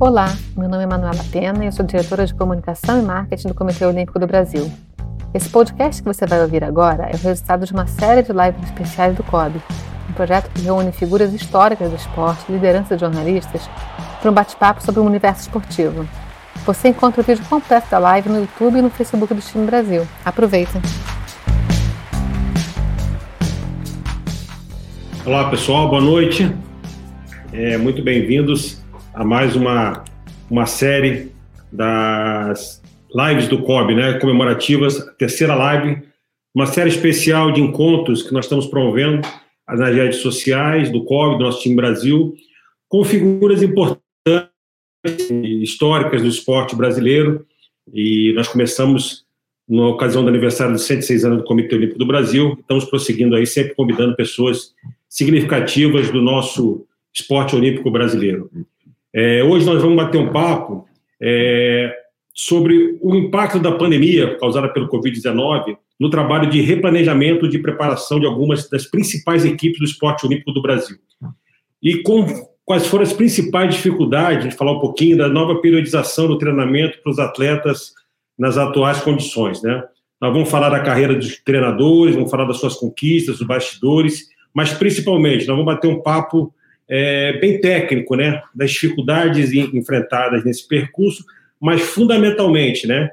[0.00, 3.54] Olá, meu nome é Manuela Pena e eu sou diretora de comunicação e marketing do
[3.54, 4.70] Comitê Olímpico do Brasil.
[5.34, 8.62] Esse podcast que você vai ouvir agora é o resultado de uma série de lives
[8.62, 9.60] especiais do COB,
[10.08, 13.68] um projeto que reúne figuras históricas do esporte, lideranças de jornalistas,
[14.20, 16.08] para um bate-papo sobre o universo esportivo.
[16.64, 20.06] Você encontra o vídeo completo da live no YouTube e no Facebook do Time Brasil.
[20.24, 20.80] Aproveita!
[25.26, 26.54] Olá pessoal, boa noite.
[27.52, 28.86] É, muito bem-vindos
[29.18, 30.04] a mais uma,
[30.48, 31.32] uma série
[31.72, 32.80] das
[33.12, 36.00] lives do COB, né, comemorativas, terceira live,
[36.54, 39.26] uma série especial de encontros que nós estamos promovendo
[39.66, 42.32] nas redes sociais do COB, do nosso time Brasil,
[42.88, 44.52] com figuras importantes
[45.62, 47.44] históricas do esporte brasileiro.
[47.92, 49.24] E nós começamos
[49.68, 52.56] na ocasião do aniversário dos 106 anos do Comitê Olímpico do Brasil.
[52.60, 54.74] Estamos prosseguindo aí, sempre convidando pessoas
[55.08, 58.48] significativas do nosso esporte olímpico brasileiro.
[59.14, 60.86] É, hoje nós vamos bater um papo
[61.20, 61.94] é,
[62.34, 68.26] sobre o impacto da pandemia causada pelo Covid-19 no trabalho de replanejamento de preparação de
[68.26, 70.96] algumas das principais equipes do esporte olímpico do Brasil.
[71.82, 72.24] E com,
[72.64, 77.18] quais foram as principais dificuldades, falar um pouquinho da nova periodização do treinamento para os
[77.18, 77.92] atletas
[78.38, 79.60] nas atuais condições.
[79.62, 79.82] Né?
[80.20, 84.72] Nós vamos falar da carreira dos treinadores, vamos falar das suas conquistas, dos bastidores, mas
[84.72, 86.54] principalmente nós vamos bater um papo
[86.88, 91.24] é, bem técnico, né, das dificuldades enfrentadas nesse percurso,
[91.60, 93.10] mas fundamentalmente, né,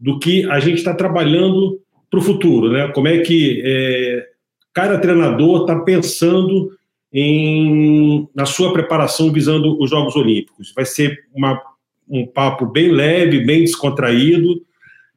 [0.00, 4.26] do que a gente está trabalhando para o futuro, né, como é que é,
[4.72, 6.72] cada treinador está pensando
[7.12, 10.72] em, na sua preparação visando os Jogos Olímpicos.
[10.74, 11.60] Vai ser uma,
[12.08, 14.62] um papo bem leve, bem descontraído.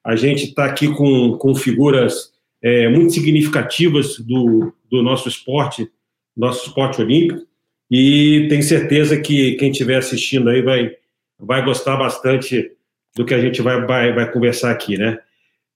[0.03, 5.89] A gente está aqui com, com figuras é, muito significativas do, do nosso esporte,
[6.36, 7.42] nosso esporte olímpico.
[7.89, 10.91] E tenho certeza que quem estiver assistindo aí vai,
[11.39, 12.72] vai gostar bastante
[13.16, 15.19] do que a gente vai, vai, vai conversar aqui, né?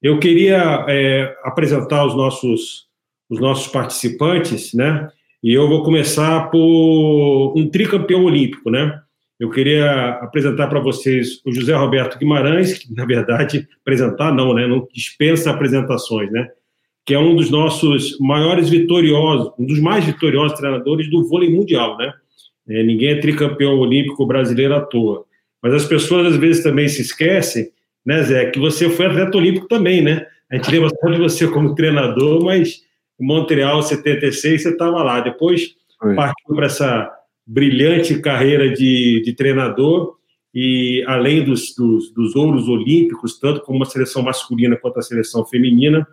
[0.01, 2.87] Eu queria é, apresentar os nossos,
[3.29, 5.09] os nossos participantes, né?
[5.41, 9.01] E eu vou começar por um tricampeão olímpico, né?
[9.39, 14.67] Eu queria apresentar para vocês o José Roberto Guimarães, que, na verdade, apresentar não, né?
[14.67, 16.49] Não dispensa apresentações, né?
[17.09, 21.97] Que é um dos nossos maiores vitoriosos, um dos mais vitoriosos treinadores do vôlei mundial,
[21.97, 22.13] né?
[22.69, 25.25] É, ninguém é tricampeão olímpico brasileiro à toa.
[25.59, 27.71] Mas as pessoas às vezes também se esquecem,
[28.05, 30.23] né, Zé, que você foi atleta olímpico também, né?
[30.51, 32.83] A gente lembra só de você como treinador, mas
[33.19, 35.19] em Montreal 76 você estava lá.
[35.19, 36.13] Depois Oi.
[36.13, 37.11] partiu para essa
[37.43, 40.13] brilhante carreira de, de treinador
[40.53, 45.43] e além dos, dos, dos ouros olímpicos, tanto como a seleção masculina quanto a seleção
[45.43, 46.07] feminina,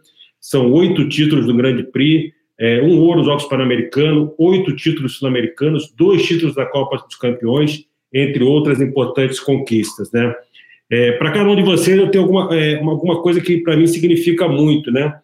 [0.47, 5.93] são oito títulos do Grande Prix, é, um ouro nos Jogos Pan-Americanos, oito títulos sul-americanos,
[5.93, 7.85] dois títulos da Copa dos Campeões,
[8.15, 10.33] entre outras importantes conquistas, né?
[10.89, 13.89] É, para cada um de vocês, eu tenho alguma, é, alguma coisa que para mim
[13.89, 15.19] significa muito, né?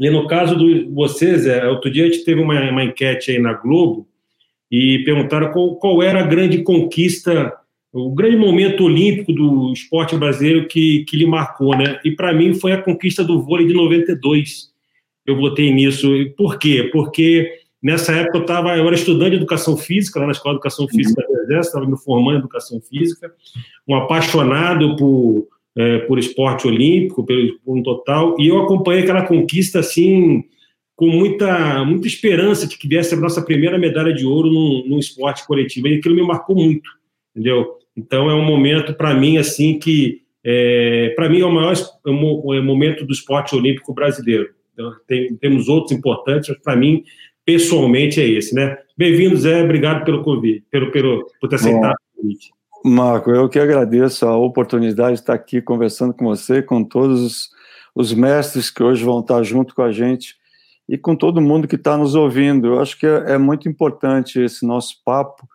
[0.00, 3.40] E no caso de vocês, é, outro dia a gente teve uma, uma enquete aí
[3.40, 4.06] na Globo
[4.70, 7.52] e perguntaram qual, qual era a grande conquista
[7.94, 12.00] o grande momento olímpico do esporte brasileiro que, que lhe marcou, né?
[12.04, 14.70] E para mim foi a conquista do vôlei de 92.
[15.24, 16.08] Eu votei nisso.
[16.36, 16.90] Por quê?
[16.92, 17.48] Porque
[17.80, 20.88] nessa época eu estava, eu era estudante de educação física lá na Escola de Educação
[20.88, 23.32] Física do Exército, estava me formando em educação física,
[23.86, 29.78] um apaixonado por, é, por esporte olímpico, por um total, e eu acompanhei aquela conquista
[29.78, 30.42] assim
[30.96, 34.98] com muita, muita esperança de que viesse a nossa primeira medalha de ouro num, num
[34.98, 35.86] esporte coletivo.
[35.86, 36.88] E aquilo me marcou muito,
[37.34, 37.83] entendeu?
[37.96, 42.10] Então é um momento para mim assim que é, para mim é o maior é
[42.10, 44.50] o momento do esporte olímpico brasileiro.
[44.74, 47.04] Então, tem, temos outros importantes, mas para mim
[47.44, 48.76] pessoalmente é esse, né?
[48.96, 49.62] Bem-vindo, Zé.
[49.62, 52.50] Obrigado pelo convite, pelo, pelo por ter aceitado o convite.
[52.84, 57.50] Marco, eu que agradeço a oportunidade de estar aqui conversando com você, com todos os,
[57.94, 60.36] os mestres que hoje vão estar junto com a gente
[60.88, 62.66] e com todo mundo que está nos ouvindo.
[62.66, 65.48] Eu acho que é, é muito importante esse nosso papo,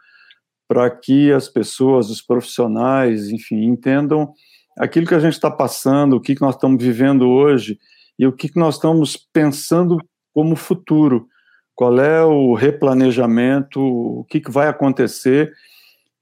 [0.70, 4.32] para que as pessoas, os profissionais, enfim, entendam
[4.78, 7.80] aquilo que a gente está passando, o que, que nós estamos vivendo hoje
[8.20, 9.98] e o que, que nós estamos pensando
[10.32, 11.28] como futuro.
[11.74, 15.52] Qual é o replanejamento, o que, que vai acontecer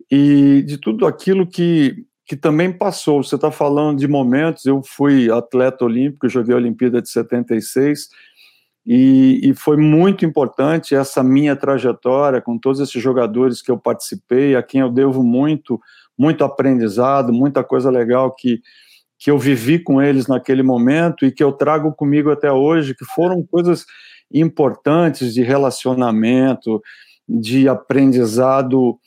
[0.10, 3.22] e de tudo aquilo que, que também passou.
[3.22, 8.08] Você está falando de momentos, eu fui atleta olímpico, joguei a Olimpíada de 76,
[8.90, 14.56] e, e, foi muito importante essa minha trajetória com todos esses jogadores que eu participei,
[14.56, 15.78] a quem eu devo muito,
[16.18, 18.62] muito aprendizado, muita coisa legal que,
[19.20, 23.04] que eu vivi com eles naquele momento e que eu trago comigo até hoje, que
[23.04, 23.86] foram coisas
[24.34, 26.82] importantes de relacionamento,
[27.28, 28.98] de aprendizado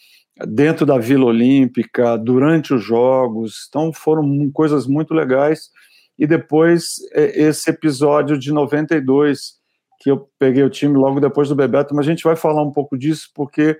[0.46, 3.66] dentro da Vila Olímpica, durante os Jogos.
[3.70, 5.70] Então, foram coisas muito legais.
[6.18, 9.59] E depois, é, esse episódio de 92,
[10.00, 12.72] que eu peguei o time logo depois do Bebeto, mas a gente vai falar um
[12.72, 13.76] pouco disso, porque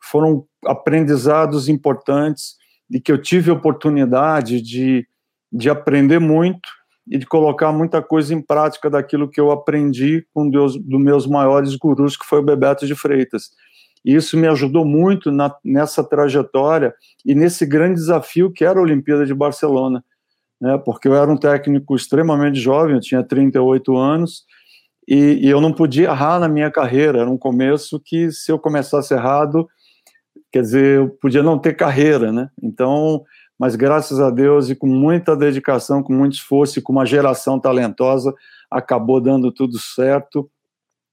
[0.00, 2.54] foram aprendizados importantes
[2.88, 5.06] e que eu tive oportunidade de,
[5.52, 6.68] de aprender muito
[7.10, 11.00] e de colocar muita coisa em prática daquilo que eu aprendi com um dos, dos
[11.00, 13.50] meus maiores gurus, que foi o Bebeto de Freitas.
[14.04, 18.82] E isso me ajudou muito na, nessa trajetória e nesse grande desafio que era a
[18.82, 20.04] Olimpíada de Barcelona,
[20.60, 20.78] né?
[20.78, 24.44] porque eu era um técnico extremamente jovem, eu tinha 38 anos,
[25.06, 28.58] e, e eu não podia errar na minha carreira, era um começo que se eu
[28.58, 29.68] começasse errado,
[30.52, 32.50] quer dizer, eu podia não ter carreira, né?
[32.62, 33.24] Então,
[33.58, 37.58] mas graças a Deus e com muita dedicação, com muito esforço e com uma geração
[37.58, 38.34] talentosa,
[38.70, 40.50] acabou dando tudo certo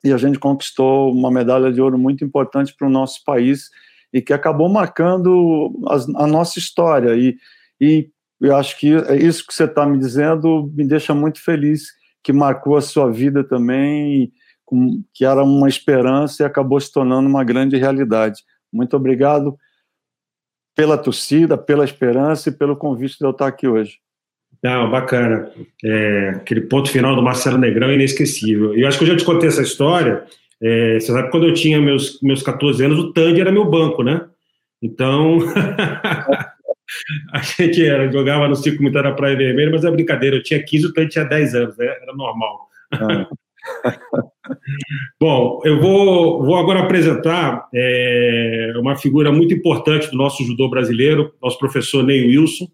[0.03, 3.69] e a gente conquistou uma medalha de ouro muito importante para o nosso país
[4.11, 7.15] e que acabou marcando a, a nossa história.
[7.15, 7.37] E,
[7.79, 8.09] e
[8.41, 11.87] eu acho que é isso que você está me dizendo me deixa muito feliz,
[12.23, 14.31] que marcou a sua vida também,
[15.13, 18.41] que era uma esperança e acabou se tornando uma grande realidade.
[18.71, 19.57] Muito obrigado
[20.75, 23.97] pela torcida, pela esperança e pelo convite de eu estar aqui hoje.
[24.63, 25.51] Não, bacana.
[25.83, 28.73] É, aquele ponto final do Marcelo Negrão é inesquecível.
[28.73, 30.23] Eu acho que eu já te contei essa história.
[30.61, 33.65] É, você sabe que quando eu tinha meus, meus 14 anos, o Tandy era meu
[33.69, 34.25] banco, né?
[34.81, 35.39] Então,
[37.33, 40.37] a gente era, jogava no Circo Militar da Praia Vermelha, mas é brincadeira.
[40.37, 41.85] Eu tinha 15, o Tandy tinha 10 anos, né?
[41.85, 42.67] Era normal.
[42.91, 43.27] Ah.
[45.19, 51.33] Bom, eu vou, vou agora apresentar é, uma figura muito importante do nosso judô brasileiro,
[51.41, 52.67] nosso professor Ney Wilson.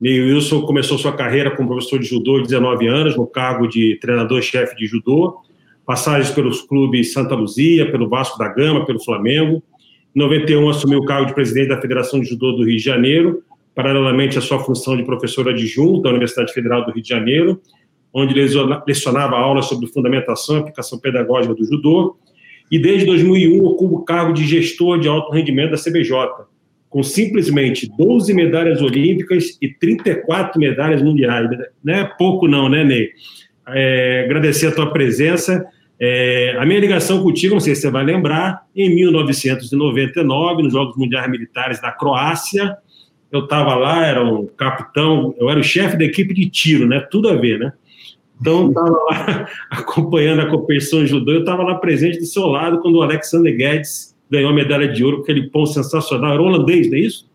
[0.00, 3.98] Ney Wilson começou sua carreira como professor de judô de 19 anos, no cargo de
[4.00, 5.40] treinador-chefe de judô,
[5.84, 9.62] passagens pelos clubes Santa Luzia, pelo Vasco da Gama, pelo Flamengo.
[10.14, 13.42] Em 91 assumiu o cargo de presidente da Federação de Judô do Rio de Janeiro,
[13.74, 17.60] paralelamente à sua função de professor adjunto da Universidade Federal do Rio de Janeiro,
[18.12, 18.32] onde
[18.86, 22.16] lecionava aulas sobre fundamentação e aplicação pedagógica do judô,
[22.70, 26.14] e desde 2001 ocupa o cargo de gestor de alto rendimento da CBJ,
[26.88, 31.50] com simplesmente 12 medalhas olímpicas e 34 medalhas mundiais.
[31.82, 33.10] Não é pouco não, né, Ney?
[33.66, 35.66] É, agradecer a tua presença.
[35.98, 40.96] É, a minha ligação contigo, não sei se você vai lembrar, em 1999, nos Jogos
[40.96, 42.76] Mundiais Militares da Croácia,
[43.30, 47.00] eu estava lá, era um capitão, eu era o chefe da equipe de tiro, né?
[47.00, 47.72] Tudo a ver, né?
[48.40, 52.96] Então, estava lá acompanhando a competição judô, eu estava lá presente do seu lado quando
[52.96, 56.32] o Alexander Guedes ganhou a medalha de ouro aquele pão sensacional.
[56.32, 57.28] Era holandês, não é isso?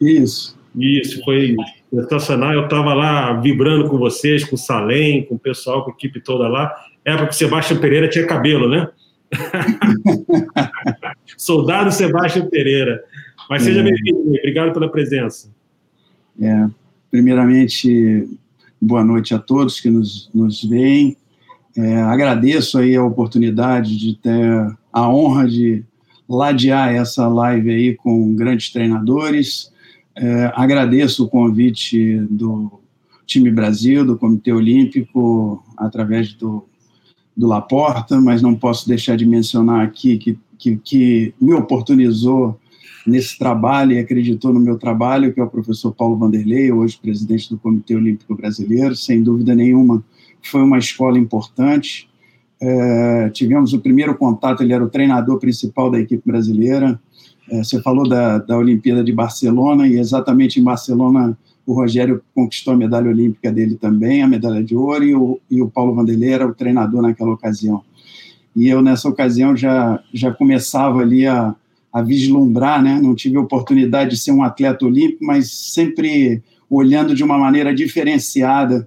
[0.00, 0.58] Isso.
[0.76, 1.56] Isso, foi
[1.92, 2.52] sensacional.
[2.52, 6.20] Eu estava lá vibrando com vocês, com o Salem, com o pessoal, com a equipe
[6.20, 6.72] toda lá.
[7.08, 8.88] Época que o Sebastião Pereira tinha cabelo, né?
[11.36, 13.02] Soldado Sebastião Pereira.
[13.48, 13.82] Mas seja é.
[13.82, 15.50] bem-vindo, obrigado pela presença.
[16.40, 16.68] É,
[17.10, 18.28] primeiramente,
[18.80, 21.16] boa noite a todos que nos, nos veem.
[21.76, 25.84] É, agradeço aí a oportunidade de ter a honra de
[26.28, 29.72] ladear essa live aí com grandes treinadores.
[30.14, 32.80] É, agradeço o convite do
[33.24, 36.66] time Brasil, do Comitê Olímpico, através do,
[37.38, 42.58] do Laporta, mas não posso deixar de mencionar aqui que, que, que me oportunizou
[43.06, 47.48] nesse trabalho e acreditou no meu trabalho, que é o professor Paulo Vanderlei, hoje presidente
[47.48, 50.02] do Comitê Olímpico Brasileiro, sem dúvida nenhuma,
[50.42, 52.10] foi uma escola importante.
[52.60, 57.00] É, tivemos o primeiro contato, ele era o treinador principal da equipe brasileira.
[57.48, 61.38] É, você falou da, da Olimpíada de Barcelona, e exatamente em Barcelona
[61.68, 65.60] o Rogério conquistou a medalha olímpica dele também, a medalha de ouro, e o, e
[65.60, 67.82] o Paulo Vanderlei era o treinador naquela ocasião.
[68.56, 71.54] E eu, nessa ocasião, já, já começava ali a,
[71.92, 72.98] a vislumbrar, né?
[72.98, 77.74] Não tive a oportunidade de ser um atleta olímpico, mas sempre olhando de uma maneira
[77.74, 78.86] diferenciada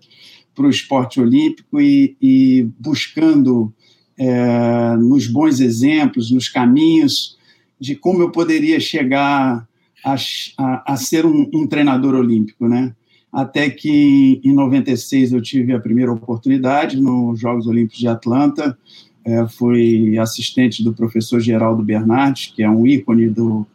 [0.56, 3.72] para o esporte olímpico e, e buscando
[4.18, 7.38] é, nos bons exemplos, nos caminhos
[7.80, 9.68] de como eu poderia chegar
[10.03, 10.15] a,
[10.58, 12.93] a, a ser um, um, treinador olímpico, né?
[13.31, 18.77] Até que em 96 eu tive a primeira oportunidade nos Jogos Olímpicos de Atlanta,
[19.24, 23.65] é, fui assistente do professor Geraldo Bernardes, que é um ícone do,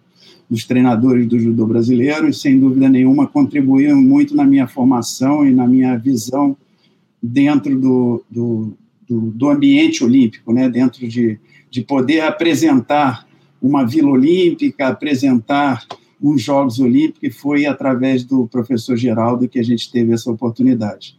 [0.50, 5.52] dos treinadores do judô brasileiro, e sem dúvida nenhuma contribuiu muito na minha formação e
[5.52, 6.56] na minha visão
[7.22, 8.76] dentro do, do,
[9.08, 10.68] do, do ambiente olímpico, né?
[10.68, 11.38] dentro de,
[11.70, 13.26] de poder apresentar
[13.60, 15.84] uma Vila Olímpica, apresentar
[16.20, 21.16] uns Jogos Olímpicos, e foi através do professor Geraldo que a gente teve essa oportunidade.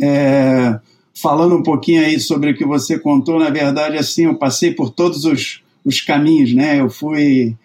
[0.00, 0.80] É,
[1.14, 4.90] falando um pouquinho aí sobre o que você contou, na verdade, assim, eu passei por
[4.90, 6.80] todos os, os caminhos, né?
[6.80, 7.56] Eu fui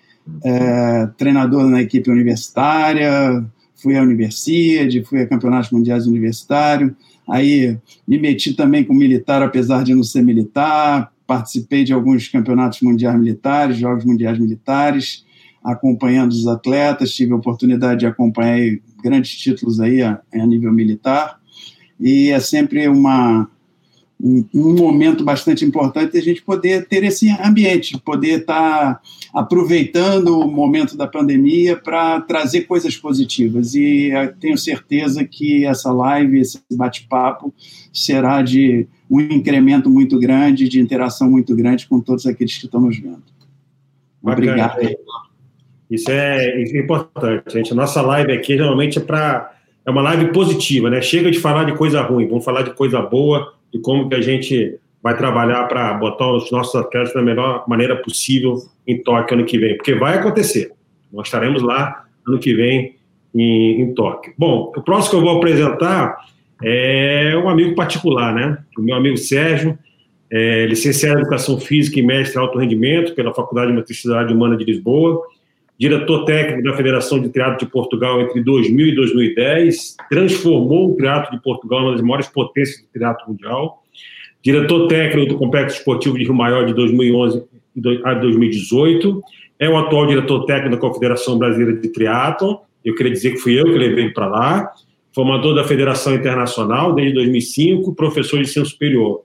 [0.44, 3.44] é, treinador na equipe universitária,
[3.76, 6.92] fui à Universidade, fui a campeonatos mundiais universitários,
[7.28, 12.82] aí me meti também com militar, apesar de não ser militar, participei de alguns campeonatos
[12.82, 15.26] mundiais militares, jogos mundiais militares,
[15.68, 21.40] acompanhando os atletas, tive a oportunidade de acompanhar grandes títulos aí a, a nível militar,
[22.00, 23.50] e é sempre uma,
[24.22, 29.02] um, um, momento bastante importante a gente poder ter esse ambiente, poder estar tá
[29.34, 33.76] aproveitando o momento da pandemia para trazer coisas positivas.
[33.76, 37.54] E tenho certeza que essa live, esse bate-papo,
[37.92, 42.80] será de um incremento muito grande, de interação muito grande com todos aqueles que estão
[42.80, 43.24] nos vendo.
[44.22, 44.80] Obrigado.
[45.90, 47.72] Isso é, isso é importante, gente.
[47.72, 49.54] A nossa live aqui geralmente é para
[49.86, 51.02] é uma live positiva, né?
[51.02, 54.22] Chega de falar de coisa ruim, vamos falar de coisa boa, de como que a
[54.22, 59.46] gente vai trabalhar para botar os nossos atletas da melhor maneira possível em Tóquio ano
[59.46, 60.74] que vem, porque vai acontecer.
[61.12, 62.96] Nós estaremos lá ano que vem
[63.34, 64.34] em, em Tóquio.
[64.38, 66.18] Bom, o próximo que eu vou apresentar
[66.62, 68.58] é um amigo particular, né?
[68.78, 69.78] O meu amigo Sérgio,
[70.30, 74.58] é licenciado em Educação Física e mestre em Alto Rendimento pela Faculdade de Motricidade Humana
[74.58, 75.24] de Lisboa,
[75.80, 81.38] diretor técnico da Federação de Triatlo de Portugal entre 2000 e 2010, transformou o triatlo
[81.38, 83.84] de Portugal numa das maiores potências do triatlo mundial,
[84.44, 87.44] diretor técnico do Complexo Esportivo de Rio Maior de 2011
[88.04, 89.22] a 2018,
[89.60, 93.60] é o atual diretor técnico da Confederação Brasileira de Triatlo, eu queria dizer que fui
[93.60, 94.72] eu que levei para lá,
[95.14, 99.22] formador da Federação Internacional desde 2005, professor de ensino superior.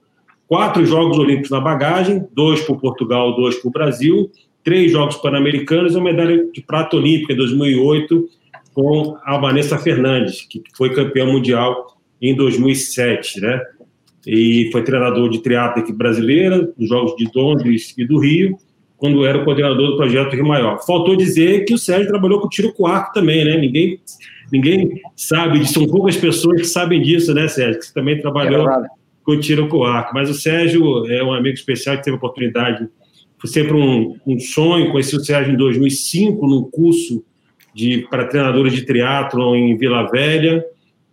[0.47, 4.29] Quatro Jogos Olímpicos na bagagem, dois por Portugal, dois por Brasil,
[4.63, 8.29] três Jogos Pan-Americanos e uma medalha de prata olímpica em 2008
[8.73, 13.61] com a Vanessa Fernandes, que foi campeã mundial em 2007, né?
[14.25, 18.57] E foi treinador de triatlo aqui brasileira, dos Jogos de Londres e do Rio,
[18.97, 20.79] quando era o coordenador do projeto Rio Maior.
[20.85, 23.57] Faltou dizer que o Sérgio trabalhou com tiro com arco também, né?
[23.57, 23.99] Ninguém,
[24.51, 27.79] ninguém sabe disso, são poucas pessoas que sabem disso, né, Sérgio?
[27.79, 28.87] Que você também trabalhou é
[29.23, 30.13] com tiro com arco.
[30.13, 32.87] Mas o Sérgio é um amigo especial que teve a oportunidade
[33.43, 34.89] foi sempre um, um sonho.
[34.89, 37.25] Conheci o Sérgio em 2005, num curso
[37.75, 40.63] de, para treinadores de triatlon em Vila Velha.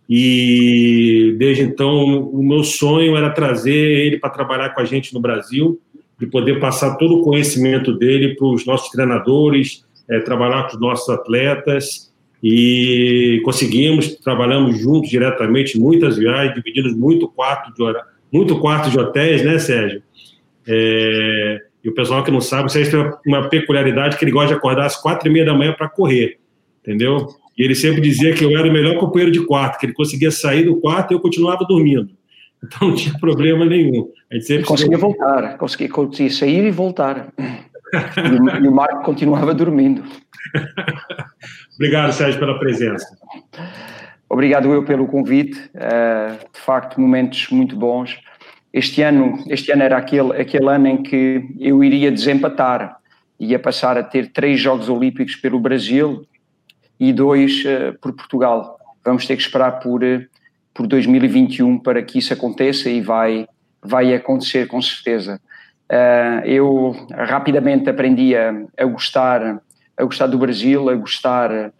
[0.09, 5.19] E desde então, o meu sonho era trazer ele para trabalhar com a gente no
[5.19, 5.81] Brasil,
[6.17, 10.79] de poder passar todo o conhecimento dele para os nossos treinadores, é, trabalhar com os
[10.79, 12.13] nossos atletas.
[12.41, 19.43] E conseguimos, trabalhamos juntos diretamente, muitas viagens, dividimos muito quarto de, muito quarto de hotéis,
[19.43, 20.01] né, Sérgio?
[20.65, 24.53] É, e o pessoal que não sabe, vocês têm uma peculiaridade que ele gosta de
[24.53, 26.37] acordar às quatro e meia da manhã para correr,
[26.81, 27.27] entendeu?
[27.57, 30.31] E ele sempre dizia que eu era o melhor companheiro de quarto, que ele conseguia
[30.31, 32.09] sair do quarto e eu continuava dormindo.
[32.63, 34.09] Então não tinha problema nenhum.
[34.31, 37.33] A gente sempre conseguia voltar, conseguia, conseguia sair e voltar.
[38.63, 40.03] e, o Marco continuava dormindo.
[41.75, 43.05] Obrigado, Sérgio, pela presença.
[44.29, 45.57] Obrigado eu pelo convite.
[45.75, 48.17] Uh, de facto, momentos muito bons.
[48.73, 52.97] Este ano, este ano era aquele, aquele ano em que eu iria desempatar,
[53.39, 56.25] ia passar a ter três Jogos Olímpicos pelo Brasil
[56.99, 58.77] e dois uh, por Portugal.
[59.03, 60.25] Vamos ter que esperar por, uh,
[60.73, 63.45] por 2021 para que isso aconteça e vai,
[63.81, 65.41] vai acontecer com certeza.
[65.91, 69.61] Uh, eu rapidamente aprendi a, a, gostar,
[69.97, 71.73] a gostar do Brasil, a gostar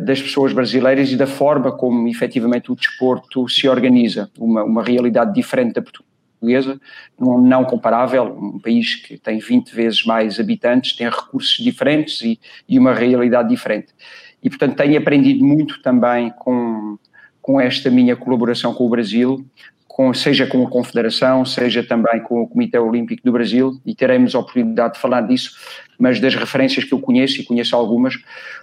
[0.00, 5.32] das pessoas brasileiras e da forma como efetivamente o desporto se organiza, uma, uma realidade
[5.32, 6.78] diferente da portuguesa,
[7.18, 12.38] não, não, comparável, um país que tem 20 vezes mais habitantes, tem recursos diferentes e,
[12.68, 13.94] e uma realidade diferente.
[14.42, 16.98] E, portanto, tenho aprendido muito também com,
[17.40, 19.46] com esta minha colaboração com o Brasil,
[19.94, 24.34] com, seja com a Confederação, seja também com o Comitê Olímpico do Brasil, e teremos
[24.34, 25.52] a oportunidade de falar disso,
[25.96, 28.16] mas das referências que eu conheço, e conheço algumas,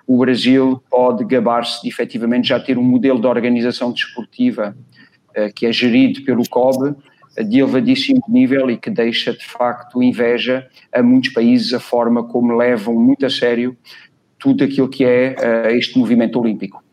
[0.06, 4.76] o Brasil pode gabar-se de efetivamente já ter um modelo de organização desportiva
[5.30, 6.98] uh, que é gerido pelo COB,
[7.48, 12.58] de elevadíssimo nível e que deixa de facto inveja a muitos países a forma como
[12.58, 13.78] levam muito a sério
[14.38, 16.84] tudo aquilo que é uh, este movimento olímpico.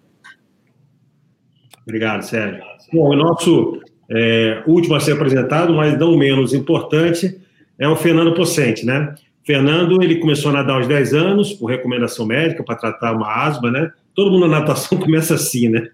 [1.84, 2.62] Obrigado, Sérgio.
[2.92, 3.80] Bom, o nosso
[4.10, 7.38] é, último a ser apresentado, mas não menos importante,
[7.78, 9.14] é o Fernando Pocente, né?
[9.44, 13.70] Fernando, ele começou a nadar aos 10 anos, por recomendação médica, para tratar uma asma,
[13.70, 13.90] né?
[14.14, 15.88] Todo mundo na natação começa assim, né?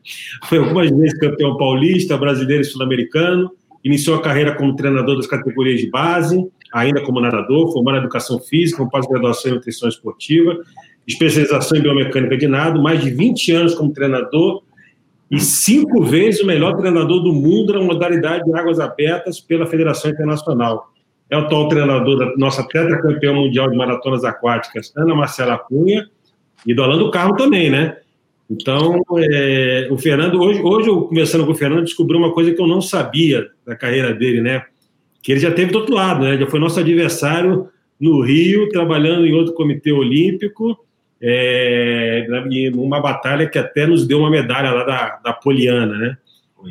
[0.48, 3.52] Foi algumas vezes campeão paulista, brasileiro e sul-americano,
[3.84, 8.40] iniciou a carreira como treinador das categorias de base, ainda como nadador, formando em educação
[8.40, 10.58] física, com pós-graduação em nutrição esportiva,
[11.06, 14.63] especialização em biomecânica de nado, mais de 20 anos como treinador
[15.30, 20.10] e cinco vezes o melhor treinador do mundo na modalidade de águas abertas pela Federação
[20.10, 20.90] Internacional.
[21.30, 26.06] é o atual treinador da nossa tetracampeã mundial de maratonas aquáticas, Ana Marcela Cunha,
[26.66, 27.96] e do Alan do Carro também, né?
[28.50, 32.60] Então, é, o Fernando, hoje, hoje eu conversando com o Fernando, descobri uma coisa que
[32.60, 34.62] eu não sabia da carreira dele, né?
[35.22, 36.36] Que ele já teve do outro lado, né?
[36.36, 40.78] Já foi nosso adversário no Rio, trabalhando em outro comitê olímpico,
[41.26, 42.26] é,
[42.74, 46.16] numa batalha que até nos deu uma medalha lá da, da Poliana, né?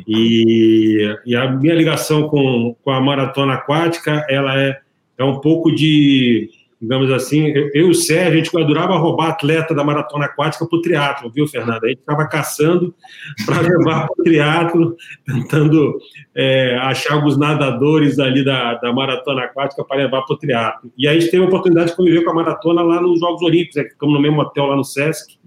[0.06, 4.78] E, e, a minha ligação com, com a maratona aquática, ela é,
[5.18, 6.50] é um pouco de
[6.84, 10.78] digamos assim, eu, e o Sérgio, a gente adorava roubar atleta da maratona aquática para
[10.78, 11.86] o triatlo, viu, Fernanda?
[11.86, 12.94] A gente ficava caçando
[13.46, 15.98] para levar para o triatlo, tentando
[16.34, 20.92] é, achar alguns nadadores ali da, da maratona aquática para levar para o triatlo.
[20.96, 23.42] E aí a gente teve a oportunidade de conviver com a maratona lá nos Jogos
[23.42, 25.38] Olímpicos, né, ficamos no mesmo hotel lá no Sesc,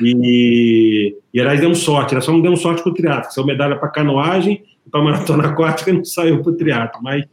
[0.00, 3.76] e, e aliás, demos sorte, nós só não demos sorte para o triatlo, saiu medalha
[3.76, 7.24] para canoagem, para maratona aquática não saiu para o triatlo, mas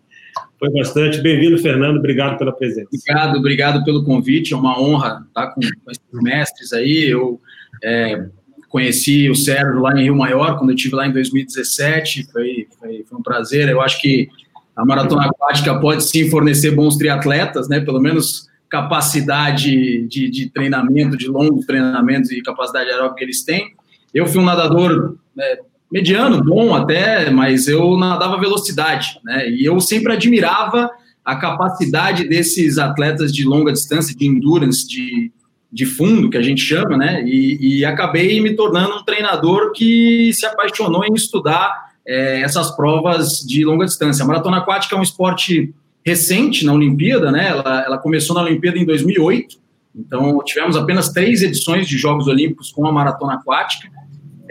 [0.61, 1.19] foi bastante.
[1.21, 1.97] Bem-vindo, Fernando.
[1.97, 2.87] Obrigado pela presença.
[2.93, 4.53] Obrigado, obrigado pelo convite.
[4.53, 7.09] É uma honra estar com esses mestres aí.
[7.09, 7.41] Eu
[7.83, 8.27] é,
[8.69, 12.31] conheci o Sérgio lá em Rio Maior, quando eu estive lá em 2017.
[12.31, 13.69] Foi, foi, foi, um prazer.
[13.69, 14.29] Eu acho que
[14.75, 17.79] a maratona aquática pode sim fornecer bons triatletas, né?
[17.79, 23.73] Pelo menos capacidade de, de treinamento, de longos treinamentos e capacidade aeróbica que eles têm.
[24.13, 25.57] Eu fui um nadador né,
[25.91, 29.49] mediano, bom até, mas eu nadava velocidade, né?
[29.49, 30.89] E eu sempre admirava
[31.23, 35.31] a capacidade desses atletas de longa distância, de endurance, de,
[35.71, 37.23] de fundo, que a gente chama, né?
[37.25, 43.39] E, e acabei me tornando um treinador que se apaixonou em estudar é, essas provas
[43.39, 44.23] de longa distância.
[44.23, 45.73] A maratona aquática é um esporte
[46.05, 47.49] recente na Olimpíada, né?
[47.49, 49.57] Ela, ela começou na Olimpíada em 2008,
[49.95, 53.89] então tivemos apenas três edições de Jogos Olímpicos com a maratona aquática.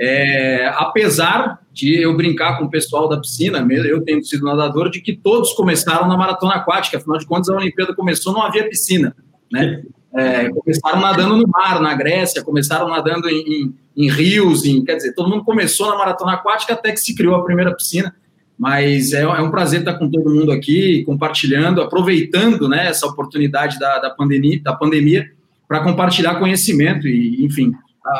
[0.03, 4.99] É, apesar de eu brincar com o pessoal da piscina, eu tendo sido nadador, de
[4.99, 9.15] que todos começaram na maratona aquática, afinal de contas a Olimpíada começou, não havia piscina,
[9.53, 9.83] né?
[10.17, 14.97] É, começaram nadando no mar, na Grécia, começaram nadando em, em, em, rios, em, quer
[14.97, 18.13] dizer, todo mundo começou na maratona aquática até que se criou a primeira piscina,
[18.59, 23.79] mas é, é um prazer estar com todo mundo aqui, compartilhando, aproveitando né, essa oportunidade
[23.79, 25.31] da, da pandemia, da pandemia
[25.69, 27.73] para compartilhar conhecimento e, enfim,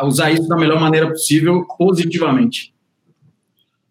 [0.05, 2.73] usar isso da melhor maneira possível, positivamente.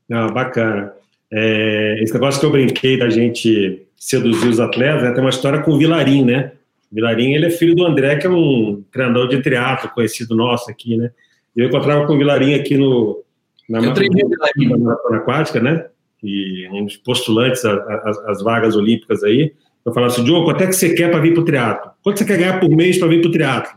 [0.07, 0.93] Não, bacana.
[1.31, 5.61] É, esse negócio que eu brinquei da gente seduzir os atletas, né, tem uma história
[5.61, 6.53] com o Vilarim, né?
[6.91, 10.71] O Vilarim, ele é filho do André, que é um treinador de teatro conhecido nosso
[10.71, 11.11] aqui, né?
[11.55, 13.23] Eu encontrava com o Vilarim aqui no,
[13.69, 14.23] na, eu treinei
[14.67, 15.85] na maratona aquática, né?
[16.23, 19.53] E um dos postulantes às vagas olímpicas aí.
[19.85, 21.91] Eu falava assim, Diogo, quanto é que você quer para vir para o teatro?
[22.03, 23.71] Quanto você quer ganhar por mês para vir para o teatro?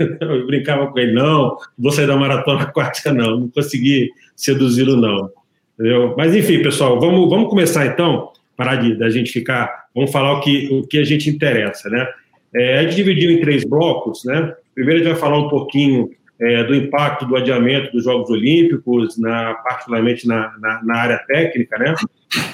[0.20, 5.30] Eu brincava com ele, não, vou sair da maratona aquática, não, não consegui seduzi-lo, não.
[5.78, 6.14] Entendeu?
[6.16, 10.40] Mas, enfim, pessoal, vamos, vamos começar então, parar de da gente ficar, vamos falar o
[10.40, 12.06] que, o que a gente interessa, né?
[12.54, 14.54] É, a gente dividiu em três blocos, né?
[14.74, 19.18] Primeiro a gente vai falar um pouquinho é, do impacto do adiamento dos Jogos Olímpicos,
[19.18, 21.94] na, particularmente na, na, na área técnica, né?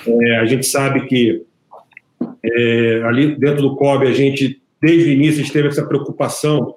[0.06, 1.42] É, a gente sabe que
[2.44, 6.74] é, ali dentro do COB, a gente, desde o início, teve essa preocupação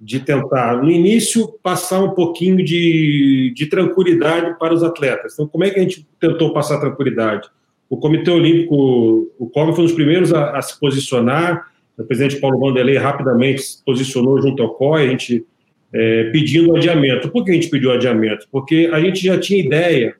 [0.00, 5.34] de tentar, no início, passar um pouquinho de, de tranquilidade para os atletas.
[5.34, 7.48] Então, como é que a gente tentou passar tranquilidade?
[7.88, 11.68] O Comitê Olímpico, o COB foi um dos primeiros a, a se posicionar,
[11.98, 15.44] o presidente Paulo Vanderlei rapidamente se posicionou junto ao COI, a gente
[15.92, 17.28] é, pedindo adiamento.
[17.30, 18.46] Por que a gente pediu adiamento?
[18.50, 20.16] Porque a gente já tinha ideia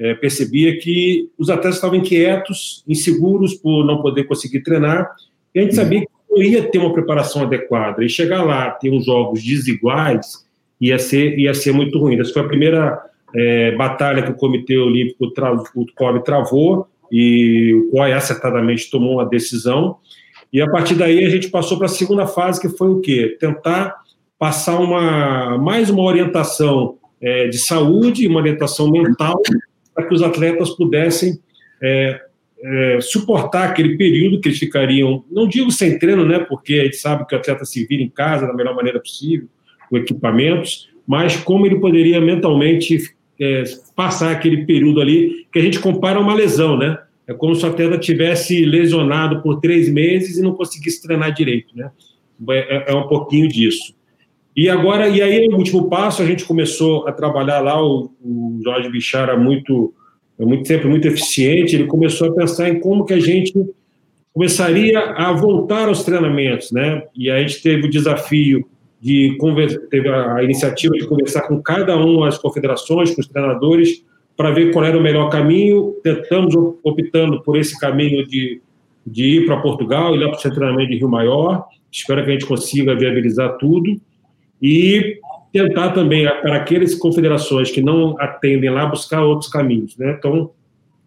[0.00, 5.14] é, percebia que os atletas estavam inquietos, inseguros por não poder conseguir treinar,
[5.54, 8.02] e a gente sabia que não ia ter uma preparação adequada.
[8.02, 10.46] E chegar lá, ter uns jogos desiguais,
[10.80, 12.18] ia ser, ia ser muito ruim.
[12.18, 12.98] Essa foi a primeira
[13.34, 19.14] é, batalha que o Comitê Olímpico, tra o COB, travou, e o COI acertadamente tomou
[19.14, 19.98] uma decisão.
[20.50, 23.36] E a partir daí a gente passou para a segunda fase, que foi o quê?
[23.38, 23.96] Tentar
[24.38, 29.42] passar uma, mais uma orientação é, de saúde, uma orientação mental
[30.00, 31.38] para que os atletas pudessem
[31.82, 32.20] é,
[32.62, 36.96] é, suportar aquele período que eles ficariam, não digo sem treino, né, porque a gente
[36.96, 39.48] sabe que o atleta se vira em casa da melhor maneira possível,
[39.88, 42.98] com equipamentos, mas como ele poderia mentalmente
[43.40, 46.98] é, passar aquele período ali, que a gente compara a uma lesão, né?
[47.26, 51.76] É como se o atleta tivesse lesionado por três meses e não conseguisse treinar direito,
[51.76, 51.90] né?
[52.50, 53.94] É, é um pouquinho disso.
[54.56, 58.60] E agora, e aí, o último passo, a gente começou a trabalhar lá, o, o
[58.62, 59.94] Jorge Bichara muito,
[60.38, 63.54] é muito sempre muito eficiente, ele começou a pensar em como que a gente
[64.32, 67.02] começaria a voltar aos treinamentos, né?
[67.14, 68.66] E a gente teve o desafio
[69.00, 69.36] de
[69.88, 74.04] teve a iniciativa de conversar com cada uma das confederações, com os treinadores,
[74.36, 75.94] para ver qual era o melhor caminho.
[76.02, 78.60] Tentamos optando por esse caminho de,
[79.06, 81.64] de ir para Portugal, ir lá para o treinamento de Rio Maior.
[81.90, 84.00] Espero que a gente consiga viabilizar tudo
[84.60, 85.18] e
[85.52, 89.96] tentar também, para aquelas confederações que não atendem lá, buscar outros caminhos.
[89.96, 90.14] Né?
[90.18, 90.50] Então,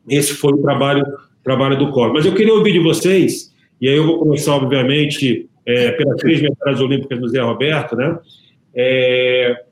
[0.09, 1.05] esse foi o trabalho,
[1.43, 2.13] trabalho do COB.
[2.13, 6.41] Mas eu queria ouvir de vocês, e aí eu vou começar, obviamente, é, pelas três
[6.41, 8.17] medalhas olímpicas do Zé Roberto, né?
[8.75, 9.63] É,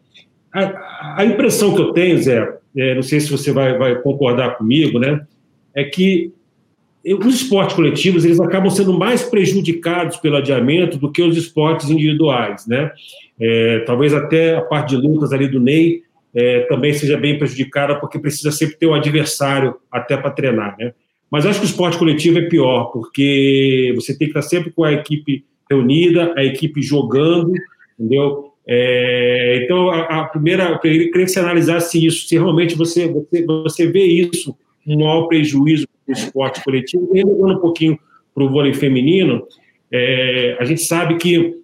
[0.53, 4.57] a, a, impressão que eu tenho, Zé, é, não sei se você vai, vai concordar
[4.57, 5.25] comigo, né?
[5.73, 6.31] É que
[7.05, 12.67] os esportes coletivos eles acabam sendo mais prejudicados pelo adiamento do que os esportes individuais,
[12.67, 12.91] né?
[13.39, 17.95] É, talvez até a parte de lutas ali do Ney é, também seja bem prejudicada
[17.99, 20.93] porque precisa sempre ter um adversário até para treinar, né?
[21.29, 24.83] Mas acho que o esporte coletivo é pior porque você tem que estar sempre com
[24.83, 27.53] a equipe reunida, a equipe jogando,
[27.97, 28.51] entendeu?
[28.67, 33.45] É, então, a, a, primeira, eu queria que você analisasse isso, se realmente você, você,
[33.45, 37.09] você vê isso, um maior prejuízo do esporte coletivo.
[37.13, 37.97] E um pouquinho
[38.33, 39.45] para o vôlei feminino,
[39.91, 41.61] é, a gente sabe que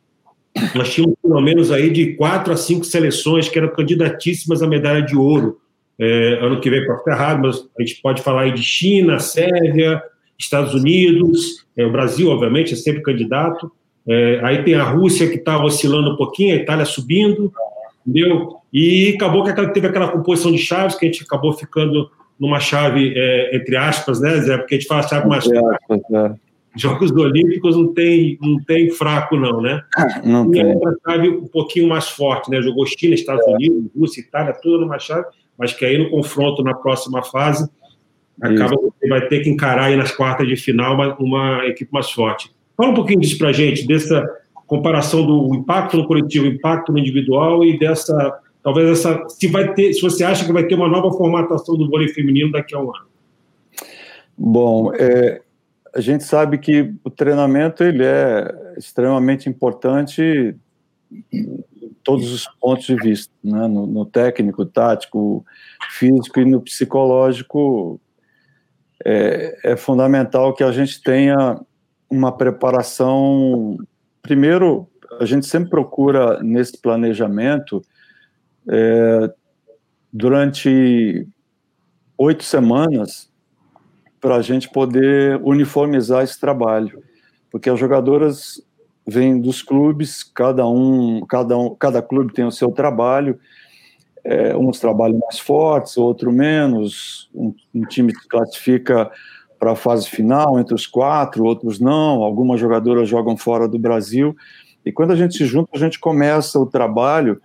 [0.76, 5.02] nós tínhamos pelo menos aí de quatro a cinco seleções que eram candidatíssimas à medalha
[5.02, 5.60] de ouro.
[6.00, 9.18] É, ano que vem para ficar errado, mas a gente pode falar aí de China,
[9.20, 10.02] Sérvia,
[10.38, 13.72] Estados Unidos, é, o Brasil, obviamente, é sempre candidato.
[14.08, 17.52] É, aí tem a Rússia que está oscilando um pouquinho, a Itália subindo,
[18.06, 18.58] entendeu?
[18.72, 23.14] E acabou que teve aquela composição de chaves que a gente acabou ficando numa chave,
[23.16, 24.58] é, entre aspas, né, Zé?
[24.58, 25.80] Porque a gente fala chave mais fraca.
[25.90, 26.48] É.
[26.76, 29.82] Jogos Olímpicos não tem, não tem fraco, não, né?
[30.24, 30.66] Não e tem.
[30.76, 32.62] outra chave um pouquinho mais forte, né?
[32.62, 33.52] Jogou China, Estados é.
[33.52, 35.26] Unidos, Rússia, Itália, tudo numa chave,
[35.58, 37.68] mas que aí no confronto na próxima fase
[38.42, 42.12] acaba você vai ter que encarar aí nas quartas de final uma, uma equipe mais
[42.12, 42.52] forte.
[42.76, 44.24] Fala um pouquinho disso para a gente, dessa
[44.68, 49.94] comparação do impacto no coletivo, impacto no individual e dessa, talvez essa, se vai ter,
[49.94, 52.94] se você acha que vai ter uma nova formatação do vôlei feminino daqui a um
[52.94, 53.08] ano.
[54.38, 55.42] Bom, é,
[55.96, 60.54] a gente sabe que o treinamento ele é extremamente importante
[61.32, 61.64] em
[62.04, 63.68] todos os pontos de vista, né?
[63.68, 65.46] no, no técnico, tático,
[65.92, 68.02] físico e no psicológico.
[69.06, 71.58] É, é fundamental que a gente tenha
[72.10, 73.78] uma preparação.
[74.22, 74.90] Primeiro,
[75.22, 77.82] a gente sempre procura nesse planejamento
[78.70, 79.34] é,
[80.12, 81.28] durante
[82.18, 83.30] oito semanas
[84.20, 87.04] para a gente poder uniformizar esse trabalho,
[87.52, 88.62] porque as jogadoras
[89.06, 93.40] vêm dos clubes, cada um, cada um, cada clube tem o seu trabalho.
[94.24, 97.30] É, uns trabalham mais fortes, outro menos.
[97.34, 99.10] Um, um time se classifica
[99.58, 104.36] para a fase final, entre os quatro, outros não, algumas jogadoras jogam fora do Brasil.
[104.86, 107.42] E quando a gente se junta, a gente começa o trabalho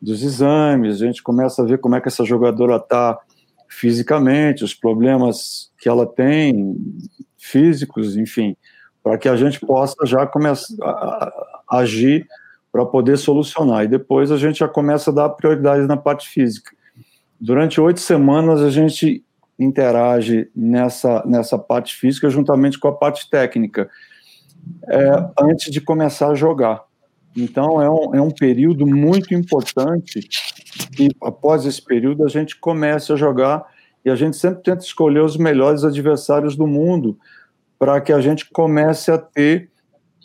[0.00, 3.18] dos exames, a gente começa a ver como é que essa jogadora está
[3.68, 6.76] fisicamente, os problemas que ela tem,
[7.36, 8.56] físicos, enfim,
[9.02, 12.26] para que a gente possa já começar a agir
[12.72, 13.84] para poder solucionar.
[13.84, 16.72] E depois a gente já começa a dar prioridade na parte física.
[17.40, 19.24] Durante oito semanas a gente
[19.58, 23.88] interage nessa, nessa parte física juntamente com a parte técnica,
[24.88, 26.82] é, antes de começar a jogar.
[27.36, 30.26] Então, é um, é um período muito importante
[30.98, 33.66] e, após esse período, a gente começa a jogar
[34.04, 37.18] e a gente sempre tenta escolher os melhores adversários do mundo
[37.78, 39.68] para que a gente comece a ter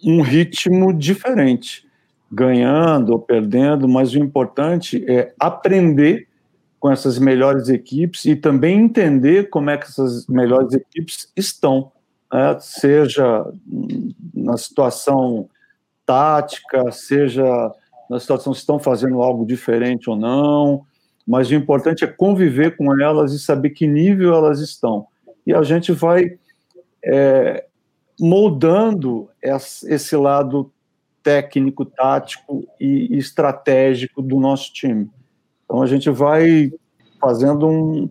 [0.03, 1.85] um ritmo diferente,
[2.31, 6.27] ganhando ou perdendo, mas o importante é aprender
[6.79, 11.91] com essas melhores equipes e também entender como é que essas melhores equipes estão,
[12.33, 12.57] né?
[12.59, 13.45] seja
[14.33, 15.47] na situação
[16.05, 17.43] tática, seja
[18.09, 20.85] na situação se estão fazendo algo diferente ou não,
[21.25, 25.07] mas o importante é conviver com elas e saber que nível elas estão.
[25.47, 26.37] E a gente vai
[27.03, 27.65] é,
[28.19, 30.71] moldando esse lado
[31.23, 35.09] técnico, tático e estratégico do nosso time.
[35.63, 36.71] Então a gente vai
[37.19, 38.09] fazendo um.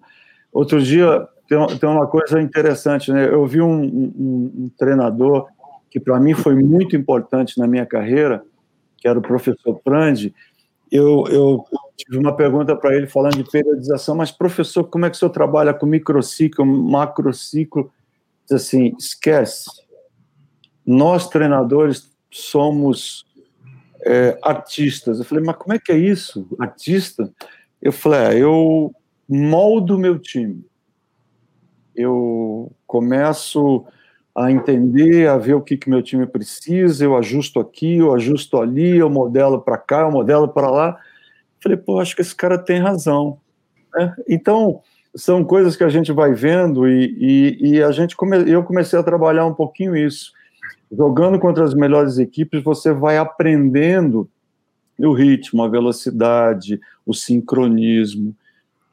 [0.52, 3.26] Outro dia tem, uma coisa interessante, né?
[3.26, 5.48] Eu vi um, um, um treinador
[5.90, 8.42] que para mim foi muito importante na minha carreira,
[8.96, 10.34] que era o professor Prandi.
[10.90, 11.64] Eu, eu
[11.96, 15.30] tive uma pergunta para ele falando de periodização, mas professor, como é que o senhor
[15.30, 17.92] trabalha com microciclo, macrociclo?
[18.44, 19.70] Diz assim, esquece.
[20.86, 23.26] Nós treinadores somos
[24.04, 25.18] é, artistas.
[25.18, 26.46] Eu falei, mas como é que é isso?
[26.58, 27.32] Artista?
[27.80, 28.92] Eu falei, é, eu
[29.28, 30.64] moldo meu time.
[31.94, 33.84] Eu começo
[34.40, 38.58] a entender, a ver o que, que meu time precisa, eu ajusto aqui, eu ajusto
[38.58, 40.98] ali, eu modelo para cá, eu modelo para lá.
[41.62, 43.38] Falei, pô, acho que esse cara tem razão.
[43.94, 44.14] Né?
[44.28, 44.80] Então,
[45.14, 48.98] são coisas que a gente vai vendo e, e, e a gente come, eu comecei
[48.98, 50.32] a trabalhar um pouquinho isso.
[50.90, 54.28] Jogando contra as melhores equipes, você vai aprendendo
[54.98, 58.34] o ritmo, a velocidade, o sincronismo.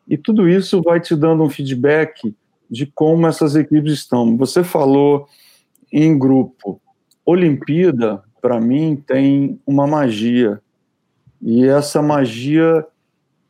[0.07, 2.33] E tudo isso vai te dando um feedback
[2.69, 4.37] de como essas equipes estão.
[4.37, 5.27] Você falou
[5.91, 6.81] em grupo.
[7.25, 10.61] Olimpíada, para mim, tem uma magia.
[11.41, 12.85] E essa magia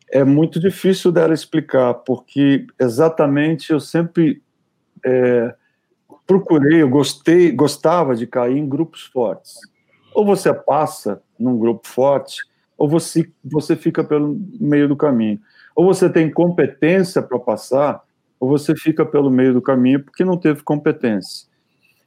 [0.10, 4.42] é muito difícil dela explicar, porque exatamente eu sempre
[5.06, 5.54] é,
[6.26, 9.56] procurei, eu gostei, gostava de cair em grupos fortes.
[10.14, 12.44] Ou você passa num grupo forte,
[12.78, 15.40] ou você, você fica pelo meio do caminho.
[15.76, 18.02] Ou você tem competência para passar,
[18.40, 21.48] ou você fica pelo meio do caminho porque não teve competência.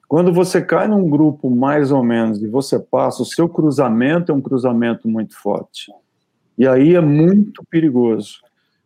[0.08, 4.34] Quando você cai num grupo mais ou menos e você passa, o seu cruzamento é
[4.34, 5.92] um cruzamento muito forte.
[6.58, 8.40] E aí é muito perigoso.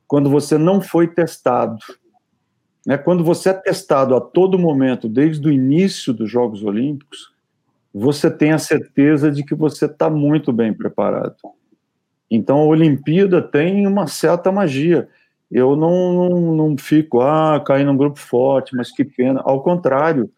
[0.07, 1.78] Quando você não foi testado.
[2.87, 2.98] Né?
[2.98, 7.33] Quando você é testado a todo momento, desde o início dos Jogos Olímpicos,
[7.92, 11.37] você tem a certeza de que você está muito bem preparado.
[12.30, 15.09] Então a Olimpíada tem uma certa magia.
[15.54, 19.40] Eu não, não, não fico, ah, caí num grupo forte, mas que pena.
[19.44, 20.28] Ao contrário,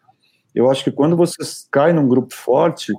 [0.53, 1.37] eu acho que quando você
[1.71, 2.93] cai num grupo forte,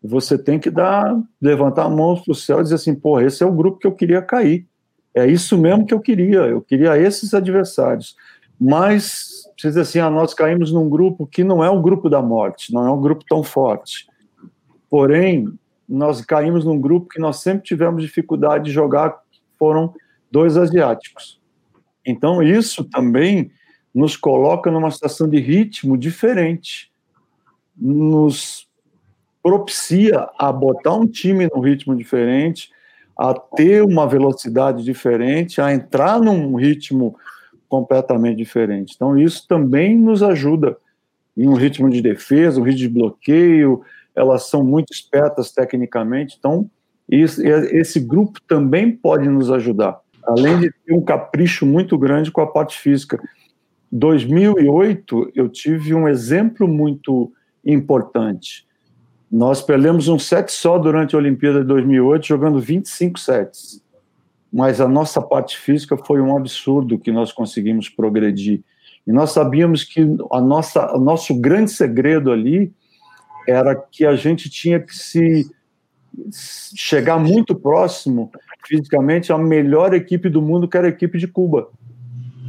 [0.00, 3.42] você tem que dar, levantar a mão para o céu e dizer assim, pô, esse
[3.42, 4.68] é o grupo que eu queria cair.
[5.12, 8.14] É isso mesmo que eu queria, eu queria esses adversários.
[8.60, 12.72] Mas, precisa assim, ah, nós caímos num grupo que não é o grupo da morte,
[12.72, 14.06] não é um grupo tão forte.
[14.88, 15.48] Porém,
[15.88, 19.18] nós caímos num grupo que nós sempre tivemos dificuldade de jogar,
[19.58, 19.92] foram
[20.30, 21.42] dois asiáticos.
[22.06, 23.50] Então, isso também
[23.94, 26.90] nos coloca numa situação de ritmo diferente,
[27.76, 28.68] nos
[29.42, 32.70] propicia a botar um time num ritmo diferente,
[33.16, 37.16] a ter uma velocidade diferente, a entrar num ritmo
[37.68, 38.94] completamente diferente.
[38.96, 40.76] Então, isso também nos ajuda
[41.36, 43.82] em um ritmo de defesa, um ritmo de bloqueio,
[44.14, 46.70] elas são muito espertas tecnicamente, então
[47.08, 52.40] isso, esse grupo também pode nos ajudar, além de ter um capricho muito grande com
[52.40, 53.20] a parte física.
[53.92, 57.32] 2008, eu tive um exemplo muito
[57.64, 58.66] importante.
[59.30, 63.82] Nós perdemos um set só durante a Olimpíada de 2008, jogando 25 sets.
[64.52, 68.62] Mas a nossa parte física foi um absurdo que nós conseguimos progredir.
[69.06, 70.00] E nós sabíamos que
[70.32, 72.72] a nossa, o nosso grande segredo ali
[73.46, 75.50] era que a gente tinha que se
[76.74, 78.30] chegar muito próximo
[78.66, 81.68] fisicamente à melhor equipe do mundo, que era a equipe de Cuba.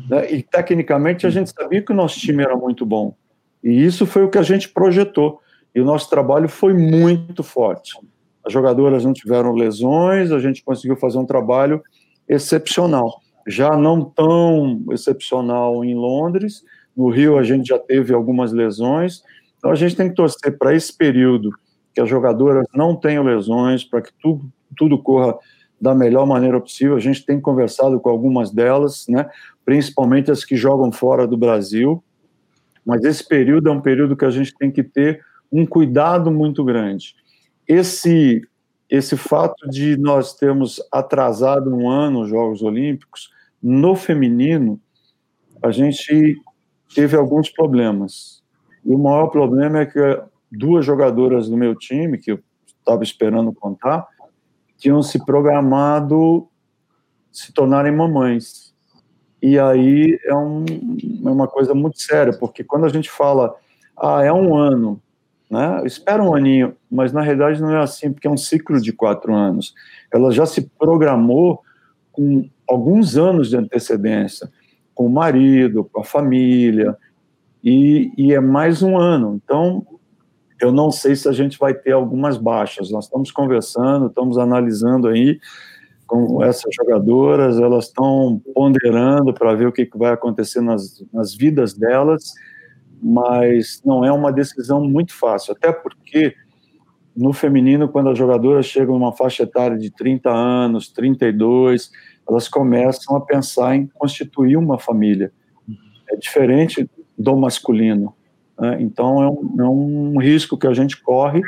[0.10, 0.34] Né?
[0.34, 3.16] E tecnicamente a gente sabia que o nosso time era muito bom.
[3.64, 5.40] E isso foi o que a gente projetou.
[5.74, 7.92] E o nosso trabalho foi muito forte.
[8.46, 11.82] As jogadoras não tiveram lesões, a gente conseguiu fazer um trabalho
[12.30, 13.20] excepcional.
[13.48, 16.64] Já não tão excepcional em Londres,
[16.96, 19.24] no Rio a gente já teve algumas lesões,
[19.58, 21.50] então a gente tem que torcer para esse período
[21.94, 25.36] que as jogadoras não tenham lesões, para que tudo, tudo corra
[25.80, 26.96] da melhor maneira possível.
[26.96, 29.30] A gente tem conversado com algumas delas, né,
[29.64, 32.04] principalmente as que jogam fora do Brasil,
[32.86, 36.64] mas esse período é um período que a gente tem que ter um cuidado muito
[36.64, 37.16] grande.
[37.68, 38.42] Esse
[38.88, 44.80] esse fato de nós termos atrasado um ano os Jogos Olímpicos no feminino,
[45.64, 46.36] a gente
[46.94, 48.44] teve alguns problemas.
[48.86, 50.00] E o maior problema é que
[50.52, 52.40] duas jogadoras do meu time, que eu
[52.80, 54.08] estava esperando contar,
[54.78, 56.48] tinham se programado
[57.32, 58.74] se tornarem mamães.
[59.42, 60.66] E aí é, um,
[61.26, 63.54] é uma coisa muito séria, porque quando a gente fala,
[63.98, 65.02] ah, é um ano,
[65.50, 65.82] né?
[65.86, 69.34] Espera um aninho, mas na realidade não é assim, porque é um ciclo de quatro
[69.34, 69.76] anos.
[70.12, 71.62] Ela já se programou
[72.12, 74.50] com alguns anos de antecedência,
[74.94, 76.98] com o marido, com a família,
[77.64, 79.40] e, e é mais um ano.
[79.44, 79.86] Então,
[80.62, 82.90] eu não sei se a gente vai ter algumas baixas.
[82.90, 85.40] Nós estamos conversando, estamos analisando aí
[86.08, 91.74] com essas jogadoras, elas estão ponderando para ver o que, vai acontecer nas, nas vidas
[91.74, 92.32] delas,
[93.02, 96.36] mas não é uma decisão muito fácil, até porque
[97.16, 101.90] no feminino, quando as jogadoras chegam numa faixa etária de 30 anos, 32,
[102.30, 105.32] elas começam a pensar em constituir uma família.
[106.12, 108.14] É diferente do masculino.
[108.60, 108.78] Né?
[108.80, 111.42] Então, é um, é um risco que a gente corre,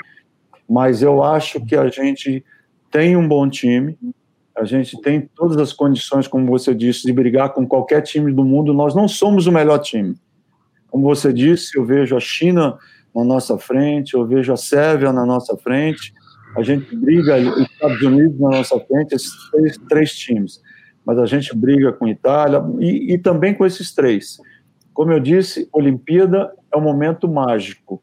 [0.69, 2.43] mas eu acho que a gente
[2.91, 3.97] tem um bom time,
[4.55, 8.43] a gente tem todas as condições, como você disse, de brigar com qualquer time do
[8.43, 8.73] mundo.
[8.73, 10.15] Nós não somos o melhor time.
[10.89, 12.77] Como você disse, eu vejo a China
[13.15, 16.13] na nossa frente, eu vejo a Sérvia na nossa frente,
[16.55, 20.61] a gente briga os Estados Unidos na nossa frente, esses três, três times.
[21.05, 24.37] mas a gente briga com Itália e, e também com esses três.
[24.97, 28.01] Como eu disse, Olimpíada é um momento mágico.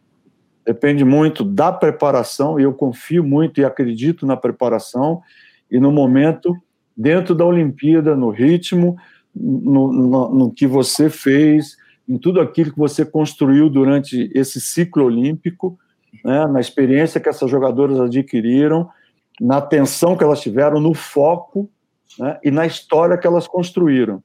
[0.65, 5.21] Depende muito da preparação, e eu confio muito e acredito na preparação
[5.69, 6.57] e no momento
[6.97, 8.97] dentro da Olimpíada, no ritmo,
[9.35, 11.77] no, no, no que você fez,
[12.09, 15.77] em tudo aquilo que você construiu durante esse ciclo olímpico,
[16.25, 18.89] né, na experiência que essas jogadoras adquiriram,
[19.41, 21.69] na atenção que elas tiveram, no foco
[22.21, 24.23] né, e na história que elas construíram.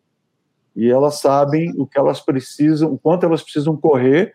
[0.80, 4.34] E elas sabem o que elas precisam, o quanto elas precisam correr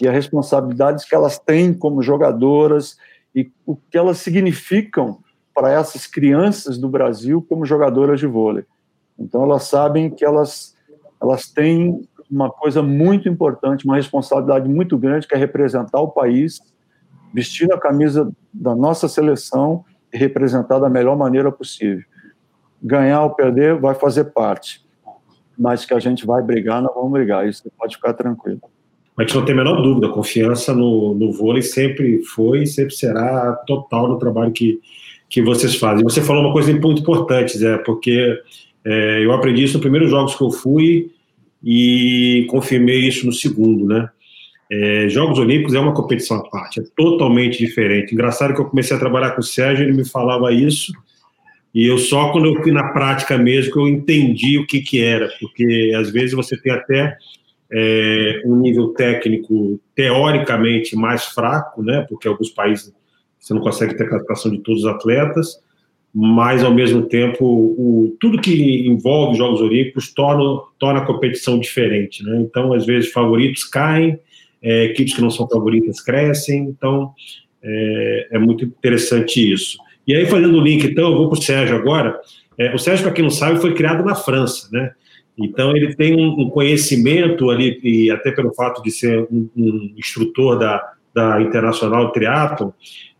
[0.00, 2.96] e as responsabilidades que elas têm como jogadoras
[3.34, 5.18] e o que elas significam
[5.52, 8.64] para essas crianças do Brasil como jogadoras de vôlei.
[9.18, 10.76] Então elas sabem que elas
[11.20, 16.60] elas têm uma coisa muito importante, uma responsabilidade muito grande que é representar o país,
[17.34, 22.04] vestir a camisa da nossa seleção e representar da melhor maneira possível.
[22.80, 24.88] Ganhar ou perder vai fazer parte,
[25.60, 28.62] mas que a gente vai brigar, nós vamos brigar, isso pode ficar tranquilo.
[29.14, 32.66] A gente não tem a menor dúvida, a confiança no, no vôlei sempre foi e
[32.66, 34.80] sempre será total no trabalho que,
[35.28, 36.02] que vocês fazem.
[36.02, 38.40] Você falou uma coisa muito importante, Zé, porque
[38.82, 41.10] é, eu aprendi isso nos primeiros jogos que eu fui
[41.62, 44.08] e confirmei isso no segundo, né?
[44.72, 48.14] É, Jogos Olímpicos é uma competição à parte, é totalmente diferente.
[48.14, 50.92] Engraçado que eu comecei a trabalhar com o Sérgio, ele me falava isso,
[51.74, 55.02] e eu só quando eu fui na prática mesmo que eu entendi o que, que
[55.02, 57.16] era, porque às vezes você tem até
[57.72, 62.04] é, um nível técnico teoricamente mais fraco, né?
[62.08, 62.92] Porque alguns países
[63.38, 65.58] você não consegue ter a classificação de todos os atletas,
[66.12, 72.24] mas ao mesmo tempo o, tudo que envolve Jogos Olímpicos torna, torna a competição diferente,
[72.24, 72.40] né?
[72.40, 74.18] Então às vezes favoritos caem,
[74.60, 77.14] é, equipes que não são favoritas crescem, então
[77.62, 79.78] é, é, muito interessante isso.
[80.10, 82.18] E aí fazendo o link, então eu vou para o Sérgio agora.
[82.58, 84.90] É, o Sérgio, para quem não sabe, foi criado na França, né?
[85.38, 90.58] Então ele tem um, conhecimento ali e até pelo fato de ser um, um instrutor
[90.58, 90.82] da,
[91.14, 92.72] da Internacional Triathlon,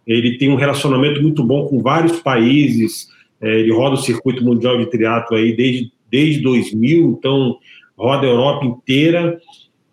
[0.04, 3.06] ele tem um relacionamento muito bom com vários países,
[3.40, 7.56] é, ele roda o circuito mundial de triatlo aí desde, desde 2000, então
[7.96, 9.40] roda a Europa inteira,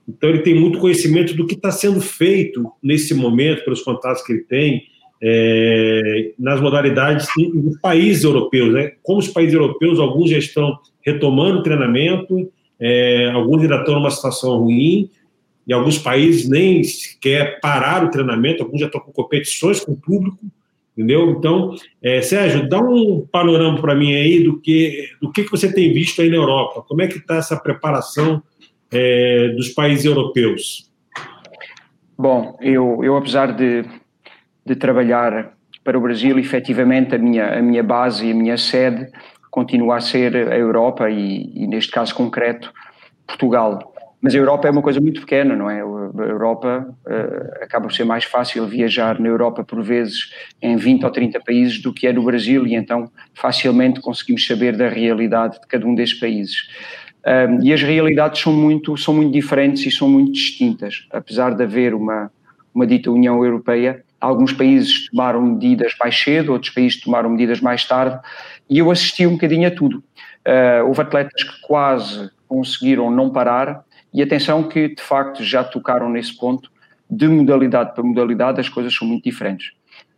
[0.10, 4.33] então ele tem muito conhecimento do que está sendo feito nesse momento, pelos contatos que
[4.33, 4.81] ele tem,
[5.21, 8.91] é, nas modalidades dos países europeus, né?
[9.03, 14.12] Como os países europeus, alguns já estão retomando o treinamento, é, alguns ainda estão numa
[14.12, 15.10] situação ruim,
[15.67, 19.97] em alguns países nem sequer parar o treinamento, alguns já estão com competições com o
[19.97, 20.39] público,
[20.95, 21.32] entendeu?
[21.32, 25.71] Então, é, Sérgio, dá um panorama para mim aí do que, do que, que você
[25.71, 26.84] tem visto aí na Europa.
[26.88, 28.41] Como é que está essa preparação
[28.91, 30.89] é, dos países europeus?
[32.17, 33.84] Bom, eu, eu apesar de,
[34.67, 35.53] de trabalhar
[35.84, 39.10] para o Brasil, efetivamente a minha, a minha base e a minha sede
[39.49, 42.71] continua a ser a Europa e, e neste caso concreto,
[43.25, 43.93] Portugal.
[44.21, 45.75] Mas a Europa é uma coisa muito pequena, não é?
[45.75, 51.06] A Europa uh, acaba por ser mais fácil viajar na Europa por vezes em 20
[51.06, 55.60] ou 30 países do que é no Brasil e então facilmente conseguimos saber da realidade
[55.62, 56.67] de cada um destes países.
[57.25, 61.08] Um, e as realidades são muito, são muito diferentes e são muito distintas.
[61.12, 62.32] Apesar de haver uma,
[62.73, 67.86] uma dita União Europeia, alguns países tomaram medidas mais cedo, outros países tomaram medidas mais
[67.86, 68.19] tarde,
[68.69, 70.03] e eu assisti um bocadinho a tudo.
[70.45, 76.10] Uh, houve atletas que quase conseguiram não parar, e atenção que, de facto, já tocaram
[76.10, 76.71] nesse ponto,
[77.10, 79.71] de modalidade para modalidade, as coisas são muito diferentes.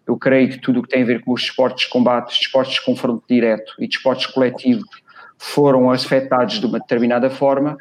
[0.08, 2.76] Eu creio que tudo o que tem a ver com os esportes de combate, esportes
[2.76, 4.90] de confronto direto e de esportes coletivos
[5.38, 7.78] foram afetados de uma determinada forma.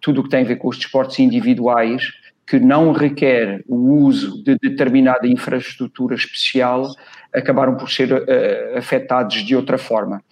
[0.00, 2.12] Tudo o que tem a ver com os esportes individuais,
[2.46, 6.90] que não requer o uso de determinada infraestrutura especial,
[7.32, 10.22] acabaram por ser uh, afetados de outra forma.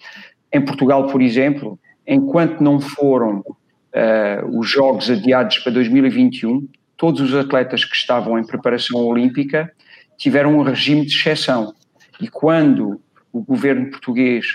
[0.51, 7.35] Em Portugal, por exemplo, enquanto não foram uh, os Jogos adiados para 2021, todos os
[7.35, 9.71] atletas que estavam em preparação olímpica
[10.17, 11.73] tiveram um regime de exceção.
[12.21, 14.45] E quando o governo português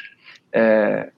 [0.55, 1.11] uh,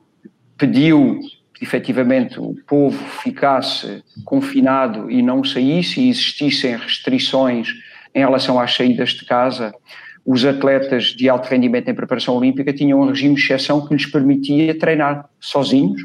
[0.57, 1.21] pediu
[1.61, 7.69] efetivamente o povo ficasse confinado e não saísse e existissem restrições
[8.15, 9.73] em relação às saídas de casa,
[10.25, 14.07] os atletas de alto rendimento em preparação olímpica tinham um regime de exceção que lhes
[14.07, 16.03] permitia treinar sozinhos,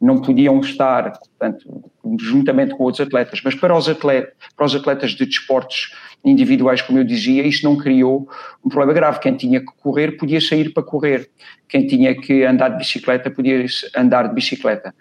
[0.00, 1.90] não podiam estar, portanto,
[2.20, 5.94] juntamente com outros atletas, mas para os atletas, para os atletas de desportos
[6.24, 8.28] individuais, como eu dizia, isto não criou
[8.64, 9.20] um problema grave.
[9.20, 11.30] Quem tinha que correr podia sair para correr,
[11.68, 13.64] quem tinha que andar de bicicleta podia
[13.96, 14.94] andar de bicicleta.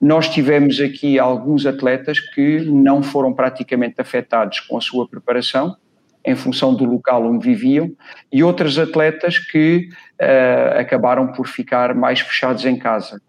[0.00, 5.76] Nós tivemos aqui alguns atletas que não foram praticamente afetados com a sua preparação,
[6.24, 7.90] em função do local onde viviam,
[8.32, 9.88] e outros atletas que
[10.20, 13.20] uh, acabaram por ficar mais fechados em casa.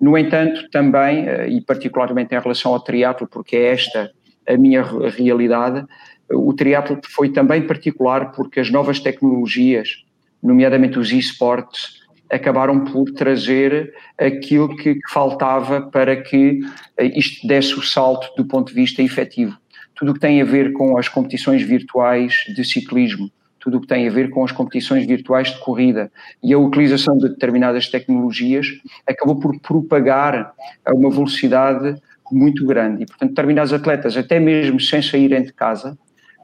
[0.00, 4.10] No entanto, também, e particularmente em relação ao triatlo, porque é esta
[4.48, 5.86] a minha realidade,
[6.32, 10.04] o triatlo foi também particular porque as novas tecnologias,
[10.42, 16.60] nomeadamente os esportes, acabaram por trazer aquilo que, que faltava para que
[16.96, 19.58] eh, isto desse o salto do ponto de vista efetivo.
[19.96, 23.28] Tudo o que tem a ver com as competições virtuais de ciclismo,
[23.60, 26.10] tudo o que tem a ver com as competições virtuais de corrida
[26.42, 28.66] e a utilização de determinadas tecnologias
[29.06, 30.52] acabou por propagar
[30.84, 32.00] a uma velocidade
[32.32, 33.02] muito grande.
[33.02, 35.98] E, portanto, determinados atletas, até mesmo sem saírem de casa,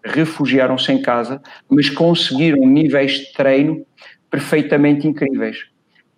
[0.04, 3.84] refugiaram-se em casa, mas conseguiram níveis de treino
[4.30, 5.66] perfeitamente incríveis.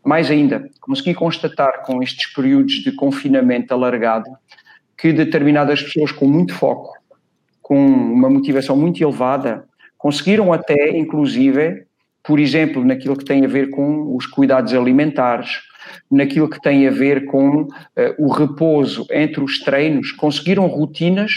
[0.05, 4.31] Mais ainda, consegui constatar com estes períodos de confinamento alargado
[4.97, 6.93] que determinadas pessoas com muito foco,
[7.63, 9.68] com uma motivação muito elevada,
[9.99, 11.85] conseguiram até, inclusive,
[12.23, 15.61] por exemplo, naquilo que tem a ver com os cuidados alimentares,
[16.11, 17.69] naquilo que tem a ver com uh,
[18.19, 21.33] o repouso entre os treinos, conseguiram rotinas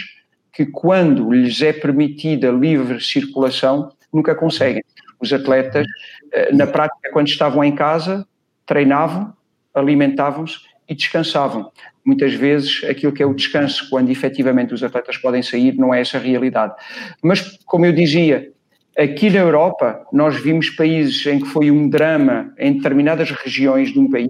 [0.53, 4.84] que, quando lhes é permitida livre circulação, nunca conseguem.
[5.20, 8.28] Os atletas, uh, na prática, quando estavam em casa,
[8.66, 9.34] treinavam,
[9.74, 11.72] alimentavam-se e descansavam.
[12.05, 16.01] Muitas vezes aquilo que é o descanso, quando efetivamente os atletas podem sair, não é
[16.01, 16.73] essa a realidade.
[17.21, 18.51] Mas, como eu dizia,
[18.97, 23.99] aqui na Europa nós vimos países em que foi um drama em determinadas regiões de
[23.99, 24.29] um país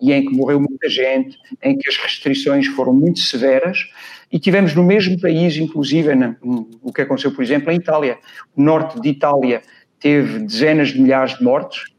[0.00, 3.78] e em que morreu muita gente, em que as restrições foram muito severas,
[4.30, 6.36] e tivemos no mesmo país, inclusive, na,
[6.82, 8.18] o que aconteceu, por exemplo, em Itália.
[8.54, 9.62] O norte de Itália
[9.98, 11.94] teve dezenas de milhares de mortos,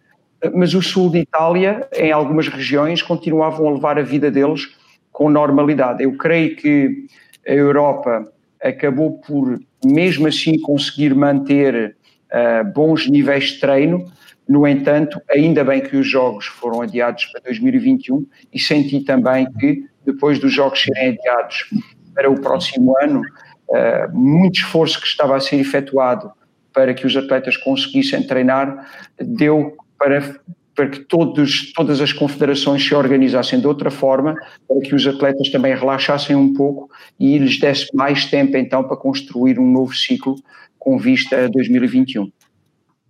[0.54, 4.77] mas o sul de Itália, em algumas regiões, continuavam a levar a vida deles
[5.18, 6.04] com normalidade.
[6.04, 7.08] Eu creio que
[7.48, 11.96] a Europa acabou por, mesmo assim, conseguir manter
[12.32, 14.06] uh, bons níveis de treino.
[14.48, 19.86] No entanto, ainda bem que os jogos foram adiados para 2021 e senti também que,
[20.06, 21.68] depois dos jogos serem adiados
[22.14, 23.22] para o próximo ano,
[23.70, 26.32] uh, muito esforço que estava a ser efetuado
[26.72, 28.88] para que os atletas conseguissem treinar
[29.20, 30.40] deu para,
[30.78, 34.36] para que todos, todas as confederações se organizassem de outra forma,
[34.68, 36.88] para que os atletas também relaxassem um pouco
[37.20, 40.36] e lhes desse mais tempo então para construir um novo ciclo
[40.78, 42.32] com vista a 2021.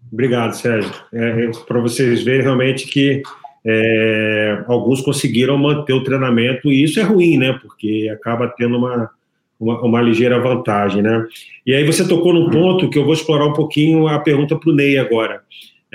[0.09, 0.93] Obrigado, Sérgio.
[1.13, 3.21] É, é, para vocês verem realmente que
[3.65, 7.59] é, alguns conseguiram manter o treinamento e isso é ruim, né?
[7.61, 9.09] Porque acaba tendo uma,
[9.59, 11.25] uma, uma, ligeira vantagem, né?
[11.65, 14.69] E aí você tocou num ponto que eu vou explorar um pouquinho a pergunta para
[14.69, 15.41] o Ney agora.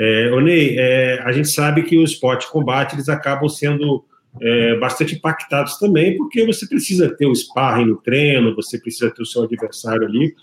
[0.05, 4.05] É, o Ney, é, a gente sabe que o esporte combate eles acabam sendo
[4.41, 9.23] é, bastante impactados também, porque você precisa ter o sparring no treino, você precisa ter
[9.23, 10.35] o seu adversário ali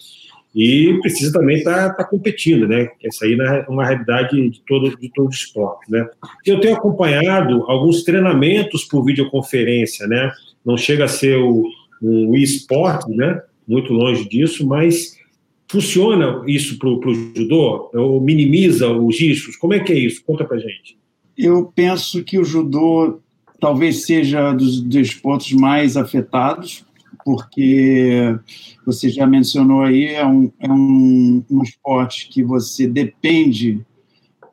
[0.56, 2.90] e precisa também estar tá, tá competindo, né?
[3.04, 6.08] Essa aí é uma realidade de todo de todo esporte, né?
[6.46, 10.32] Eu tenho acompanhado alguns treinamentos por videoconferência, né?
[10.66, 11.66] Não chega a ser o,
[12.02, 13.42] o esporte, né?
[13.68, 15.19] Muito longe disso, mas
[15.70, 17.92] Funciona isso para o judô?
[17.94, 19.56] Ou minimiza os riscos?
[19.56, 20.24] Como é que é isso?
[20.26, 20.98] Conta para gente.
[21.38, 23.20] Eu penso que o judô
[23.60, 26.84] talvez seja dos, pontos mais afetados,
[27.24, 28.36] porque
[28.86, 33.80] você já mencionou aí, é um, é um, um esporte que você depende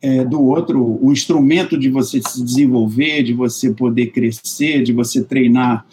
[0.03, 5.25] é, do outro, o instrumento de você se desenvolver, de você poder crescer, de você
[5.25, 5.87] treinar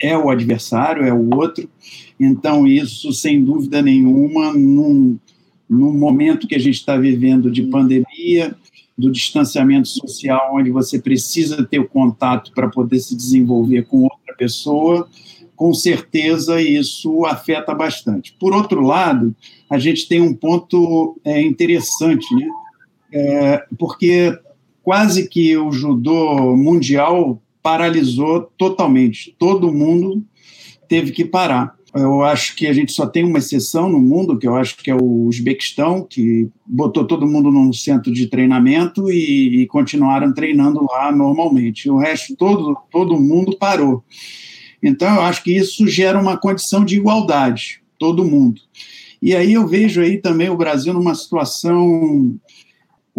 [0.00, 1.68] é o adversário, é o outro.
[2.18, 5.18] Então, isso, sem dúvida nenhuma, num,
[5.68, 8.56] num momento que a gente está vivendo de pandemia,
[8.96, 14.34] do distanciamento social, onde você precisa ter o contato para poder se desenvolver com outra
[14.36, 15.08] pessoa,
[15.54, 18.34] com certeza isso afeta bastante.
[18.38, 19.34] Por outro lado,
[19.70, 22.48] a gente tem um ponto é, interessante, né?
[23.12, 24.36] É, porque
[24.82, 29.36] quase que o judô mundial paralisou totalmente.
[29.38, 30.24] Todo mundo
[30.88, 31.74] teve que parar.
[31.94, 34.90] Eu acho que a gente só tem uma exceção no mundo, que eu acho que
[34.90, 40.86] é o Uzbequistão, que botou todo mundo num centro de treinamento e, e continuaram treinando
[40.90, 41.90] lá normalmente.
[41.90, 44.02] O resto, todo, todo mundo parou.
[44.82, 48.62] Então, eu acho que isso gera uma condição de igualdade, todo mundo.
[49.20, 52.38] E aí eu vejo aí também o Brasil numa situação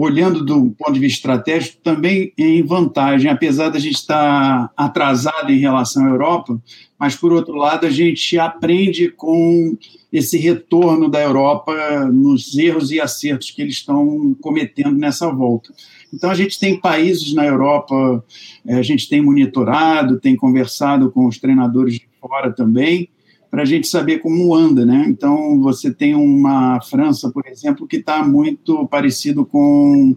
[0.02, 5.60] olhando do ponto de vista estratégico, também em vantagem, apesar da gente estar atrasado em
[5.60, 6.58] relação à Europa,
[6.98, 9.78] mas, por outro lado, a gente aprende com
[10.12, 11.74] esse retorno da Europa
[12.14, 15.74] nos erros e acertos que eles estão cometendo nessa volta.
[16.14, 18.24] Então, a gente tem países na Europa,
[18.66, 23.10] eh, a gente tem monitorado, tem conversado com os treinadores de fora também,
[23.50, 25.06] para a gente saber como anda, né?
[25.08, 30.16] Então, você tem uma França, por exemplo, que está muito parecido com,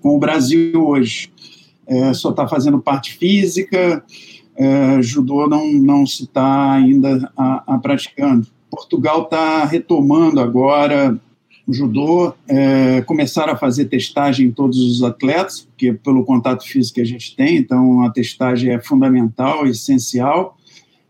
[0.00, 1.32] com o Brasil hoje.
[1.86, 4.02] É, só está fazendo parte física,
[4.56, 8.46] é, judô não, não se está ainda a, a praticando.
[8.70, 11.18] Portugal está retomando agora
[11.66, 16.96] o judô, é, começaram a fazer testagem em todos os atletas, porque pelo contato físico
[16.96, 20.58] que a gente tem, então a testagem é fundamental, essencial.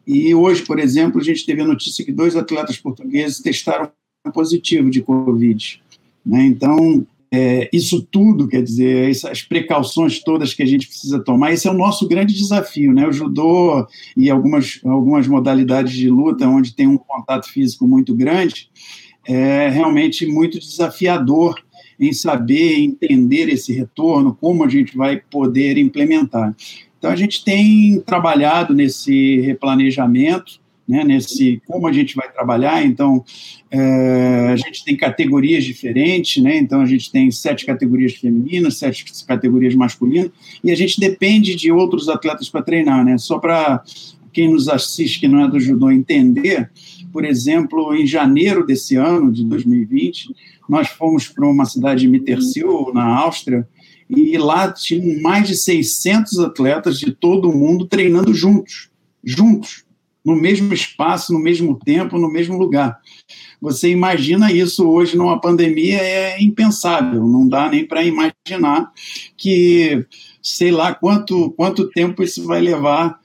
[0.06, 3.90] E hoje, por exemplo, a gente teve a notícia que dois atletas portugueses testaram
[4.32, 5.82] positivo de Covid.
[6.24, 6.44] Né?
[6.46, 11.66] Então, é, isso tudo, quer dizer, essas precauções todas que a gente precisa tomar, esse
[11.66, 13.08] é o nosso grande desafio, né?
[13.08, 13.84] O judô
[14.16, 18.70] e algumas, algumas modalidades de luta onde tem um contato físico muito grande,
[19.26, 21.60] é realmente muito desafiador
[21.98, 26.54] em saber entender esse retorno, como a gente vai poder implementar.
[27.04, 32.82] Então, a gente tem trabalhado nesse replanejamento, né, nesse como a gente vai trabalhar.
[32.82, 33.22] Então,
[33.70, 36.56] é, a gente tem categorias diferentes, né?
[36.56, 40.30] Então, a gente tem sete categorias femininas, sete categorias masculinas,
[40.62, 43.18] e a gente depende de outros atletas para treinar, né?
[43.18, 43.84] Só para
[44.32, 46.70] quem nos assiste, que não é do judô, entender,
[47.12, 50.34] por exemplo, em janeiro desse ano, de 2020,
[50.66, 53.68] nós fomos para uma cidade de Mittersil, na Áustria,
[54.08, 58.90] e lá tinham mais de 600 atletas de todo o mundo treinando juntos,
[59.22, 59.84] juntos
[60.24, 62.98] no mesmo espaço, no mesmo tempo, no mesmo lugar.
[63.60, 68.90] Você imagina isso hoje numa pandemia é impensável, não dá nem para imaginar
[69.36, 70.06] que
[70.42, 73.18] sei lá quanto quanto tempo isso vai levar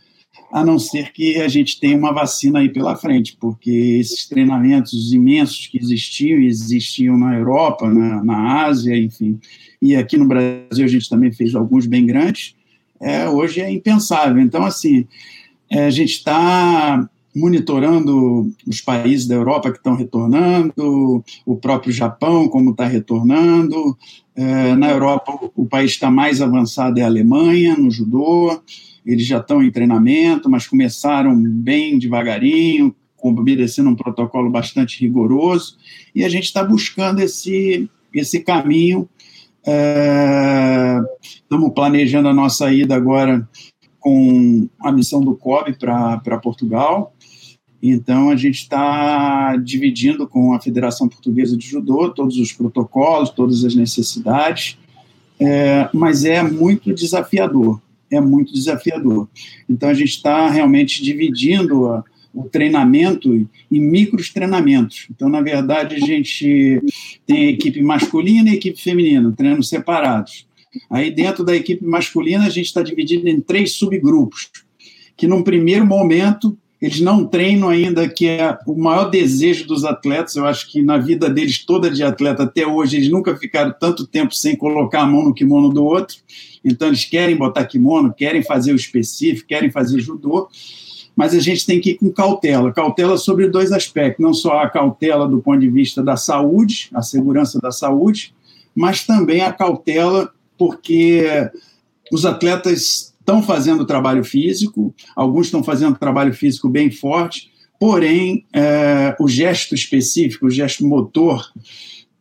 [0.51, 5.13] a não ser que a gente tenha uma vacina aí pela frente, porque esses treinamentos
[5.13, 9.39] imensos que existiam, existiam na Europa, na, na Ásia, enfim,
[9.81, 12.55] e aqui no Brasil a gente também fez alguns bem grandes,
[13.01, 14.41] é, hoje é impensável.
[14.41, 15.07] Então, assim,
[15.69, 22.47] é, a gente está monitorando os países da Europa que estão retornando, o próprio Japão,
[22.47, 23.97] como está retornando.
[24.35, 28.61] É, na Europa, o país está mais avançado é a Alemanha, no judô.
[29.05, 35.77] Eles já estão em treinamento, mas começaram bem devagarinho, obedecendo um protocolo bastante rigoroso.
[36.13, 39.07] E a gente está buscando esse, esse caminho.
[39.65, 43.47] É, estamos planejando a nossa ida agora
[43.99, 47.13] com a missão do COB para Portugal.
[47.81, 53.63] Então, a gente está dividindo com a Federação Portuguesa de Judô todos os protocolos, todas
[53.63, 54.77] as necessidades,
[55.39, 57.81] é, mas é muito desafiador.
[58.11, 59.29] É muito desafiador.
[59.69, 62.03] Então, a gente está realmente dividindo a,
[62.39, 63.33] o treinamento
[63.71, 65.07] em micros treinamentos.
[65.11, 66.81] Então, na verdade, a gente
[67.27, 70.47] tem a equipe masculina e a equipe feminina, treinos separados.
[70.89, 74.49] Aí, dentro da equipe masculina, a gente está dividido em três subgrupos,
[75.17, 80.37] que num primeiro momento eles não treinam ainda, que é o maior desejo dos atletas.
[80.37, 84.07] Eu acho que na vida deles toda de atleta até hoje, eles nunca ficaram tanto
[84.07, 86.15] tempo sem colocar a mão no kimono do outro.
[86.63, 90.47] Então, eles querem botar kimono, querem fazer o específico, querem fazer judô.
[91.15, 92.71] Mas a gente tem que ir com cautela.
[92.71, 97.01] Cautela sobre dois aspectos: não só a cautela do ponto de vista da saúde, a
[97.01, 98.33] segurança da saúde,
[98.75, 101.49] mas também a cautela porque
[102.11, 109.15] os atletas estão fazendo trabalho físico, alguns estão fazendo trabalho físico bem forte, porém é,
[109.19, 111.45] o gesto específico, o gesto motor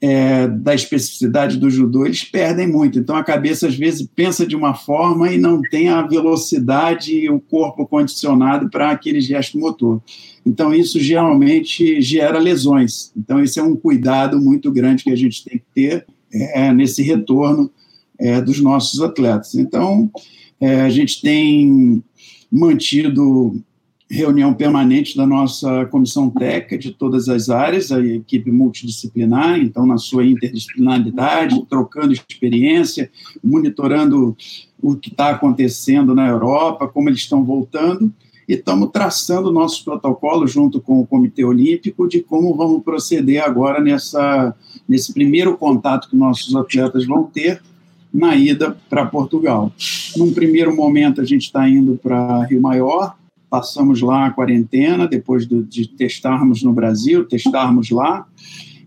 [0.01, 2.99] é, da especificidade do judô, eles perdem muito.
[2.99, 7.29] Então a cabeça às vezes pensa de uma forma e não tem a velocidade e
[7.29, 10.01] o corpo condicionado para aquele gesto motor.
[10.47, 13.13] Então isso geralmente gera lesões.
[13.17, 17.03] Então esse é um cuidado muito grande que a gente tem que ter é, nesse
[17.03, 17.71] retorno
[18.19, 19.55] é, dos nossos atletas.
[19.55, 20.11] Então,
[20.61, 22.03] é, a gente tem
[22.51, 23.63] mantido
[24.11, 29.99] reunião permanente da nossa comissão técnica de todas as áreas, a equipe multidisciplinar, então, na
[29.99, 33.11] sua interdisciplinaridade, trocando experiência,
[33.45, 34.35] monitorando
[34.81, 38.11] o que está acontecendo na Europa, como eles estão voltando,
[38.49, 43.79] e estamos traçando nossos protocolos junto com o Comitê Olímpico de como vamos proceder agora
[43.79, 44.55] nessa,
[44.89, 47.61] nesse primeiro contato que nossos atletas vão ter
[48.13, 49.71] na ida para Portugal.
[50.17, 53.15] Num primeiro momento, a gente está indo para Rio Maior,
[53.49, 58.27] passamos lá a quarentena, depois de, de testarmos no Brasil, testarmos lá.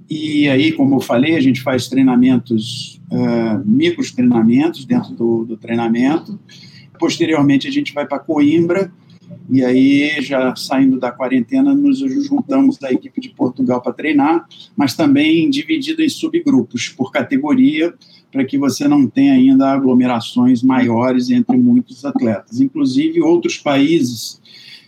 [0.09, 5.57] E aí, como eu falei, a gente faz treinamentos, uh, micros treinamentos dentro do, do
[5.57, 6.39] treinamento.
[6.99, 8.91] Posteriormente, a gente vai para Coimbra,
[9.51, 14.47] e aí, já saindo da quarentena, nos juntamos à equipe de Portugal para treinar,
[14.77, 17.93] mas também dividido em subgrupos, por categoria,
[18.31, 22.61] para que você não tenha ainda aglomerações maiores entre muitos atletas.
[22.61, 24.41] Inclusive, outros países,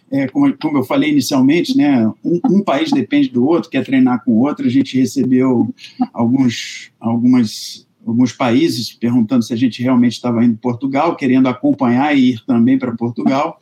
[0.09, 4.23] é, como, como, eu falei inicialmente, né, um, um, país depende do outro, quer treinar
[4.23, 4.65] com o outro.
[4.65, 5.75] A gente recebeu
[6.13, 12.17] alguns, algumas, alguns países perguntando se a gente realmente estava indo para Portugal, querendo acompanhar
[12.17, 13.59] e ir também para Portugal.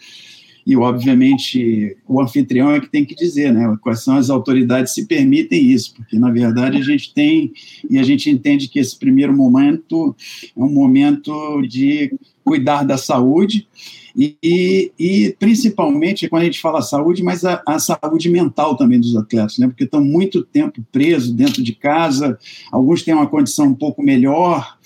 [0.65, 5.05] E, obviamente, o anfitrião é que tem que dizer, né, quais são as autoridades se
[5.05, 7.51] permitem isso, porque, na verdade, a gente tem,
[7.89, 10.15] e a gente entende que esse primeiro momento
[10.55, 13.67] é um momento de cuidar da saúde,
[14.15, 18.99] e, e, e, principalmente quando a gente fala saúde, mas a, a, saúde mental também
[18.99, 19.67] dos atletas, né?
[19.67, 22.37] Porque estão muito tempo presos dentro de casa,
[22.71, 24.77] alguns têm uma condição um pouco melhor,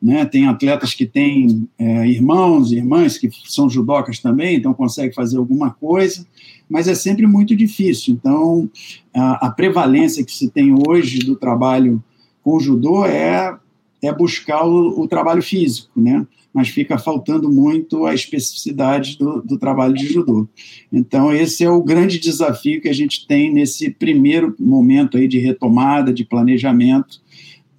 [0.00, 0.24] né?
[0.24, 5.70] Tem atletas que têm é, irmãos, irmãs que são judocas também, então conseguem fazer alguma
[5.70, 6.26] coisa,
[6.68, 8.14] mas é sempre muito difícil.
[8.14, 8.70] Então,
[9.14, 12.02] a, a prevalência que se tem hoje do trabalho
[12.42, 13.56] com judô é,
[14.02, 16.26] é buscar o, o trabalho físico, né?
[16.52, 20.48] mas fica faltando muito a especificidade do, do, trabalho de judô.
[20.92, 25.38] Então, esse é o grande desafio que a gente tem nesse primeiro momento aí de
[25.38, 27.20] retomada, de planejamento,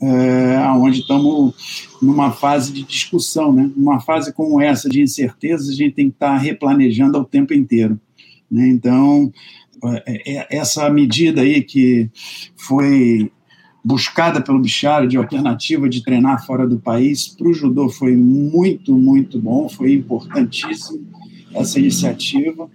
[0.02, 3.70] é, onde estamos numa fase de discussão, né?
[3.76, 7.54] Numa fase como essa de incertezas, a gente tem que estar tá replanejando ao tempo
[7.54, 8.00] inteiro.
[8.50, 8.68] Né?
[8.70, 9.32] Então,
[10.06, 12.10] é, é, essa medida aí que
[12.56, 13.32] foi
[13.84, 18.96] buscada pelo Bichara de alternativa de treinar fora do país para o judô foi muito,
[18.96, 21.08] muito bom, foi importantíssimo
[21.54, 22.70] essa iniciativa,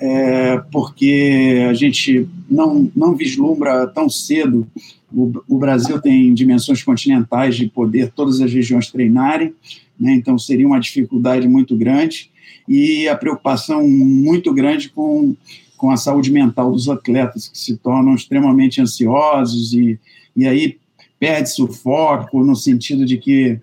[0.00, 4.66] é, porque a gente não, não vislumbra tão cedo.
[5.12, 9.54] O, o, Brasil tem dimensões continentais de poder todas as regiões treinarem,
[9.98, 12.30] né, então seria uma dificuldade muito grande
[12.68, 15.34] e a preocupação muito grande com,
[15.76, 19.98] com a saúde mental dos atletas, que se tornam extremamente ansiosos e
[20.38, 20.78] e aí
[21.18, 23.58] perde-se o foco no sentido de que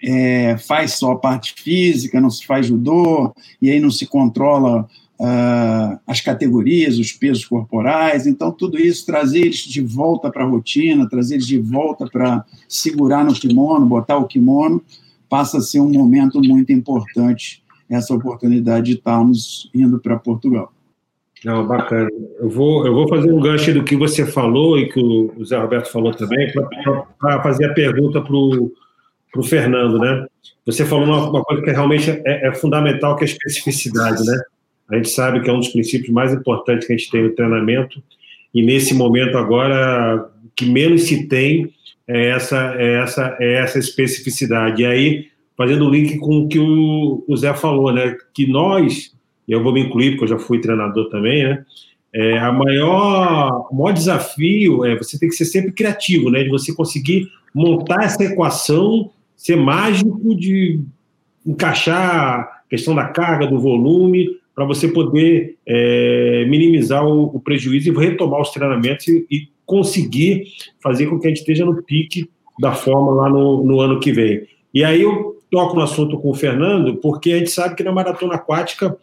[0.00, 4.88] é, faz só a parte física, não se faz judô, e aí não se controla
[5.18, 8.26] uh, as categorias, os pesos corporais.
[8.26, 12.44] Então, tudo isso, trazer eles de volta para a rotina, trazer eles de volta para
[12.68, 14.82] segurar no kimono, botar o kimono,
[15.28, 20.72] passa a ser um momento muito importante, essa oportunidade de estarmos indo para Portugal.
[21.44, 22.08] Não, bacana.
[22.38, 25.58] Eu vou, eu vou fazer um gancho do que você falou e que o Zé
[25.58, 26.52] Roberto falou também,
[27.18, 30.26] para fazer a pergunta para o Fernando, né?
[30.64, 34.38] Você falou uma, uma coisa que realmente é, é, fundamental, que é a especificidade, né?
[34.90, 37.34] A gente sabe que é um dos princípios mais importantes que a gente tem no
[37.34, 38.02] treinamento,
[38.54, 41.72] e nesse momento agora, o que menos se tem
[42.06, 44.82] é essa, é essa, é essa especificidade.
[44.82, 45.26] E aí,
[45.56, 48.16] fazendo o link com o que o, Zé falou, né?
[48.34, 49.12] Que nós
[49.46, 51.64] e eu vou me incluir, porque eu já fui treinador também, né?
[52.14, 56.42] É, a maior, o maior desafio é você tem que ser sempre criativo, né?
[56.42, 60.80] De você conseguir montar essa equação, ser mágico de
[61.44, 67.90] encaixar a questão da carga, do volume, para você poder é, minimizar o, o, prejuízo
[67.90, 70.48] e retomar os treinamentos e, e, conseguir
[70.82, 72.28] fazer com que a gente esteja no pique
[72.58, 74.42] da forma lá no, no ano que vem.
[74.74, 77.92] E aí eu toco no assunto com o Fernando, porque a gente sabe que na
[77.92, 78.94] maratona aquática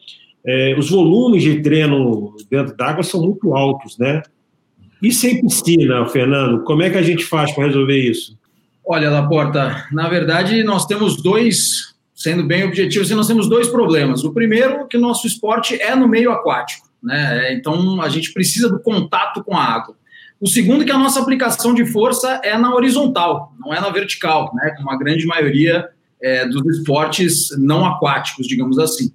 [0.45, 4.22] é, os volumes de treino dentro d'água são muito altos, né?
[5.02, 8.38] E sem piscina, Fernando, como é que a gente faz para resolver isso?
[8.86, 14.26] Olha, Laporta, na verdade nós temos dois, sendo bem objetivos, nós temos dois problemas.
[14.26, 17.53] O primeiro, que o nosso esporte é no meio aquático, né?
[17.53, 19.95] Então a gente precisa do contato com a água.
[20.38, 24.51] O segundo, que a nossa aplicação de força é na horizontal, não é na vertical,
[24.53, 24.74] né?
[24.76, 25.88] Como a grande maioria
[26.22, 29.13] é, dos esportes não aquáticos, digamos assim.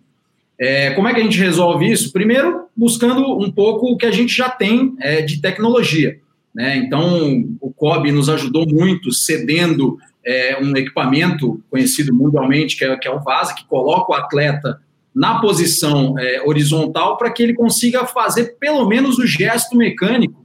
[0.59, 2.11] É, como é que a gente resolve isso?
[2.11, 6.18] Primeiro, buscando um pouco o que a gente já tem é, de tecnologia.
[6.55, 6.78] Né?
[6.78, 13.06] Então, o COB nos ajudou muito, cedendo é, um equipamento conhecido mundialmente, que é, que
[13.06, 14.80] é o VASA, que coloca o atleta
[15.14, 20.44] na posição é, horizontal para que ele consiga fazer pelo menos o gesto mecânico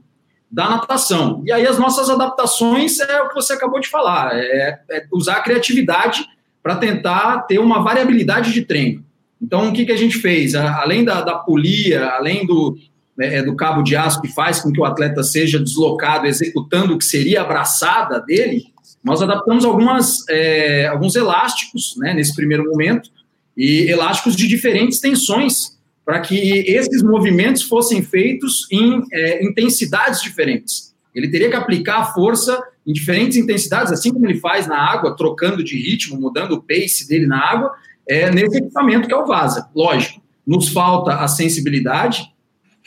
[0.50, 1.42] da natação.
[1.44, 5.36] E aí as nossas adaptações é o que você acabou de falar, é, é usar
[5.36, 6.24] a criatividade
[6.62, 9.04] para tentar ter uma variabilidade de treino.
[9.40, 10.54] Então, o que, que a gente fez?
[10.54, 12.76] Além da, da polia, além do,
[13.16, 16.94] né, é, do cabo de aço que faz com que o atleta seja deslocado executando
[16.94, 18.66] o que seria a braçada dele,
[19.02, 23.10] nós adaptamos algumas, é, alguns elásticos né, nesse primeiro momento,
[23.56, 30.94] e elásticos de diferentes tensões, para que esses movimentos fossem feitos em é, intensidades diferentes.
[31.14, 35.16] Ele teria que aplicar a força em diferentes intensidades, assim como ele faz na água,
[35.16, 37.72] trocando de ritmo, mudando o pace dele na água,
[38.08, 39.68] é, nesse equipamento que é o VASA.
[39.74, 42.24] Lógico, nos falta a sensibilidade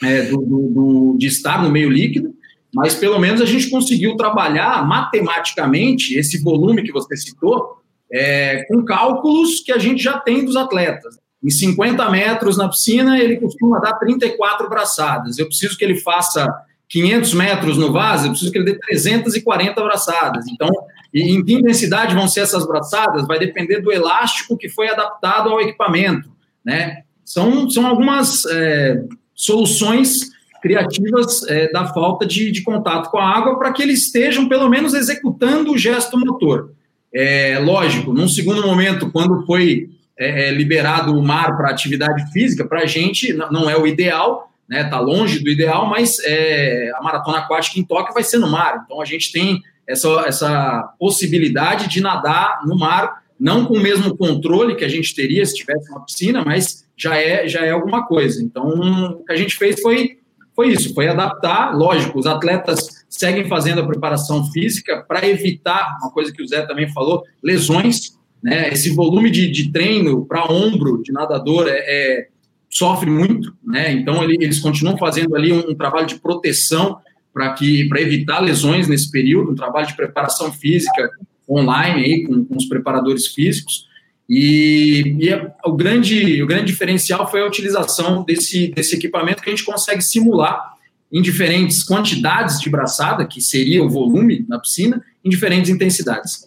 [0.02, 2.33] é, do, do, do, de estar no meio líquido,
[2.74, 7.78] mas pelo menos a gente conseguiu trabalhar matematicamente esse volume que você citou
[8.12, 11.18] é, com cálculos que a gente já tem dos atletas.
[11.42, 15.38] Em 50 metros na piscina, ele costuma dar 34 braçadas.
[15.38, 16.46] Eu preciso que ele faça
[16.88, 20.46] 500 metros no vaso, eu preciso que ele dê 340 braçadas.
[20.48, 20.70] Então,
[21.12, 23.26] em que intensidade vão ser essas braçadas?
[23.26, 26.30] Vai depender do elástico que foi adaptado ao equipamento,
[26.64, 27.04] né?
[27.24, 29.02] são, são algumas é,
[29.34, 30.30] soluções
[30.64, 34.66] criativas é, da falta de, de, contato com a água para que eles estejam, pelo
[34.66, 36.70] menos, executando o gesto motor.
[37.14, 42.66] É, lógico, num segundo momento, quando foi é, é liberado o mar para atividade física,
[42.66, 44.80] para a gente não é o ideal, né?
[44.80, 48.84] Está longe do ideal, mas é, a maratona aquática em Tóquio vai ser no mar.
[48.86, 54.16] Então a gente tem essa, essa possibilidade de nadar no mar, não com o mesmo
[54.16, 58.06] controle que a gente teria se tivesse uma piscina, mas já é, já é alguma
[58.06, 58.42] coisa.
[58.42, 60.23] Então o que a gente fez foi
[60.54, 61.76] foi isso, foi adaptar.
[61.76, 66.62] Lógico, os atletas seguem fazendo a preparação física para evitar, uma coisa que o Zé
[66.66, 68.18] também falou, lesões.
[68.42, 68.68] Né?
[68.68, 72.28] Esse volume de, de treino para ombro de nadador é, é,
[72.68, 73.92] sofre muito, né?
[73.92, 76.98] Então ele, eles continuam fazendo ali um, um trabalho de proteção
[77.32, 81.10] para que para evitar lesões nesse período, um trabalho de preparação física
[81.48, 83.86] online aí com, com os preparadores físicos.
[84.28, 89.52] E, e, o, grande, o grande diferencial foi a utilização desse, desse equipamento que a
[89.52, 90.74] gente consegue simular
[91.12, 96.46] em diferentes quantidades de braçada, que seria o volume na piscina, em diferentes intensidades.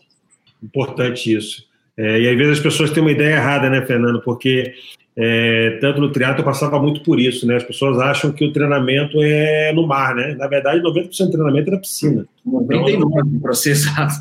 [0.61, 1.65] Importante isso.
[1.95, 4.21] É, e às vezes as pessoas têm uma ideia errada, né, Fernando?
[4.21, 4.73] Porque
[5.15, 7.55] é, tanto no triatlo eu passava muito por isso, né?
[7.55, 10.36] As pessoas acham que o treinamento é no mar, né?
[10.36, 12.28] Na verdade, 90% do treinamento é na piscina.
[12.45, 14.13] 99% então, processado.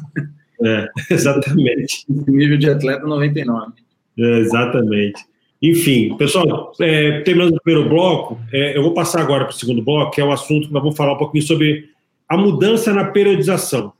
[0.62, 2.04] É, exatamente.
[2.08, 3.72] nível de atleta 99.
[4.18, 5.24] É, exatamente.
[5.62, 9.82] Enfim, pessoal, é, terminando o primeiro bloco, é, eu vou passar agora para o segundo
[9.82, 11.88] bloco, que é o assunto que nós vamos falar um pouquinho sobre
[12.28, 13.92] a mudança na periodização.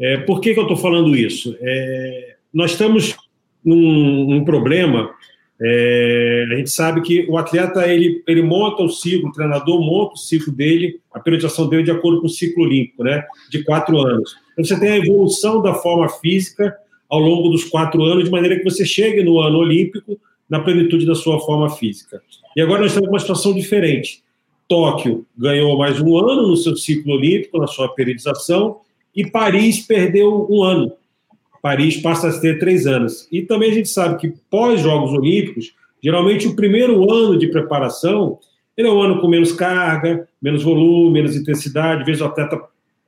[0.00, 1.56] É, por que, que eu estou falando isso?
[1.60, 3.16] É, nós estamos
[3.64, 5.10] num, num problema.
[5.62, 10.14] É, a gente sabe que o atleta ele, ele monta o ciclo, o treinador monta
[10.14, 13.98] o ciclo dele, a periodização dele de acordo com o ciclo olímpico, né, de quatro
[14.00, 14.34] anos.
[14.52, 16.76] Então, você tem a evolução da forma física
[17.08, 21.06] ao longo dos quatro anos, de maneira que você chegue no ano olímpico na plenitude
[21.06, 22.22] da sua forma física.
[22.56, 24.22] E agora nós temos uma situação diferente.
[24.68, 28.80] Tóquio ganhou mais um ano no seu ciclo olímpico, na sua periodização,
[29.14, 30.92] e Paris perdeu um ano.
[31.62, 33.28] Paris passa a ter três anos.
[33.30, 38.38] E também a gente sabe que pós-Jogos Olímpicos, geralmente o primeiro ano de preparação,
[38.76, 42.60] ele é um ano com menos carga, menos volume, menos intensidade, às vezes o atleta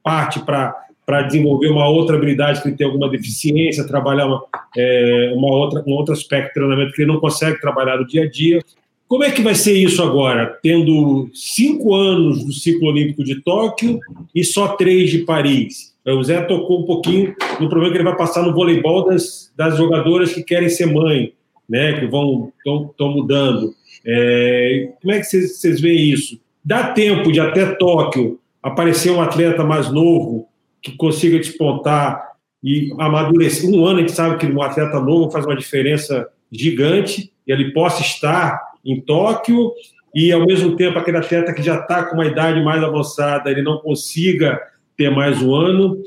[0.03, 4.45] parte para para desenvolver uma outra habilidade que ele tem alguma deficiência, trabalhar uma,
[4.77, 8.23] é, uma outra, um outro aspecto de treinamento que ele não consegue trabalhar no dia
[8.25, 8.61] a dia.
[9.09, 13.99] Como é que vai ser isso agora, tendo cinco anos do ciclo olímpico de Tóquio
[14.35, 15.93] e só três de Paris?
[16.07, 19.77] O Zé tocou um pouquinho no problema que ele vai passar no voleibol das, das
[19.77, 21.33] jogadoras que querem ser mãe,
[21.69, 23.75] né, que vão estão mudando.
[24.05, 26.41] É, como é que vocês veem isso?
[26.65, 30.49] Dá tempo de até Tóquio aparecer um atleta mais novo
[30.83, 33.69] que consiga despontar e amadurecer.
[33.71, 37.73] Um ano a gente sabe que um atleta novo faz uma diferença gigante e ele
[37.73, 39.73] possa estar em Tóquio
[40.15, 43.63] e ao mesmo tempo aquele atleta que já está com uma idade mais avançada ele
[43.63, 44.61] não consiga
[44.97, 46.03] ter mais um ano.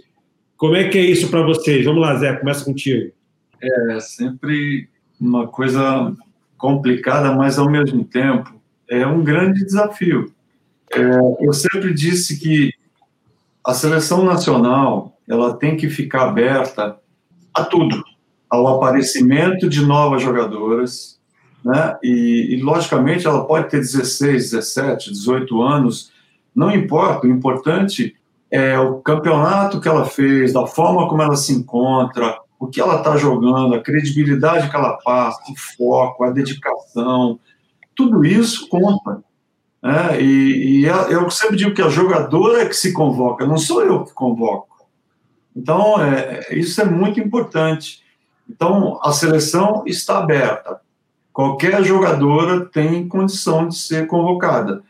[0.57, 1.85] Como é que é isso para vocês?
[1.85, 3.11] Vamos lá, Zé, começa contigo.
[3.61, 4.87] É sempre
[5.19, 6.13] uma coisa
[6.57, 8.53] complicada, mas ao mesmo tempo
[8.89, 10.31] é um grande desafio.
[10.93, 12.71] É, eu sempre disse que
[13.65, 16.97] a seleção nacional ela tem que ficar aberta
[17.53, 18.03] a tudo,
[18.49, 21.19] ao aparecimento de novas jogadoras,
[21.63, 21.97] né?
[22.03, 26.11] E, e, logicamente ela pode ter 16, 17, 18 anos,
[26.55, 27.25] não importa.
[27.25, 28.15] O importante
[28.51, 32.97] é o campeonato que ela fez, da forma como ela se encontra, o que ela
[32.97, 37.39] está jogando, a credibilidade que ela passa, o foco, a dedicação,
[37.95, 39.23] tudo isso conta.
[39.85, 44.03] É, e, e, eu sempre digo que a jogadora que se convoca, não sou eu
[44.03, 44.87] que convoco.
[45.55, 48.01] Então, é, isso é muito importante.
[48.49, 50.81] Então, a seleção está aberta.
[51.31, 54.81] Qualquer jogadora tem condição de ser convocada.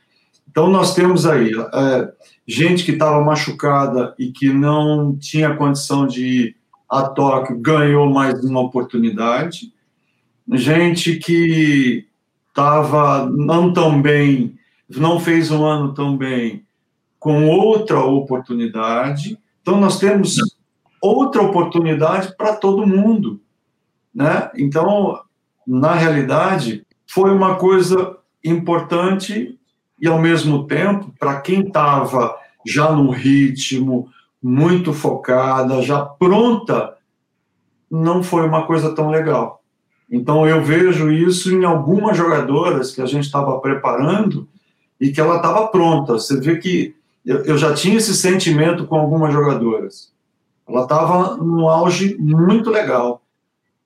[0.50, 2.14] Então, nós temos aí é,
[2.48, 6.56] gente que estava machucada e que não tinha condição de ir
[6.90, 9.74] a Tóquio, ganhou mais uma oportunidade.
[10.54, 12.08] Gente que
[12.48, 14.58] estava não tão bem
[14.90, 16.66] não fez um ano tão bem
[17.20, 19.38] com outra oportunidade.
[19.62, 20.36] Então, nós temos
[21.02, 23.42] outra oportunidade para todo mundo.
[24.14, 24.50] Né?
[24.56, 25.20] Então,
[25.66, 29.60] na realidade, foi uma coisa importante
[30.00, 34.08] e, ao mesmo tempo, para quem estava já no ritmo,
[34.42, 36.96] muito focada, já pronta,
[37.90, 39.64] não foi uma coisa tão legal.
[40.12, 44.48] Então, eu vejo isso em algumas jogadoras que a gente estava preparando
[45.00, 46.14] e que ela estava pronta.
[46.14, 50.14] Você vê que eu, eu, já tinha esse sentimento com algumas jogadoras.
[50.68, 53.22] Ela estava num auge muito legal,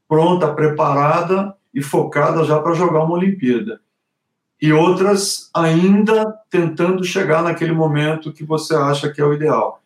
[0.08, 3.80] pronta, preparada, e focadas já para jogar uma Olimpíada.
[4.62, 9.82] E outras ainda tentando chegar naquele momento que você acha que é o ideal.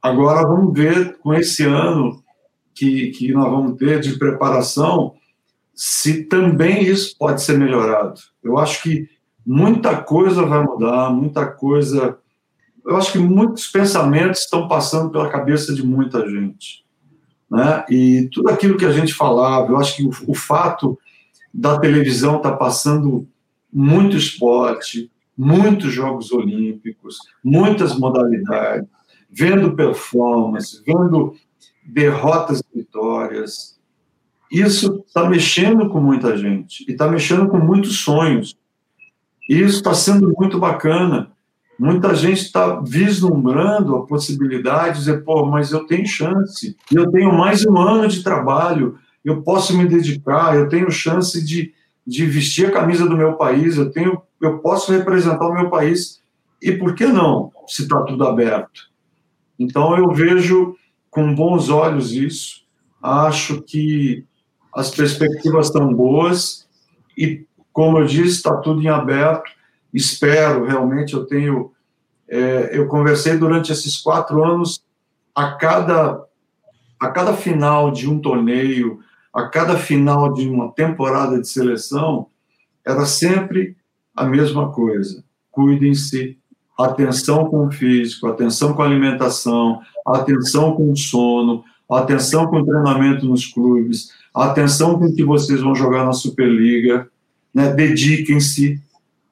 [0.00, 2.22] Agora vamos ver com esse ano
[2.74, 5.14] que, que nós vamos ter de preparação
[5.74, 8.20] se também isso pode ser melhorado.
[8.42, 9.08] Eu acho que
[9.44, 12.18] muita coisa vai mudar, muita coisa.
[12.84, 16.84] Eu acho que muitos pensamentos estão passando pela cabeça de muita gente.
[17.50, 17.84] Né?
[17.90, 20.98] E tudo aquilo que a gente falava, eu acho que o, o fato
[21.52, 23.28] da televisão estar tá passando
[23.72, 28.88] muito esporte, muitos Jogos Olímpicos, muitas modalidades,
[29.30, 31.34] vendo performance, vendo
[31.84, 33.78] derrotas e vitórias.
[34.50, 38.56] Isso está mexendo com muita gente e está mexendo com muitos sonhos.
[39.48, 41.30] E isso está sendo muito bacana.
[41.78, 47.32] Muita gente está vislumbrando a possibilidade de dizer, pô, mas eu tenho chance, eu tenho
[47.32, 51.72] mais um ano de trabalho, eu posso me dedicar, eu tenho chance de,
[52.06, 56.20] de vestir a camisa do meu país, eu tenho, eu posso representar o meu país.
[56.60, 58.90] E por que não, se está tudo aberto?
[59.58, 60.76] Então eu vejo
[61.10, 62.62] com bons olhos isso,
[63.02, 64.24] acho que
[64.74, 66.66] as perspectivas estão boas
[67.16, 69.50] e, como eu disse, está tudo em aberto.
[69.92, 71.72] Espero realmente, eu tenho,
[72.28, 74.82] é, eu conversei durante esses quatro anos,
[75.34, 76.22] a cada,
[77.00, 79.00] a cada final de um torneio,
[79.32, 82.26] a cada final de uma temporada de seleção,
[82.84, 83.76] era sempre
[84.14, 85.24] a mesma coisa.
[85.50, 86.38] Cuidem-se,
[86.78, 92.64] atenção com o físico, atenção com a alimentação, atenção com o sono, atenção com o
[92.64, 97.08] treinamento nos clubes, atenção com o que vocês vão jogar na Superliga,
[97.54, 97.72] né?
[97.72, 98.80] dediquem-se,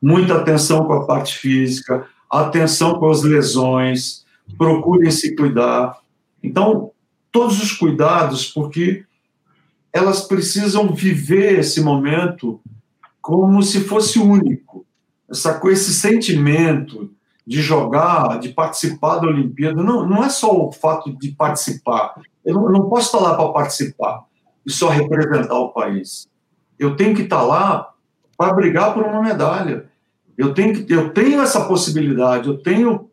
[0.01, 4.25] muita atenção com a parte física, atenção com as lesões,
[4.57, 5.99] procurem se cuidar.
[6.43, 6.91] Então,
[7.31, 9.05] todos os cuidados, porque
[9.93, 12.61] elas precisam viver esse momento
[13.21, 14.87] como se fosse único.
[15.29, 17.11] Essa, esse sentimento
[17.47, 22.15] de jogar, de participar da Olimpíada, não, não é só o fato de participar.
[22.45, 24.25] Eu não, eu não posso estar lá para participar
[24.65, 26.29] e só representar o país.
[26.79, 27.93] Eu tenho que estar lá
[28.41, 29.91] para brigar por uma medalha.
[30.39, 33.11] Eu tenho, eu tenho essa possibilidade, eu tenho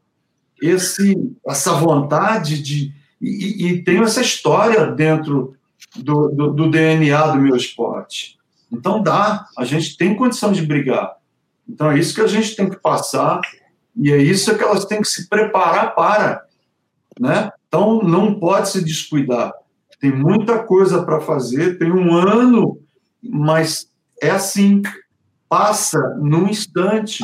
[0.62, 2.94] esse, essa vontade de.
[3.20, 5.54] E, e tenho essa história dentro
[5.98, 8.38] do, do, do, DNA do meu esporte.
[8.72, 11.18] Então dá, a gente tem condição de brigar.
[11.68, 13.42] Então é isso que a gente tem que passar
[13.98, 16.46] e é isso que elas têm que se preparar para,
[17.20, 17.52] né?
[17.68, 19.52] Então não pode se descuidar.
[20.00, 22.80] Tem muita coisa para fazer, tem um ano,
[23.22, 23.90] mas
[24.22, 24.82] é assim,
[25.50, 27.24] passa num instante.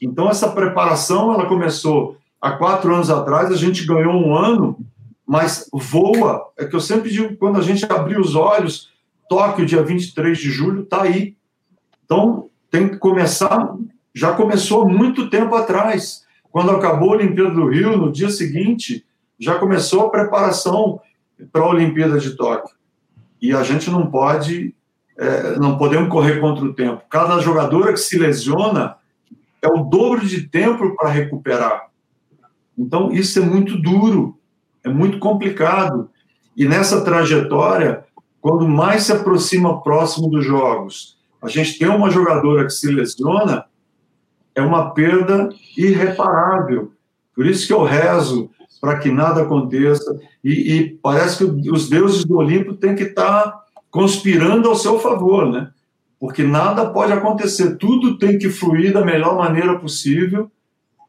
[0.00, 4.78] Então, essa preparação, ela começou há quatro anos atrás, a gente ganhou um ano,
[5.26, 6.50] mas voa.
[6.56, 8.90] É que eu sempre digo, quando a gente abrir os olhos,
[9.28, 11.36] Tóquio, dia 23 de julho, está aí.
[12.04, 13.74] Então, tem que começar,
[14.14, 16.24] já começou muito tempo atrás.
[16.52, 19.04] Quando acabou a Olimpíada do Rio, no dia seguinte,
[19.38, 21.00] já começou a preparação
[21.52, 22.76] para a Olimpíada de Tóquio.
[23.42, 24.74] E a gente não pode
[25.18, 27.02] é, não podemos correr contra o tempo.
[27.08, 28.96] Cada jogadora que se lesiona
[29.62, 31.86] é o dobro de tempo para recuperar.
[32.76, 34.38] Então, isso é muito duro,
[34.84, 36.10] é muito complicado.
[36.56, 38.04] E nessa trajetória,
[38.40, 43.64] quando mais se aproxima próximo dos jogos, a gente tem uma jogadora que se lesiona,
[44.54, 46.92] é uma perda irreparável.
[47.34, 48.50] Por isso que eu rezo
[48.80, 50.18] para que nada aconteça.
[50.44, 53.65] E, e, parece que os deuses do Olimpo têm que estar
[53.96, 55.70] conspirando ao seu favor, né?
[56.20, 60.50] Porque nada pode acontecer, tudo tem que fluir da melhor maneira possível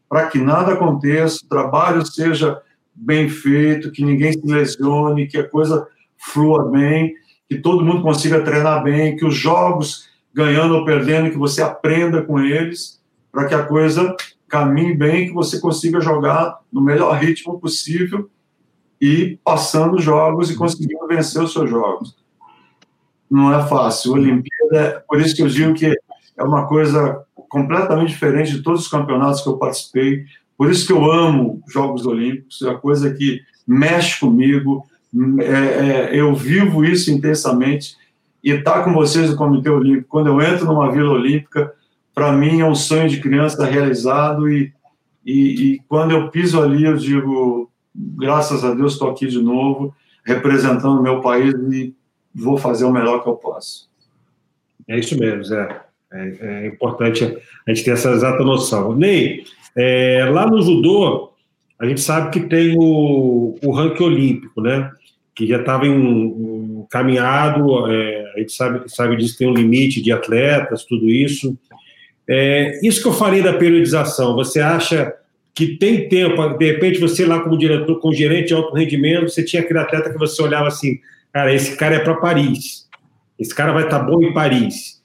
[0.07, 2.61] para que nada aconteça, o trabalho seja
[2.95, 5.85] bem feito, que ninguém se lesione, que a coisa
[6.17, 7.13] flua bem,
[7.49, 12.21] que todo mundo consiga treinar bem, que os jogos, ganhando ou perdendo, que você aprenda
[12.21, 14.15] com eles, para que a coisa
[14.47, 18.29] caminhe bem, que você consiga jogar no melhor ritmo possível
[19.01, 22.15] e passando jogos e conseguindo vencer os seus jogos
[23.29, 24.13] não é fácil.
[24.13, 28.87] Olimpíada, por isso que eu digo que é uma coisa completamente diferente de todos os
[28.87, 30.25] campeonatos que eu participei.
[30.57, 34.85] Por isso que eu amo Jogos Olímpicos, é uma coisa que mexe comigo,
[35.39, 37.95] é, é, eu vivo isso intensamente.
[38.43, 41.73] E estar tá com vocês no Comitê Olímpico, quando eu entro numa Vila Olímpica,
[42.13, 44.49] para mim é um sonho de criança realizado.
[44.49, 44.73] E,
[45.25, 49.93] e, e quando eu piso ali, eu digo, graças a Deus, estou aqui de novo,
[50.25, 51.93] representando o meu país e
[52.37, 53.89] vou fazer o melhor que eu posso.
[54.87, 55.81] É isso mesmo, Zé.
[56.13, 58.95] É, é importante a gente ter essa exata noção.
[58.95, 59.43] Ney,
[59.75, 61.33] é, lá no judô,
[61.79, 64.89] a gente sabe que tem o, o ranking olímpico, né?
[65.35, 70.85] Que já estava encaminhado, é, A gente sabe, sabe disso, tem um limite de atletas,
[70.85, 71.57] tudo isso.
[72.27, 75.13] É, isso que eu falei da periodização, você acha
[75.53, 79.43] que tem tempo, de repente você lá como diretor, como gerente de alto rendimento, você
[79.43, 80.99] tinha aquele atleta que você olhava assim,
[81.37, 82.87] cara, esse cara é para Paris,
[83.37, 84.99] esse cara vai estar tá bom em Paris.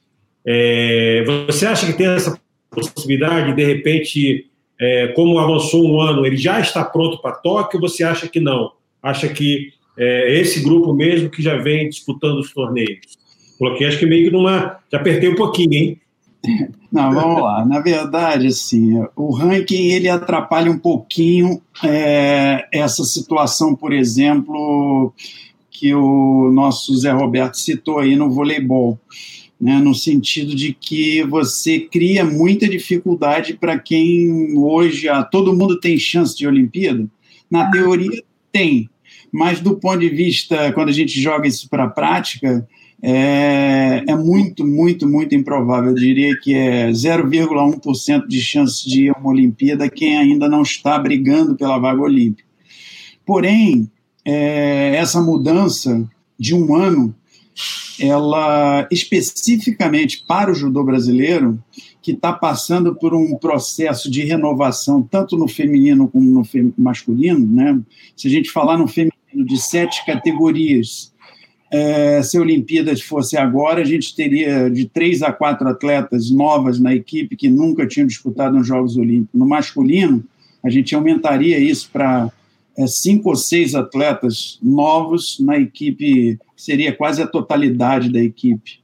[0.47, 4.47] É, você acha que tem essa possibilidade, de repente,
[4.80, 8.72] é, como avançou um ano, ele já está pronto para Tóquio, você acha que não?
[9.03, 13.18] Acha que é esse grupo mesmo que já vem disputando os torneios?
[13.59, 14.78] Coloquei, acho que meio que numa.
[14.91, 16.01] Já apertei um pouquinho, hein?
[16.91, 17.64] Não, vamos lá.
[17.64, 25.12] Na verdade, assim, o ranking ele atrapalha um pouquinho é, essa situação, por exemplo,
[25.83, 29.01] que o nosso Zé Roberto citou aí no voleibol
[29.61, 35.80] né, no sentido de que você cria muita dificuldade para quem hoje, ah, todo mundo
[35.80, 37.05] tem chance de Olimpíada?
[37.51, 38.22] Na teoria,
[38.53, 38.89] tem,
[39.33, 42.64] mas do ponto de vista, quando a gente joga isso para a prática,
[43.03, 45.91] é, é, muito, muito, muito improvável.
[45.91, 50.62] Eu diria que é 0,1% de chance de ir a uma Olimpíada quem ainda não
[50.62, 52.49] está brigando pela vaga olímpica.
[53.26, 53.91] Porém,
[54.25, 56.09] é, essa mudança
[56.39, 57.14] de um ano
[58.01, 61.62] ela especificamente para o judô brasileiro,
[62.01, 67.47] que está passando por um processo de renovação, tanto no feminino como no masculino.
[67.47, 67.81] Né?
[68.16, 71.12] Se a gente falar no feminino de sete categorias,
[71.70, 76.81] é, se a Olimpíadas fosse agora, a gente teria de três a quatro atletas novas
[76.81, 79.39] na equipe que nunca tinham disputado nos Jogos Olímpicos.
[79.39, 80.25] No masculino,
[80.62, 82.31] a gente aumentaria isso para
[82.77, 88.81] é, cinco ou seis atletas novos na equipe, seria quase a totalidade da equipe.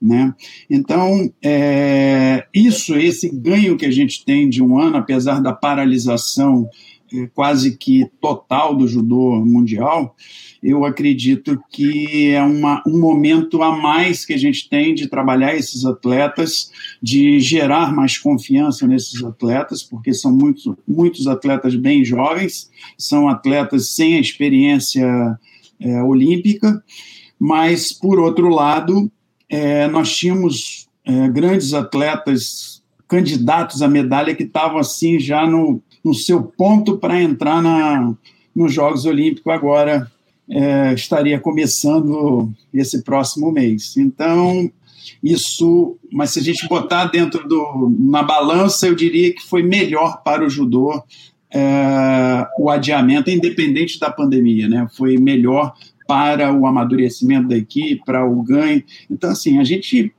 [0.00, 0.34] Né?
[0.68, 6.68] Então, é, isso, esse ganho que a gente tem de um ano, apesar da paralisação
[7.34, 10.14] quase que total do judô mundial,
[10.62, 15.54] eu acredito que é uma, um momento a mais que a gente tem de trabalhar
[15.54, 16.70] esses atletas,
[17.02, 23.90] de gerar mais confiança nesses atletas, porque são muitos, muitos atletas bem jovens, são atletas
[23.90, 25.38] sem a experiência
[25.80, 26.82] é, olímpica,
[27.38, 29.10] mas, por outro lado,
[29.48, 36.14] é, nós tínhamos é, grandes atletas candidatos à medalha que estavam assim já no, no
[36.14, 38.14] seu ponto para entrar na,
[38.54, 40.10] nos Jogos Olímpicos agora
[40.48, 43.96] é, estaria começando esse próximo mês.
[43.96, 44.70] Então,
[45.22, 50.22] isso, mas se a gente botar dentro do na balança, eu diria que foi melhor
[50.22, 51.02] para o judô
[51.52, 54.86] é, o adiamento, independente da pandemia, né?
[54.96, 55.74] Foi melhor
[56.06, 58.82] para o amadurecimento da equipe, para o ganho.
[59.08, 60.12] Então, assim, a gente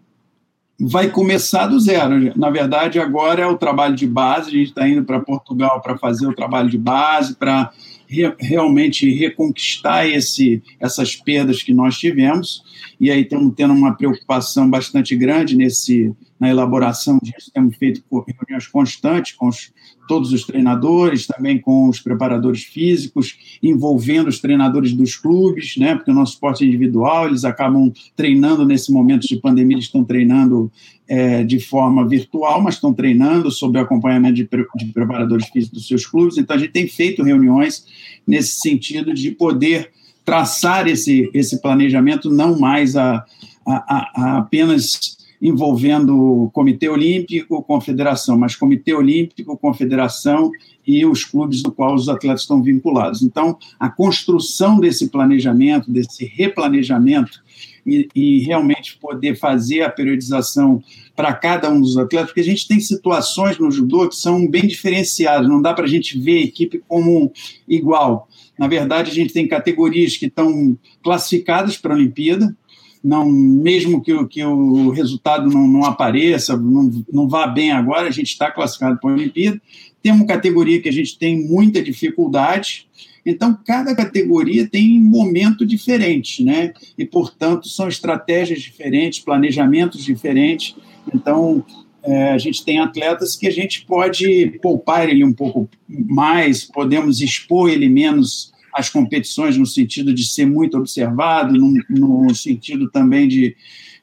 [0.82, 2.34] vai começar do zero.
[2.36, 4.49] Na verdade, agora é o trabalho de base.
[4.49, 7.71] A gente está indo para Portugal para fazer o trabalho de base, para
[8.12, 12.62] re, realmente reconquistar esse, essas perdas que nós tivemos.
[12.99, 17.49] E aí estamos tendo uma preocupação bastante grande nesse, na elaboração disso.
[17.53, 19.72] Temos feito reuniões constantes com os,
[20.07, 25.95] todos os treinadores, também com os preparadores físicos, envolvendo os treinadores dos clubes, né?
[25.95, 30.03] porque o nosso esporte é individual, eles acabam treinando nesse momento de pandemia, eles estão
[30.03, 30.70] treinando
[31.12, 34.47] é, de forma virtual, mas estão treinando sob acompanhamento de,
[34.78, 36.38] de preparadores físicos dos seus clubes.
[36.38, 37.86] Então, a gente tem feito reuniões
[38.26, 39.91] nesse sentido de poder
[40.24, 43.26] traçar esse, esse planejamento não mais a,
[43.68, 50.49] a, a apenas envolvendo o Comitê Olímpico, Confederação, mas Comitê Olímpico, Confederação
[50.88, 53.22] e os clubes do qual os atletas estão vinculados.
[53.22, 57.41] Então, a construção desse planejamento, desse replanejamento,
[57.86, 60.84] e, e, realmente poder fazer a periodização
[61.15, 64.67] para cada um dos atletas, porque a gente tem situações no judô que são bem
[64.67, 67.32] diferenciadas, não dá para a gente ver a equipe como
[67.67, 68.27] igual.
[68.57, 72.55] Na verdade, a gente tem categorias que estão classificadas para a Olimpíada,
[73.03, 78.11] não, mesmo que, que o resultado não, não apareça, não, não vá bem agora, a
[78.11, 79.59] gente está classificado para a Olimpíada.
[80.03, 82.88] Tem uma categoria que a gente tem muita dificuldade,
[83.26, 86.74] então, cada categoria tem momento diferente, né?
[86.97, 90.76] E, portanto, são estratégias diferentes, planejamentos diferentes.
[91.13, 91.63] Então,
[92.03, 97.22] é, a gente tem atletas que a gente pode poupar ele um pouco mais, podemos
[97.22, 103.28] expor ele menos às competições, no sentido de ser muito observado, no, no sentido também
[103.28, 103.55] de,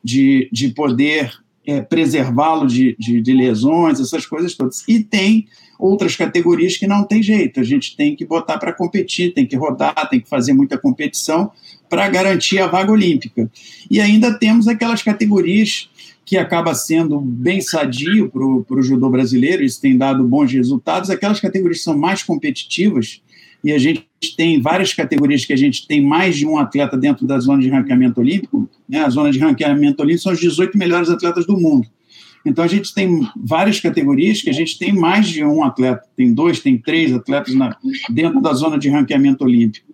[0.04, 1.32] de, de poder
[1.66, 4.86] é, preservá-lo de, de, de lesões, essas coisas todas.
[4.86, 5.48] E tem
[5.78, 9.56] outras categorias que não tem jeito, a gente tem que botar para competir, tem que
[9.56, 11.52] rodar, tem que fazer muita competição
[11.88, 13.50] para garantir a vaga olímpica.
[13.90, 15.88] E ainda temos aquelas categorias
[16.24, 21.40] que acaba sendo bem sadio para o judô brasileiro, isso tem dado bons resultados, aquelas
[21.40, 23.22] categorias que são mais competitivas,
[23.64, 24.06] e a gente
[24.36, 27.68] tem várias categorias que a gente tem mais de um atleta dentro da zona de
[27.68, 29.04] ranqueamento olímpico, né?
[29.04, 31.88] a zona de ranqueamento olímpico são os 18 melhores atletas do mundo.
[32.48, 36.32] Então a gente tem várias categorias que a gente tem mais de um atleta, tem
[36.32, 37.76] dois, tem três atletas na,
[38.08, 39.92] dentro da zona de ranqueamento olímpico.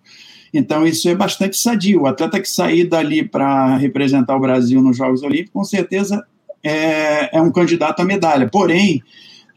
[0.53, 2.03] Então isso é bastante sadio.
[2.03, 6.25] O atleta que sair dali para representar o Brasil nos Jogos Olímpicos, com certeza
[6.63, 8.47] é, é um candidato à medalha.
[8.49, 9.03] Porém,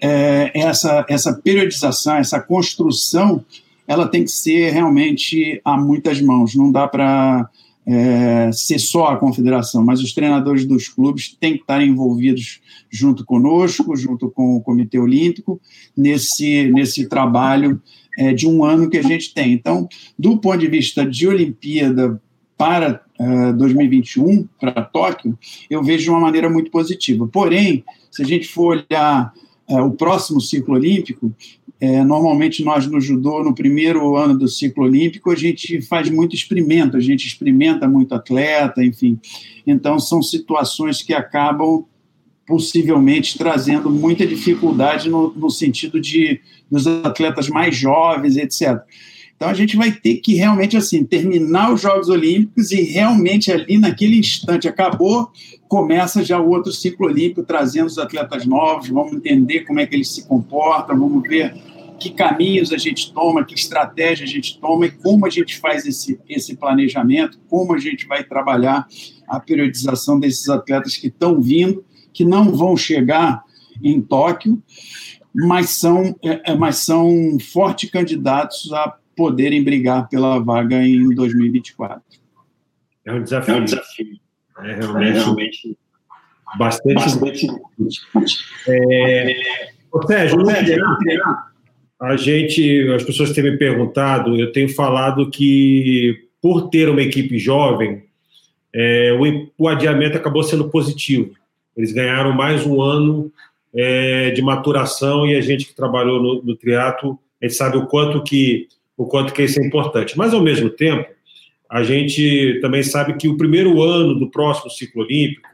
[0.03, 3.45] é, essa, essa periodização, essa construção,
[3.87, 6.57] ela tem que ser realmente a muitas mãos.
[6.57, 7.49] Não dá para
[7.91, 12.61] é, ser só a confederação, mas os treinadores dos clubes têm que estar envolvidos
[12.91, 15.59] junto conosco, junto com o Comitê Olímpico,
[15.97, 17.81] nesse, nesse trabalho
[18.19, 19.55] é, de um ano que a gente tem.
[19.55, 22.21] Então, do ponto de vista de Olimpíada
[22.59, 25.39] para uh, 2021, para Tóquio,
[25.71, 27.27] eu vejo de uma maneira muito positiva.
[27.27, 29.33] Porém, se a gente for olhar
[29.71, 31.33] uh, o próximo ciclo olímpico,
[31.81, 36.35] é, normalmente nós no judô, no primeiro ano do ciclo olímpico, a gente faz muito
[36.35, 39.19] experimento, a gente experimenta muito atleta, enfim.
[39.67, 41.85] Então, são situações que acabam
[42.45, 48.83] possivelmente trazendo muita dificuldade no, no sentido de dos atletas mais jovens, etc.
[49.39, 53.79] Então a gente vai ter que realmente assim terminar os Jogos Olímpicos e realmente ali
[53.79, 55.31] naquele instante acabou,
[55.69, 59.95] começa já o outro ciclo olímpico trazendo os atletas novos, vamos entender como é que
[59.95, 61.55] eles se comportam, vamos ver
[62.01, 65.87] que caminhos a gente toma, que estratégia a gente toma e como a gente faz
[65.87, 68.89] esse, esse planejamento, como a gente vai trabalhar
[69.29, 73.45] a periodização desses atletas que estão vindo, que não vão chegar
[73.81, 74.61] em Tóquio,
[75.33, 82.01] mas são, é, é mas são fortes candidatos a poderem brigar pela vaga em 2024.
[83.05, 83.55] É um desafio.
[83.55, 84.21] É, um desafio.
[84.61, 85.79] é realmente, é realmente
[86.57, 86.95] bastante.
[86.95, 87.47] bastante...
[88.69, 89.37] É,
[90.07, 90.85] Sérgio, Sérgio,
[92.01, 97.39] a gente, as pessoas têm me perguntado, eu tenho falado que por ter uma equipe
[97.41, 98.05] jovem,
[98.73, 101.33] é, o, o, adiamento acabou sendo positivo.
[101.77, 103.33] Eles ganharam mais um ano
[103.75, 107.87] é, de maturação e a gente que trabalhou no, no triatlo, a gente sabe o
[107.87, 110.19] quanto que o quanto que isso é importante.
[110.19, 111.09] Mas, ao mesmo tempo,
[111.71, 115.49] a gente também sabe que o primeiro ano do próximo ciclo olímpico,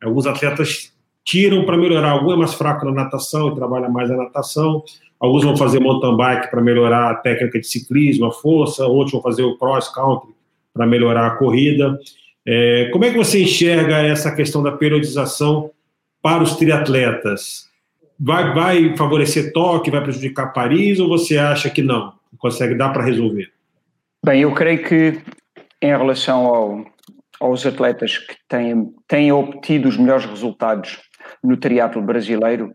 [0.00, 0.92] alguns atletas
[1.24, 2.10] tiram para melhorar.
[2.10, 4.84] Algum é mais fraco na natação e trabalha mais a natação.
[5.18, 8.86] Alguns vão fazer mountain bike para melhorar a técnica de ciclismo, a força.
[8.86, 10.30] Outros vão fazer o cross country
[10.72, 11.98] para melhorar a corrida.
[12.46, 15.70] É, como é que você enxerga essa questão da periodização
[16.22, 17.66] para os triatletas?
[18.20, 22.12] Vai, vai favorecer Tóquio, vai prejudicar Paris ou você acha que não?
[22.36, 23.50] Consegue dar para resolver?
[24.24, 25.20] Bem, eu creio que
[25.80, 26.84] em relação ao,
[27.40, 30.98] aos atletas que têm, têm obtido os melhores resultados
[31.42, 32.74] no triatlo brasileiro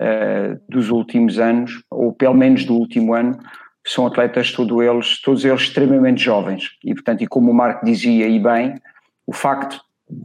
[0.00, 3.38] uh, dos últimos anos, ou pelo menos do último ano,
[3.86, 6.70] são atletas todos eles, todos eles extremamente jovens.
[6.82, 8.74] E, portanto, e como o Marco dizia e bem,
[9.26, 9.80] o facto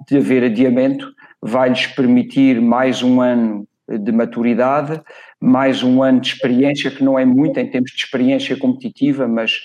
[0.07, 1.11] de haver adiamento
[1.41, 5.01] vai-lhes permitir mais um ano de maturidade,
[5.39, 9.63] mais um ano de experiência, que não é muito em termos de experiência competitiva, mas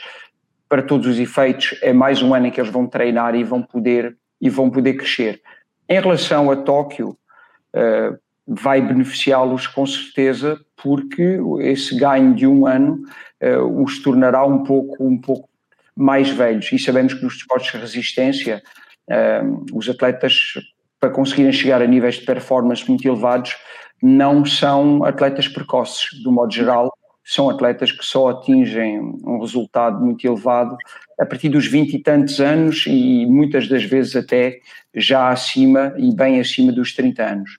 [0.68, 3.62] para todos os efeitos é mais um ano em que eles vão treinar e vão
[3.62, 5.40] poder, e vão poder crescer.
[5.88, 13.02] Em relação a Tóquio, uh, vai beneficiá-los com certeza, porque esse ganho de um ano
[13.42, 15.48] uh, os tornará um pouco, um pouco
[15.96, 16.70] mais velhos.
[16.72, 18.62] E sabemos que nos esportes de resistência,
[19.10, 20.54] uh, os atletas,
[20.98, 23.54] para conseguirem chegar a níveis de performance muito elevados,
[24.06, 26.92] não são atletas precoces, do modo geral,
[27.24, 30.76] são atletas que só atingem um resultado muito elevado
[31.18, 34.58] a partir dos 20 e tantos anos e muitas das vezes até
[34.94, 37.58] já acima e bem acima dos 30 anos.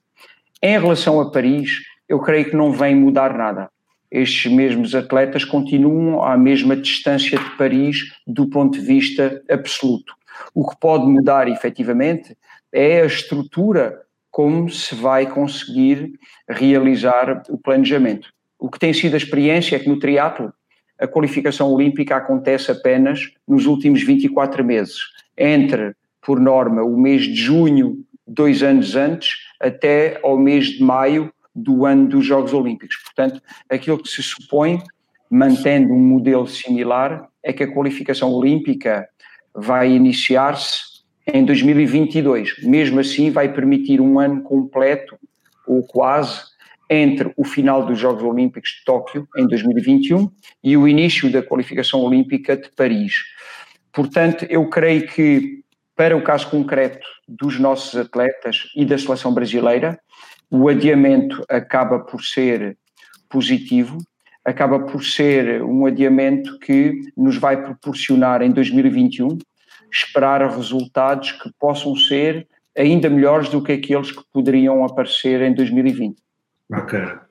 [0.61, 3.67] Em relação a Paris, eu creio que não vem mudar nada.
[4.11, 10.13] Estes mesmos atletas continuam à mesma distância de Paris do ponto de vista absoluto.
[10.53, 12.37] O que pode mudar efetivamente
[12.71, 14.04] é a estrutura
[14.35, 18.33] como se vai conseguir realizar o planejamento.
[18.59, 20.51] O que tem sido a experiência é que no triatlo
[20.99, 24.97] a qualificação olímpica acontece apenas nos últimos 24 meses,
[25.37, 31.33] entre, por norma, o mês de junho, dois anos antes, até ao mês de maio
[31.55, 32.97] do ano dos Jogos Olímpicos.
[33.05, 34.83] Portanto, aquilo que se supõe,
[35.31, 39.07] mantendo um modelo similar, é que a qualificação olímpica
[39.55, 40.94] vai iniciar-se
[41.27, 42.63] em 2022.
[42.63, 45.17] Mesmo assim, vai permitir um ano completo,
[45.67, 46.41] ou quase,
[46.89, 50.29] entre o final dos Jogos Olímpicos de Tóquio, em 2021,
[50.63, 53.13] e o início da qualificação olímpica de Paris.
[53.91, 55.63] Portanto, eu creio que,
[55.95, 59.97] para o caso concreto dos nossos atletas e da seleção brasileira,
[60.51, 62.77] o adiamento acaba por ser
[63.27, 63.97] positivo,
[64.43, 69.39] acaba por ser um adiamento que nos vai proporcionar em 2021
[69.95, 72.47] esperar resultados que possam ser
[72.77, 76.17] ainda melhores do que aqueles que poderiam aparecer em 2020.
[76.69, 77.21] Bacana.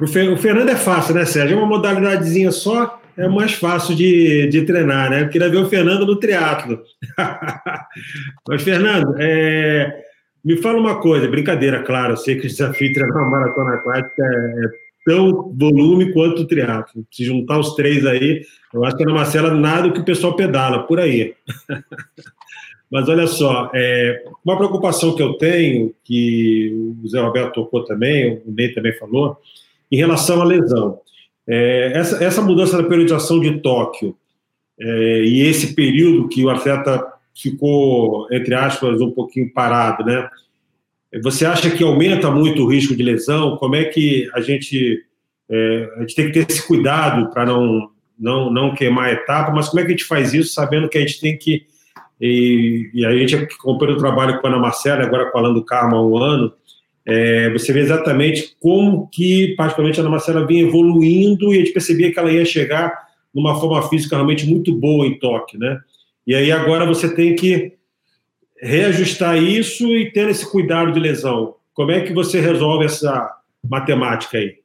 [0.00, 0.06] O
[0.36, 1.56] Fernando é fácil, né, Sérgio?
[1.56, 5.22] É uma modalidadezinha só, é mais fácil de, de treinar, né?
[5.22, 6.80] Eu queria ver o Fernando no triatlo.
[8.48, 10.04] Mas, Fernando, é,
[10.44, 13.74] me fala uma coisa, brincadeira, claro, eu sei que o desafio de treinar uma maratona
[13.74, 17.02] aquática é, é tão volume quanto o triatlo.
[17.10, 18.42] Se juntar os três aí,
[18.74, 21.34] eu acho que na Marcela nada que o pessoal pedala, por aí.
[22.92, 28.42] Mas olha só, é, uma preocupação que eu tenho, que o Zé Roberto tocou também,
[28.46, 29.38] o Ney também falou,
[29.90, 31.00] em relação à lesão.
[31.46, 34.14] É, essa, essa, mudança da periodização de Tóquio
[34.78, 37.02] é, e esse período que o atleta
[37.34, 40.28] ficou, entre aspas, um pouquinho parado, né?
[41.22, 43.56] Você acha que aumenta muito o risco de lesão?
[43.56, 45.02] Como é que a gente,
[45.48, 49.50] é, a gente tem que ter esse cuidado para não, não, não queimar a etapa,
[49.50, 51.66] mas como é que a gente faz isso sabendo que a gente tem que.
[52.20, 55.64] E, e a gente acompanha o trabalho com a Ana Marcela, agora com a Alando
[55.64, 56.52] Karma há um ano,
[57.06, 61.72] é, você vê exatamente como que, particularmente, a Ana Marcela vinha evoluindo e a gente
[61.72, 62.92] percebia que ela ia chegar
[63.32, 65.78] numa forma física realmente muito boa em Tóquio, né?
[66.26, 67.77] E aí agora você tem que
[68.60, 71.54] reajustar isso e ter esse cuidado de lesão.
[71.74, 73.30] Como é que você resolve essa
[73.62, 74.56] matemática aí?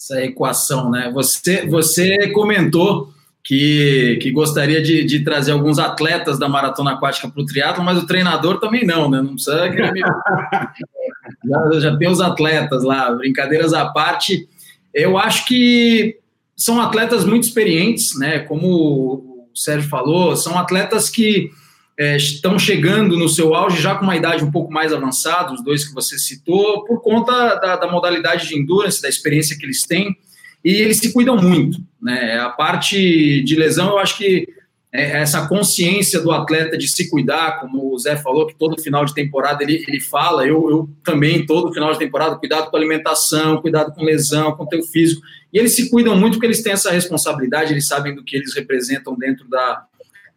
[0.00, 1.10] Essa equação, né?
[1.14, 3.12] Você, você comentou
[3.42, 7.98] que, que gostaria de, de trazer alguns atletas da maratona aquática para o triatlo, mas
[7.98, 9.20] o treinador também não, né?
[9.20, 10.00] Não precisa me...
[11.44, 14.48] já, já tem os atletas lá, brincadeiras à parte.
[14.92, 16.18] Eu acho que
[16.56, 18.38] são atletas muito experientes, né?
[18.38, 21.50] Como o Sérgio falou, são atletas que
[21.98, 25.62] é, estão chegando no seu auge já com uma idade um pouco mais avançada, os
[25.62, 29.82] dois que você citou, por conta da, da modalidade de endurance, da experiência que eles
[29.82, 30.16] têm,
[30.64, 31.78] e eles se cuidam muito.
[32.02, 32.38] Né?
[32.38, 34.48] A parte de lesão, eu acho que
[34.92, 39.04] é essa consciência do atleta de se cuidar, como o Zé falou, que todo final
[39.04, 42.78] de temporada ele, ele fala, eu, eu também, todo final de temporada, cuidado com a
[42.78, 45.20] alimentação, cuidado com lesão, com o teu físico,
[45.52, 48.54] e eles se cuidam muito porque eles têm essa responsabilidade, eles sabem do que eles
[48.54, 49.84] representam dentro da,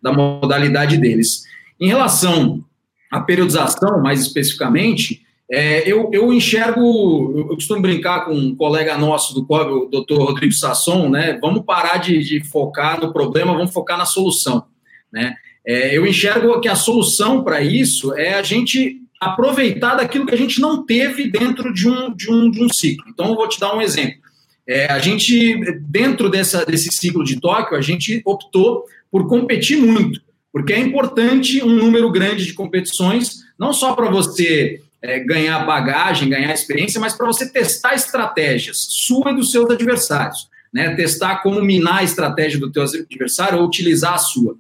[0.02, 1.44] da modalidade deles.
[1.80, 2.64] Em relação
[3.12, 9.34] à periodização, mais especificamente, é, eu, eu, enxergo, eu costumo brincar com um colega nosso
[9.34, 11.38] do COB, o doutor Rodrigo Sasson, né?
[11.42, 14.66] Vamos parar de, de, focar no problema, vamos focar na solução.
[15.12, 15.34] Né?
[15.66, 20.38] É, eu enxergo que a solução para isso é a gente aproveitar daquilo que a
[20.38, 23.06] gente não teve dentro de um, de um, de um ciclo.
[23.10, 24.27] Então, eu vou te dar um exemplo.
[24.68, 30.22] É, a gente, dentro dessa, desse ciclo de Tóquio, a gente optou por competir muito,
[30.52, 36.30] porque é importante um número grande de competições, não só para você é, ganhar bagagem,
[36.30, 40.50] ganhar experiência, mas para você testar estratégias sua e dos seus adversários.
[40.74, 40.94] Né?
[40.96, 44.58] Testar como minar a estratégia do teu adversário ou utilizar a sua.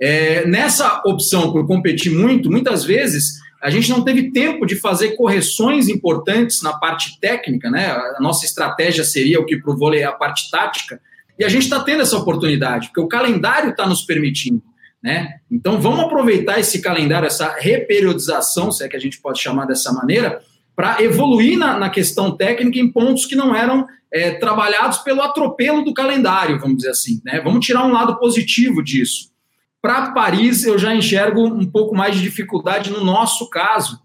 [0.00, 5.16] É, nessa opção por competir muito, muitas vezes a gente não teve tempo de fazer
[5.16, 7.90] correções importantes na parte técnica, né?
[7.90, 11.00] A nossa estratégia seria o que para o vôlei é a parte tática,
[11.38, 14.62] e a gente está tendo essa oportunidade, porque o calendário está nos permitindo.
[15.00, 15.36] Né?
[15.48, 19.92] Então vamos aproveitar esse calendário, essa reperiodização, se é que a gente pode chamar dessa
[19.92, 20.42] maneira,
[20.74, 25.84] para evoluir na, na, questão técnica em pontos que não eram é, trabalhados pelo atropelo
[25.84, 27.20] do calendário, vamos dizer assim.
[27.24, 27.40] Né?
[27.40, 29.30] Vamos tirar um lado positivo disso.
[29.80, 34.00] Para Paris, eu já enxergo um pouco mais de dificuldade no nosso caso,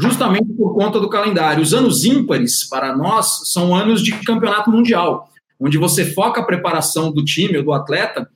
[0.00, 1.62] justamente por conta do calendário.
[1.62, 5.28] Os anos ímpares, para nós, são anos de campeonato mundial,
[5.58, 8.30] onde você foca a preparação do time ou do atleta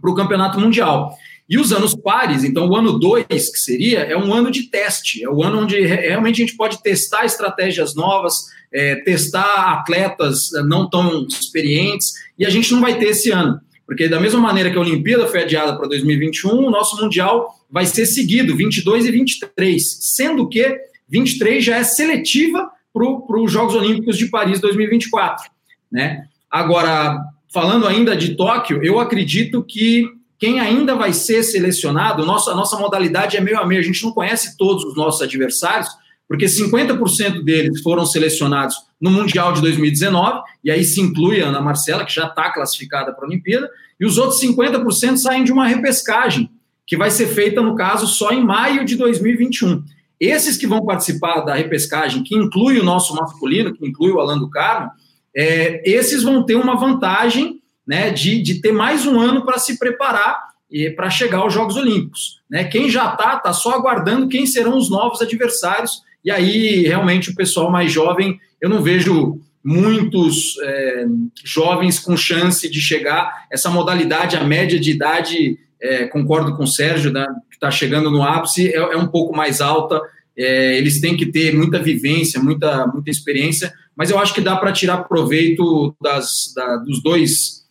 [0.00, 1.16] para o campeonato mundial.
[1.48, 5.24] E os anos pares, então o ano 2, que seria, é um ano de teste,
[5.24, 8.34] é o ano onde realmente a gente pode testar estratégias novas,
[8.72, 13.58] é, testar atletas não tão experientes, e a gente não vai ter esse ano.
[13.88, 17.86] Porque da mesma maneira que a Olimpíada foi adiada para 2021, o nosso Mundial vai
[17.86, 20.78] ser seguido, 22 e 23, sendo que
[21.08, 25.50] 23 já é seletiva para os Jogos Olímpicos de Paris 2024.
[25.90, 26.26] Né?
[26.50, 27.18] Agora,
[27.50, 30.04] falando ainda de Tóquio, eu acredito que
[30.38, 34.04] quem ainda vai ser selecionado, nossa, a nossa modalidade é meio a meio, a gente
[34.04, 35.88] não conhece todos os nossos adversários,
[36.28, 41.60] porque 50% deles foram selecionados no Mundial de 2019, e aí se inclui a Ana
[41.60, 45.66] Marcela, que já está classificada para a Olimpíada, e os outros 50% saem de uma
[45.66, 46.50] repescagem,
[46.86, 49.82] que vai ser feita, no caso, só em maio de 2021.
[50.18, 54.38] Esses que vão participar da repescagem, que inclui o nosso masculino, que inclui o Alan
[54.38, 54.90] do Carmo,
[55.36, 59.78] é, esses vão ter uma vantagem né, de, de ter mais um ano para se
[59.78, 62.40] preparar e para chegar aos Jogos Olímpicos.
[62.50, 62.64] Né?
[62.64, 67.34] Quem já está, está só aguardando quem serão os novos adversários, e aí realmente o
[67.34, 71.06] pessoal mais jovem, eu não vejo muitos é,
[71.44, 73.46] jovens com chance de chegar.
[73.50, 78.10] Essa modalidade, a média de idade, é, concordo com o Sérgio, né, que está chegando
[78.10, 80.00] no ápice, é, é, um pouco mais alta.
[80.36, 84.56] É, eles têm que ter muita vivência, muita, muita experiência, mas eu acho que dá
[84.56, 87.64] para tirar proveito das, da, dos dois,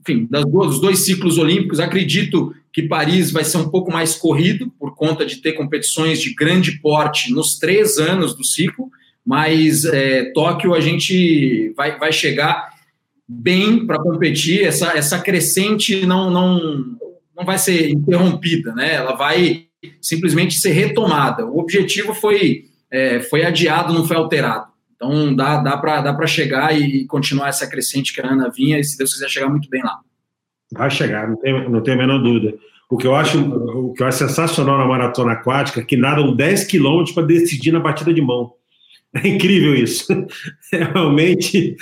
[0.00, 1.80] enfim, das, dos dois ciclos olímpicos.
[1.80, 6.34] Acredito que Paris vai ser um pouco mais corrido, por conta de ter competições de
[6.34, 8.88] grande porte nos três anos do ciclo,
[9.24, 12.74] mas é, Tóquio a gente vai, vai chegar
[13.26, 16.96] bem para competir, essa, essa crescente não, não,
[17.34, 18.94] não vai ser interrompida, né?
[18.94, 19.66] ela vai
[20.00, 21.46] simplesmente ser retomada.
[21.46, 24.66] O objetivo foi, é, foi adiado, não foi alterado.
[24.94, 28.84] Então dá, dá para dá chegar e continuar essa crescente que a Ana vinha, e
[28.84, 29.98] se Deus quiser chegar muito bem lá.
[30.72, 32.54] Vai chegar, não tem, não tem a menor dúvida.
[32.90, 36.34] O que eu acho, o que eu acho sensacional na maratona aquática é que nadam
[36.34, 38.52] 10 quilômetros para decidir na batida de mão.
[39.22, 40.12] É incrível isso.
[40.72, 41.76] É realmente.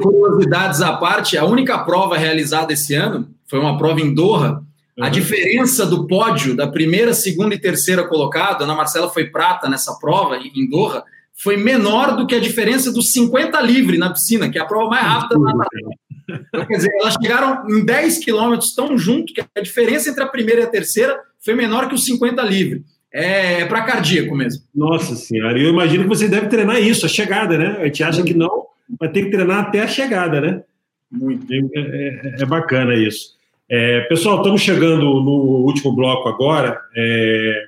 [0.00, 4.62] Curiosidades à parte, a única prova realizada esse ano foi uma prova em Doha.
[4.96, 5.04] Uhum.
[5.04, 9.94] A diferença do pódio da primeira, segunda e terceira colocada, Ana Marcela foi prata nessa
[9.98, 11.02] prova em Doha,
[11.42, 14.90] foi menor do que a diferença dos 50 livre na piscina, que é a prova
[14.90, 15.90] mais rápida da natação.
[16.28, 20.28] Então, quer dizer, elas chegaram em 10 quilômetros tão junto que a diferença entre a
[20.28, 22.84] primeira e a terceira foi menor que os 50 livre.
[23.12, 24.62] É, é para cardíaco mesmo.
[24.74, 27.76] Nossa senhora, eu imagino que você deve treinar isso, a chegada, né?
[27.80, 28.66] A gente acha que não,
[28.98, 30.62] vai ter que treinar até a chegada, né?
[31.10, 31.52] Muito.
[31.52, 33.38] É, é, é bacana isso.
[33.68, 36.80] É, pessoal, estamos chegando no último bloco agora.
[36.96, 37.64] É,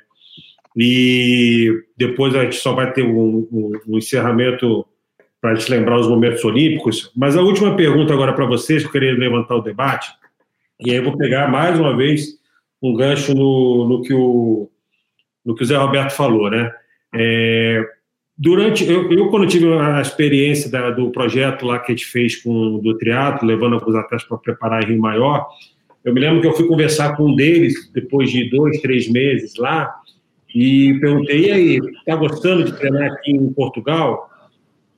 [0.76, 4.86] e depois a gente só vai ter um, um, um encerramento
[5.40, 7.10] para te lembrar os momentos olímpicos.
[7.16, 10.12] Mas a última pergunta agora para vocês, que eu queria levantar o debate,
[10.80, 12.40] e aí eu vou pegar mais uma vez
[12.80, 14.68] um gancho no, no, que, o,
[15.44, 16.72] no que o Zé Roberto falou, né?
[17.14, 17.84] É,
[18.36, 22.36] durante eu, eu, quando tive a experiência da, do projeto lá que a gente fez
[22.36, 25.46] com do triatlo levando alguns atletas para preparar Rio Maior
[26.02, 29.56] eu me lembro que eu fui conversar com um deles depois de dois três meses
[29.56, 29.94] lá
[30.54, 34.30] e perguntei e aí está gostando de treinar aqui em Portugal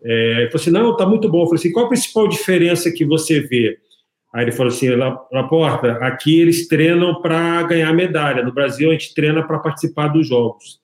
[0.05, 1.41] é, ele falou assim, não, está muito bom.
[1.41, 3.79] Eu falei assim, qual a principal diferença que você vê?
[4.35, 8.43] Aí ele falou assim, Laporta, aqui eles treinam para ganhar medalha.
[8.43, 10.81] No Brasil, a gente treina para participar dos jogos.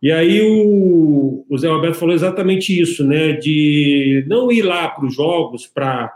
[0.00, 3.32] E aí o, o, Zé Roberto falou exatamente isso, né?
[3.32, 6.12] De não ir lá para os jogos para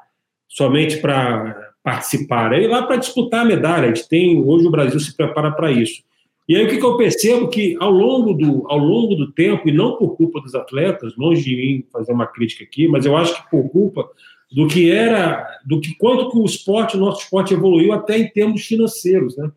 [0.48, 3.86] somente para participar, é ir lá para disputar a medalha.
[3.86, 6.04] A gente tem hoje o Brasil se prepara para isso.
[6.48, 9.68] E aí o que, que eu percebo que ao longo, do, ao longo do tempo,
[9.68, 13.16] e não por culpa dos atletas, longe de mim fazer uma crítica aqui, mas eu
[13.16, 14.08] acho que por culpa
[14.54, 18.28] do que era, do que quanto que o esporte, o nosso esporte evoluiu até em
[18.28, 19.50] termos financeiros, né?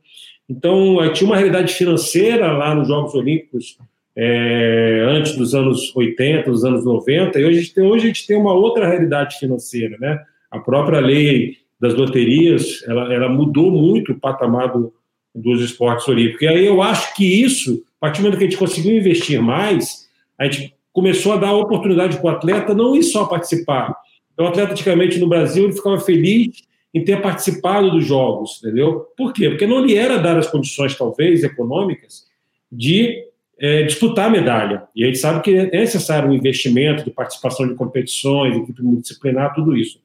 [0.48, 3.78] Então, tinha uma realidade financeira lá nos Jogos Olímpicos
[4.16, 8.08] é, antes dos anos 80, dos anos 90, e hoje a, gente tem, hoje a
[8.08, 10.24] gente tem uma outra realidade financeira, né?
[10.50, 14.94] A própria lei das loterias, ela, ela mudou muito o patamar do,
[15.34, 16.44] dos esportes olímpicos.
[16.44, 19.42] E aí eu acho que isso, a partir do momento que a gente conseguiu investir
[19.42, 20.08] mais,
[20.40, 23.94] a gente começou a dar oportunidade para o atleta não ir só participar.
[24.36, 26.64] Então, o atleta, antigamente, no Brasil, ele ficava feliz
[26.94, 29.08] em ter participado dos jogos, entendeu?
[29.18, 29.50] Por quê?
[29.50, 32.26] Porque não lhe era dar as condições, talvez, econômicas,
[32.72, 33.24] de
[33.58, 34.84] é, disputar medalha.
[34.96, 39.54] E a gente sabe que é necessário um investimento de participação de competições, equipe multidisciplinar,
[39.54, 40.00] tudo isso.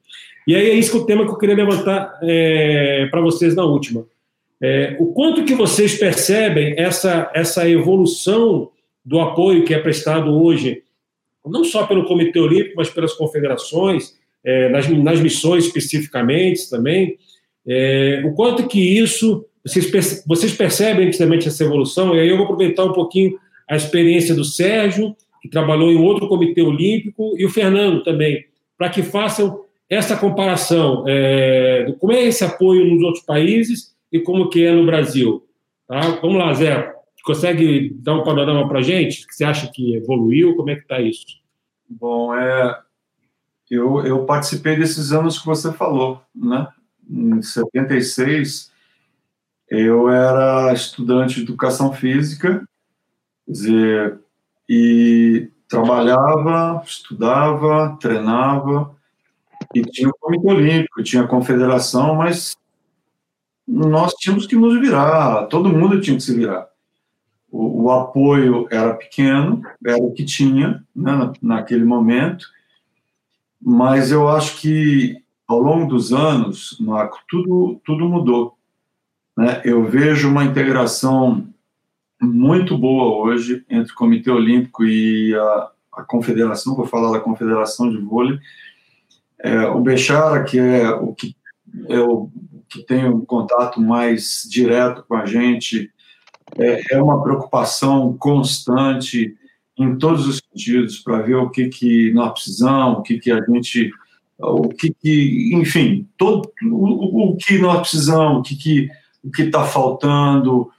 [0.46, 3.64] E aí é isso que o tema que eu queria levantar é, para vocês na
[3.64, 4.06] última.
[4.60, 8.70] É, o quanto que vocês percebem essa, essa evolução
[9.04, 10.82] do apoio que é prestado hoje,
[11.46, 17.16] não só pelo Comitê Olímpico, mas pelas confederações, é, nas, nas missões especificamente também,
[17.66, 22.44] é, o quanto que isso, vocês, vocês percebem nitidamente essa evolução, e aí eu vou
[22.44, 23.38] aproveitar um pouquinho
[23.68, 28.44] a experiência do Sérgio, que trabalhou em outro Comitê Olímpico, e o Fernando também,
[28.76, 34.48] para que façam essa comparação, é, como é esse apoio nos outros países e como
[34.48, 35.44] que é no Brasil.
[35.86, 36.00] Tá?
[36.22, 36.92] Vamos lá, Zé.
[37.24, 39.26] Consegue dar um panorama para a gente?
[39.26, 40.54] Que você acha que evoluiu?
[40.56, 41.26] Como é que está isso?
[41.88, 42.78] Bom, é,
[43.70, 46.66] eu, eu participei desses anos que você falou, né?
[47.08, 48.72] Em 76,
[49.68, 52.66] eu era estudante de educação física,
[53.46, 54.20] quer dizer,
[54.68, 58.94] e trabalhava, estudava, treinava,
[59.72, 62.56] e tinha o Comitê Olímpico, tinha a confederação, mas
[63.66, 66.68] nós tínhamos que nos virar, todo mundo tinha que se virar.
[67.50, 72.46] O, o apoio era pequeno, era o que tinha né, naquele momento,
[73.60, 78.56] mas eu acho que ao longo dos anos, Marco, tudo, tudo mudou.
[79.36, 79.60] Né?
[79.64, 81.46] Eu vejo uma integração
[82.20, 87.90] muito boa hoje entre o Comitê Olímpico e a, a Confederação, vou falar da Confederação
[87.90, 88.38] de Vôlei,
[89.42, 91.34] É, o Bechara, que é o que,
[91.88, 92.30] é o
[92.68, 95.90] que tem um contato mais direto com a gente,
[96.58, 99.34] é, é uma preocupação constante
[99.80, 103.42] em todos os sentidos para ver o que, que nós precisamos, o que, que a
[103.44, 103.90] gente.
[104.38, 108.90] O que, que enfim, todo, o, o que nós precisamos, o que está que,
[109.22, 110.70] o que tá faltando,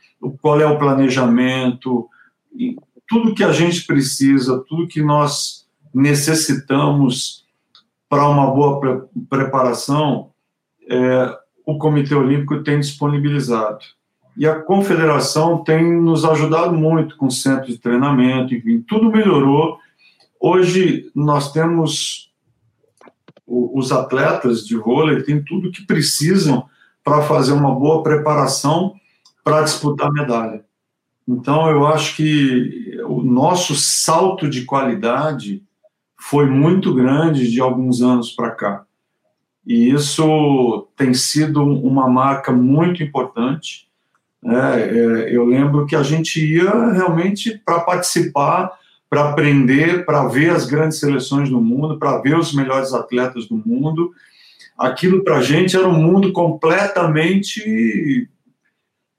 [0.42, 2.10] qual é o planejamento,
[3.08, 7.46] tudo que a gente precisa, tudo que nós necessitamos
[8.10, 10.32] para uma boa pre preparação,
[10.90, 13.86] é, o Comitê Olímpico tem disponibilizado.
[14.38, 19.78] E a confederação tem nos ajudado muito com centro de treinamento, enfim, tudo melhorou.
[20.40, 22.32] Hoje nós temos
[23.46, 26.66] os atletas de vôlei, tem tudo que precisam
[27.04, 28.96] para fazer uma boa preparação
[29.44, 30.64] para disputar medalha.
[31.28, 35.64] Então, eu acho que o nosso salto de qualidade
[36.20, 38.86] foi muito grande de alguns anos para cá.
[39.66, 43.91] E isso tem sido uma marca muito importante.
[44.42, 44.82] Né?
[44.82, 48.72] É, eu lembro que a gente ia realmente para participar,
[49.10, 53.56] para aprender, para ver as grandes seleções do mundo, para ver os melhores atletas do
[53.56, 54.12] mundo.
[54.78, 58.28] Aquilo para a gente era um mundo completamente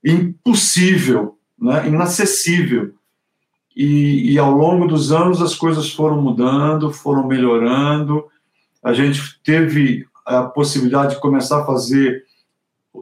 [0.03, 2.93] impossível, né, inacessível.
[3.75, 8.25] E, e, ao longo dos anos as coisas foram mudando, foram melhorando.
[8.83, 12.23] A gente teve a possibilidade de começar a fazer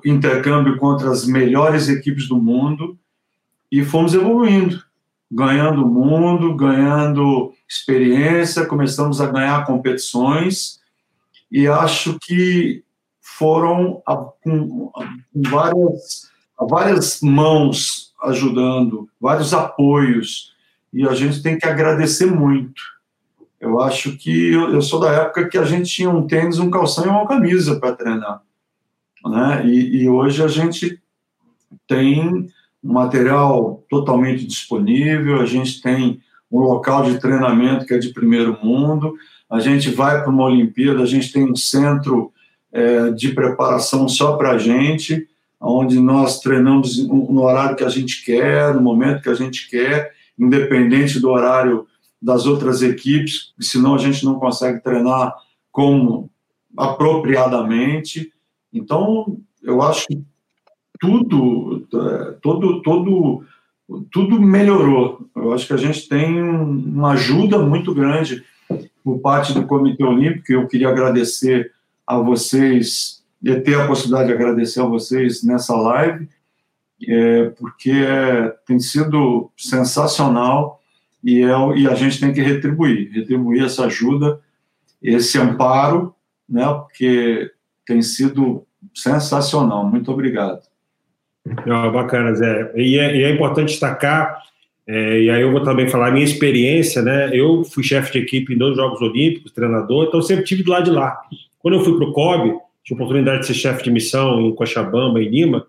[0.05, 2.97] intercâmbio contra as melhores equipes do mundo
[3.71, 4.83] e fomos evoluindo,
[5.31, 10.79] ganhando o mundo, ganhando experiência, começamos a ganhar competições
[11.51, 12.83] e acho que
[13.19, 14.01] foram
[14.41, 14.91] com, com
[15.33, 16.31] várias
[16.67, 20.53] várias mãos ajudando, vários apoios,
[20.93, 22.81] e a gente tem que agradecer muito.
[23.59, 26.69] Eu acho que eu, eu sou da época que a gente tinha um tênis, um
[26.69, 28.41] calção e uma camisa para treinar.
[29.25, 29.65] Né?
[29.65, 30.99] E, e hoje a gente
[31.87, 32.47] tem
[32.83, 36.19] material totalmente disponível, a gente tem
[36.51, 39.15] um local de treinamento que é de primeiro mundo,
[39.49, 42.31] a gente vai para uma Olimpíada, a gente tem um centro
[42.71, 45.27] é, de preparação só para a gente,
[45.59, 50.13] onde nós treinamos no horário que a gente quer, no momento que a gente quer,
[50.37, 51.85] independente do horário
[52.21, 55.35] das outras equipes, senão a gente não consegue treinar
[55.71, 56.29] como
[56.77, 58.31] apropriadamente.
[58.73, 60.23] Então, eu acho que
[60.99, 61.87] tudo,
[62.41, 63.43] todo, todo,
[64.11, 65.27] tudo melhorou.
[65.35, 68.43] Eu acho que a gente tem uma ajuda muito grande
[69.03, 70.51] por parte do Comitê Olímpico.
[70.51, 71.71] Eu queria agradecer
[72.05, 76.29] a vocês de ter a possibilidade de agradecer a vocês nessa live,
[77.07, 77.93] é, porque
[78.67, 80.79] tem sido sensacional
[81.23, 84.39] e, é, e a gente tem que retribuir, retribuir essa ajuda,
[85.01, 86.13] esse amparo,
[86.47, 87.51] né, porque
[87.85, 89.85] tem sido sensacional.
[89.85, 90.61] Muito obrigado.
[91.45, 92.71] Oh, bacana, Zé.
[92.75, 94.41] E é, e é importante destacar,
[94.87, 97.29] é, e aí eu vou também falar a minha experiência, né?
[97.33, 100.85] Eu fui chefe de equipe em dois Jogos Olímpicos, treinador, então sempre tive do lado
[100.85, 101.19] de lá.
[101.59, 104.55] Quando eu fui para o COB, tive a oportunidade de ser chefe de missão em
[104.55, 105.65] Cochabamba, em Lima,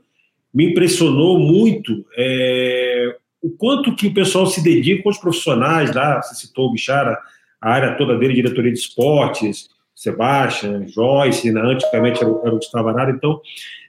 [0.53, 6.35] me impressionou muito é, o quanto que o pessoal se dedica os profissionais lá, você
[6.35, 7.19] citou o Bichara,
[7.61, 12.89] a área toda dele, diretoria de esportes, Sebastião, Joyce, né, antigamente era, era o Gustavo
[12.89, 13.41] Arara, então,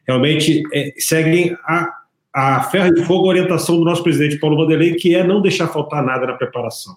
[0.08, 1.90] realmente é, seguem a,
[2.34, 5.68] a ferro e fogo a orientação do nosso presidente Paulo Vanderlei, que é não deixar
[5.68, 6.96] faltar nada na preparação.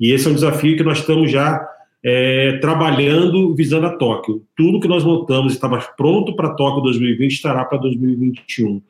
[0.00, 1.66] E esse é um desafio que nós estamos já
[2.04, 4.44] é, trabalhando visando a Tóquio.
[4.56, 8.80] Tudo que nós montamos estava pronto para Tóquio 2020 estará para 2021.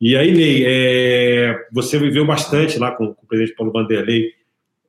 [0.00, 4.32] E aí, Ney, é, você viveu bastante lá com, com o presidente Paulo Vanderlei,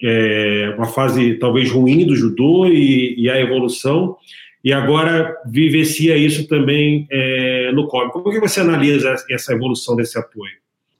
[0.07, 4.15] é, uma fase talvez ruim do judô e, e, a evolução,
[4.64, 8.11] e agora vivencia isso também é, no COB.
[8.11, 10.53] Como que você analisa essa evolução desse apoio?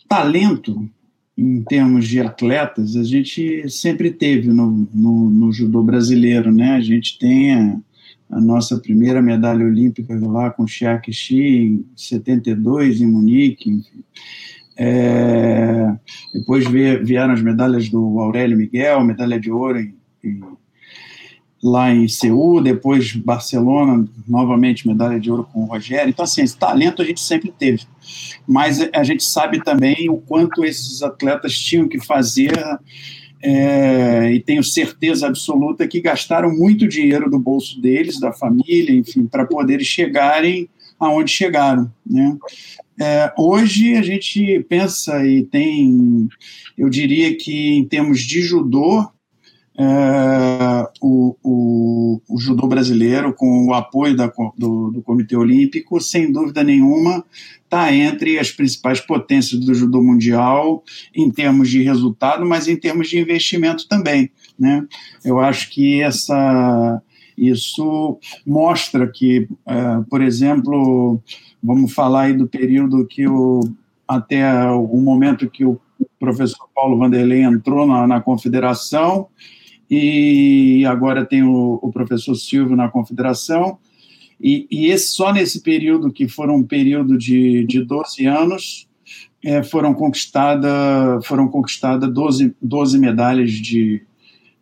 [0.10, 0.90] Talento
[1.38, 6.72] em termos de atletas, a gente sempre teve no, no, no judô brasileiro, né?
[6.72, 7.78] A gente tem a,
[8.32, 10.68] a, nossa primeira medalha olímpica lá com o
[11.32, 14.04] em 72 em Munique, enfim.
[14.78, 15.94] É,
[16.34, 20.42] depois vieram as medalhas do Aurélio Miguel, medalha de ouro em, em,
[21.64, 26.10] lá em Seul, depois Barcelona, novamente medalha de ouro com o Rogério.
[26.10, 27.86] Então, assim, esse talento a gente sempre teve
[28.48, 32.54] mas a gente sabe também o quanto esses atletas tinham que fazer
[33.42, 39.26] é, e tenho certeza absoluta que gastaram muito dinheiro do bolso deles, da família, enfim,
[39.26, 40.70] para poderem chegarem
[41.00, 42.38] aonde chegaram, né?
[43.00, 46.30] É, hoje a gente pensa e tem,
[46.78, 49.06] eu diria que em termos de judô,
[49.78, 54.28] é, o, o, o, judô brasileiro, com o apoio da,
[54.58, 57.26] do, do, Comitê Olímpico, sem dúvida nenhuma,
[57.66, 60.82] está entre as principais potências do judô mundial
[61.14, 64.32] em termos de resultado, mas em termos de investimento também.
[64.58, 64.88] Né?
[65.26, 67.02] Eu acho que essa,
[67.38, 68.18] isso
[68.48, 69.76] mostra que, é,
[70.10, 71.22] por exemplo,
[71.66, 73.62] vamos falar aí do período que o,
[74.08, 75.80] até o momento que o
[76.20, 79.28] professor Paulo Vanderlei entrou na, na confederação,
[79.90, 83.78] e agora tem o, o professor Silvio na confederação,
[84.40, 88.88] e, e, esse, só nesse período, que foram um período de, de 12 anos,
[89.44, 94.02] é, foram conquistadas foram conquistada 12, 12 medalhas de,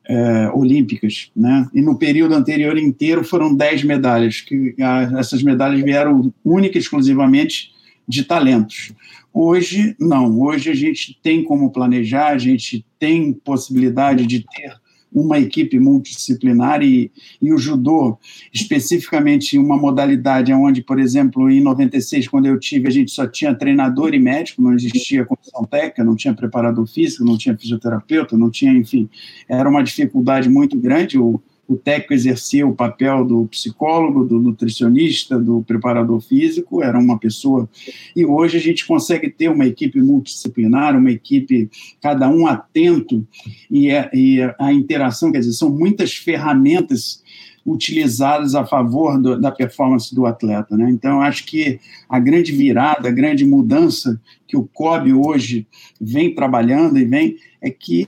[0.08, 1.68] é, olímpicas, né?
[1.74, 6.82] E no período anterior inteiro foram 10 medalhas, que a, essas medalhas vieram única e
[6.82, 7.72] exclusivamente
[8.08, 8.94] de talentos.
[9.34, 10.40] Hoje, não.
[10.40, 14.74] Hoje a gente tem como planejar, a gente tem possibilidade de ter
[15.14, 17.12] uma equipe multidisciplinar e,
[17.42, 18.18] e o judô,
[18.54, 23.54] especificamente uma modalidade onde, por exemplo, em 96, quando eu tive, a gente só tinha
[23.54, 28.50] treinador e médico, não existia comissão técnica, não tinha preparador físico, não tinha fisioterapeuta, não
[28.50, 29.10] tinha, enfim,
[29.48, 31.18] era uma dificuldade muito grande.
[31.18, 37.18] O, o técnico exercia o papel do psicólogo, do nutricionista, do preparador físico, era uma
[37.18, 37.70] pessoa.
[38.16, 41.70] E hoje a gente consegue ter uma equipe multidisciplinar, uma equipe,
[42.02, 43.26] cada um atento,
[43.72, 47.24] e, é, e a interação, quer dizer, são muitas ferramentas
[47.66, 50.76] utilizadas a favor do, da performance do atleta.
[50.76, 50.90] Né?
[50.90, 51.80] Então, acho que
[52.10, 55.66] a grande virada, a grande mudança que o COB hoje
[56.00, 58.06] vem trabalhando e vem é que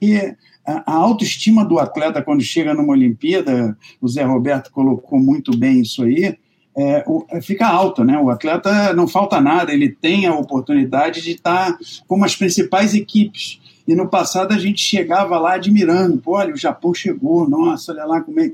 [0.65, 6.03] a autoestima do atleta quando chega numa Olimpíada, o Zé Roberto colocou muito bem isso
[6.03, 6.35] aí,
[6.77, 8.19] é, o, é, fica alto, né?
[8.19, 11.77] O atleta não falta nada, ele tem a oportunidade de estar
[12.07, 13.61] como as principais equipes.
[13.87, 18.05] E no passado a gente chegava lá admirando, pô, olha, o Japão chegou, nossa, olha
[18.05, 18.51] lá como é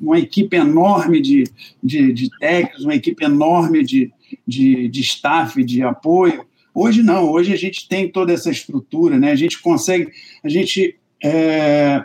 [0.00, 1.44] uma equipe enorme de,
[1.82, 4.12] de, de técnicos, uma equipe enorme de,
[4.46, 6.46] de, de staff, de apoio.
[6.72, 9.32] Hoje não, hoje a gente tem toda essa estrutura, né?
[9.32, 10.10] A gente consegue,
[10.44, 12.04] a gente é,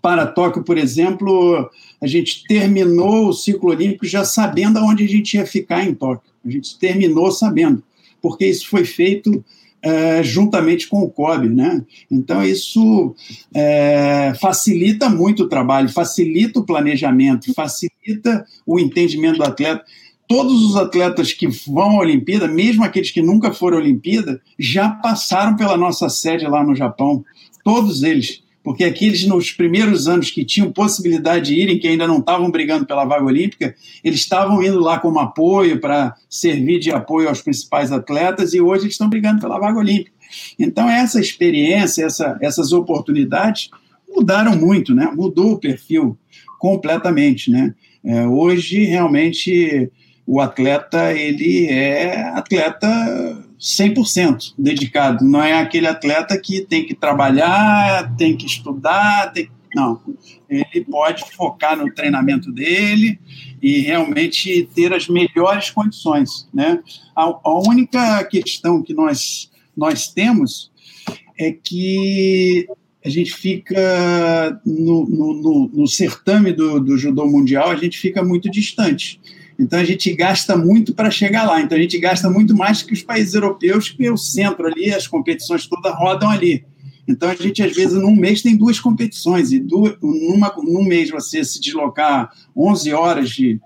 [0.00, 1.70] para Tóquio, por exemplo,
[2.00, 6.30] a gente terminou o ciclo olímpico já sabendo aonde a gente ia ficar em Tóquio.
[6.44, 7.82] A gente terminou sabendo,
[8.22, 9.44] porque isso foi feito
[9.82, 11.84] é, juntamente com o COB, né?
[12.10, 13.14] Então isso
[13.54, 19.84] é, facilita muito o trabalho, facilita o planejamento, facilita o entendimento do atleta.
[20.26, 24.90] Todos os atletas que vão à Olimpíada, mesmo aqueles que nunca foram à Olimpíada, já
[24.90, 27.24] passaram pela nossa sede lá no Japão
[27.68, 32.20] todos eles, porque aqueles nos primeiros anos que tinham possibilidade de irem, que ainda não
[32.20, 37.28] estavam brigando pela vaga olímpica, eles estavam indo lá como apoio para servir de apoio
[37.28, 40.10] aos principais atletas e hoje eles estão brigando pela vaga olímpica.
[40.58, 43.68] Então essa experiência, essa, essas oportunidades
[44.08, 45.12] mudaram muito, né?
[45.14, 46.16] Mudou o perfil
[46.58, 47.74] completamente, né?
[48.02, 49.90] É, hoje realmente
[50.26, 55.24] o atleta ele é atleta 100% dedicado.
[55.24, 59.50] Não é aquele atleta que tem que trabalhar, tem que estudar, tem...
[59.74, 60.00] não.
[60.48, 63.18] Ele pode focar no treinamento dele
[63.60, 66.48] e realmente ter as melhores condições.
[66.54, 66.80] Né?
[67.14, 70.70] A, a única questão que nós, nós temos
[71.38, 72.66] é que
[73.04, 78.22] a gente fica no, no, no, no certame do, do judô mundial, a gente fica
[78.22, 79.20] muito distante.
[79.58, 81.60] Então a gente gasta muito para chegar lá.
[81.60, 84.92] Então a gente gasta muito mais que os países europeus, que é o centro ali,
[84.94, 86.64] as competições todas rodam ali.
[87.08, 91.10] Então a gente, às vezes, num mês tem duas competições, e duas, numa, num mês
[91.10, 93.58] você se deslocar 11 horas de,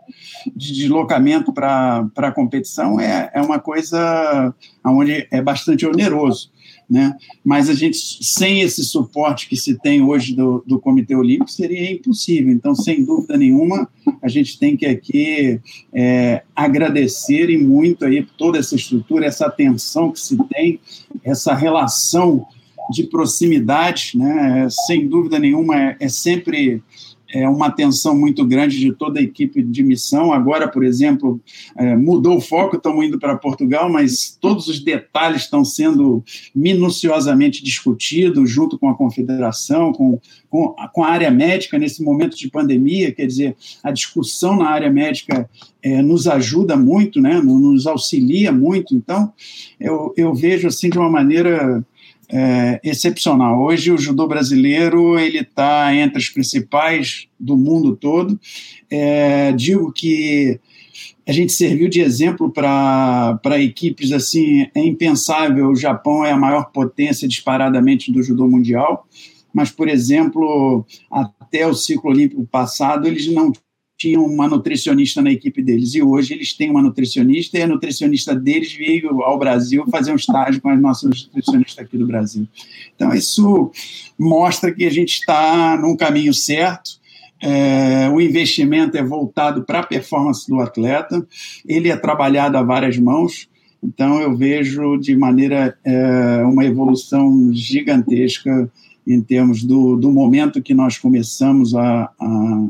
[0.54, 4.54] de deslocamento para a competição é, é uma coisa
[4.86, 6.51] onde é bastante oneroso
[6.88, 7.16] né?
[7.44, 11.90] Mas a gente, sem esse suporte que se tem hoje do, do Comitê Olímpico, seria
[11.90, 12.52] impossível.
[12.52, 13.88] Então, sem dúvida nenhuma,
[14.20, 15.60] a gente tem que aqui
[15.92, 20.80] é, agradecer e muito aí toda essa estrutura, essa atenção que se tem,
[21.24, 22.46] essa relação
[22.90, 24.66] de proximidade, né?
[24.86, 26.82] Sem dúvida nenhuma, é, é sempre
[27.32, 30.32] é, uma atenção muito grande de toda a equipe de missão.
[30.32, 31.40] Agora, por exemplo,
[31.76, 36.22] é, mudou o foco, estamos indo para Portugal, mas todos os detalhes estão sendo
[36.54, 42.50] minuciosamente discutidos junto com a confederação, com, com, com a área médica nesse momento de
[42.50, 43.12] pandemia.
[43.12, 45.48] Quer dizer, a discussão na área médica
[45.82, 48.94] é, nos ajuda muito, né, nos auxilia muito.
[48.94, 49.32] Então,
[49.80, 51.84] eu, eu vejo assim de uma maneira
[52.28, 53.60] é, excepcional.
[53.62, 58.38] Hoje o judô brasileiro ele está entre os principais do mundo todo.
[58.90, 60.58] É, digo que
[61.26, 65.68] a gente serviu de exemplo para equipes assim, é impensável.
[65.68, 69.06] O Japão é a maior potência disparadamente do judô mundial.
[69.54, 73.52] mas, por exemplo, até o ciclo olímpico passado, eles não
[73.96, 78.34] tinham uma nutricionista na equipe deles, e hoje eles têm uma nutricionista, e a nutricionista
[78.34, 82.48] deles veio ao Brasil fazer um estágio com a nossa nutricionista aqui do Brasil.
[82.94, 83.70] Então, isso
[84.18, 87.00] mostra que a gente está num caminho certo,
[87.40, 91.26] é, o investimento é voltado para a performance do atleta,
[91.66, 93.48] ele é trabalhado a várias mãos,
[93.82, 98.70] então eu vejo de maneira é, uma evolução gigantesca
[99.04, 102.66] em termos do, do momento que nós começamos a, a,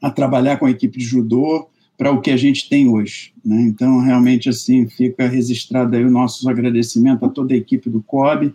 [0.00, 3.32] a trabalhar com a equipe de judô para o que a gente tem hoje.
[3.44, 3.60] Né?
[3.62, 8.54] Então, realmente, assim, fica registrado aí o nosso agradecimento a toda a equipe do COB,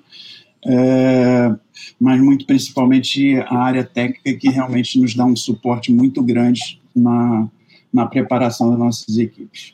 [0.66, 1.54] é,
[2.00, 7.50] mas muito principalmente a área técnica que realmente nos dá um suporte muito grande na,
[7.92, 9.74] na preparação das nossas equipes.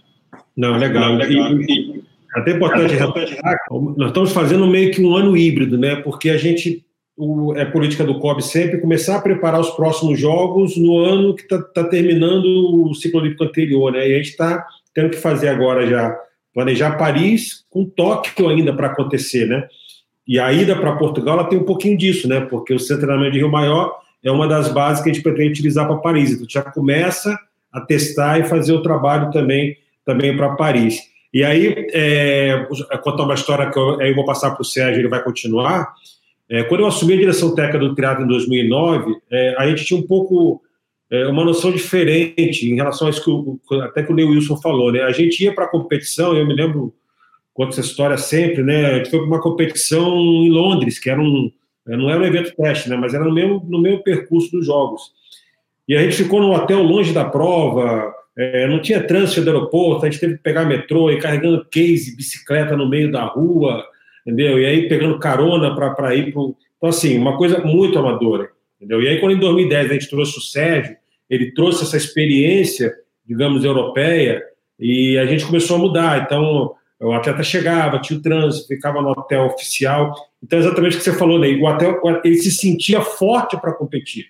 [0.58, 1.14] Não, legal.
[1.14, 1.54] legal.
[1.54, 2.04] E, e,
[2.36, 2.96] até importante,
[3.98, 5.96] nós estamos fazendo meio que um ano híbrido, né?
[5.98, 6.84] Porque a gente
[7.56, 11.62] é política do COB sempre começar a preparar os próximos jogos no ano que está
[11.62, 14.08] tá terminando o ciclo olímpico anterior, né?
[14.08, 16.18] E a gente está tendo que fazer agora já
[16.54, 19.68] planejar Paris com Tóquio ainda para acontecer, né?
[20.28, 22.42] E a ida para Portugal ela tem um pouquinho disso, né?
[22.42, 25.24] Porque o Centro de Treinamento de Rio Maior é uma das bases que a gente
[25.24, 26.32] pretende utilizar para Paris.
[26.32, 27.38] Então já começa
[27.72, 29.76] a testar e fazer o trabalho também
[30.06, 31.02] também para Paris.
[31.32, 32.68] E aí, é,
[33.04, 35.94] contar uma história que eu, eu vou passar para o Sérgio, ele vai continuar.
[36.50, 40.00] É, quando eu assumi a direção técnica do teatro em 2009, é, a gente tinha
[40.00, 40.62] um pouco
[41.12, 44.58] é, uma noção diferente em relação a isso que o, até que o Neil Wilson
[44.58, 45.02] falou, né?
[45.04, 46.94] A gente ia para a competição, eu me lembro
[47.54, 48.86] conto essa história sempre, né?
[48.86, 51.52] A gente foi para uma competição em Londres, que era um,
[51.88, 52.96] é, não era um evento teste, né?
[52.96, 55.12] Mas era no mesmo, no mesmo percurso dos jogos.
[55.88, 60.06] E a gente ficou no hotel longe da prova, é, não tinha trânsito do aeroporto,
[60.06, 63.84] a gente teve que pegar metrô e carregando case, bicicleta no meio da rua,
[64.30, 64.60] entendeu?
[64.60, 66.44] E aí pegando carona para ir para.
[66.78, 69.02] Então, assim, uma coisa muito amadora, entendeu?
[69.02, 70.96] E aí, quando em 2010 a gente trouxe o Sérgio,
[71.30, 72.94] ele trouxe essa experiência,
[73.26, 74.42] digamos, europeia,
[74.80, 76.24] e a gente começou a mudar.
[76.24, 80.14] Então, o atleta chegava, tinha o trânsito, ficava no hotel oficial.
[80.42, 81.60] Então, exatamente o que você falou, Ney.
[81.60, 84.28] O hotel, ele se sentia forte para competir,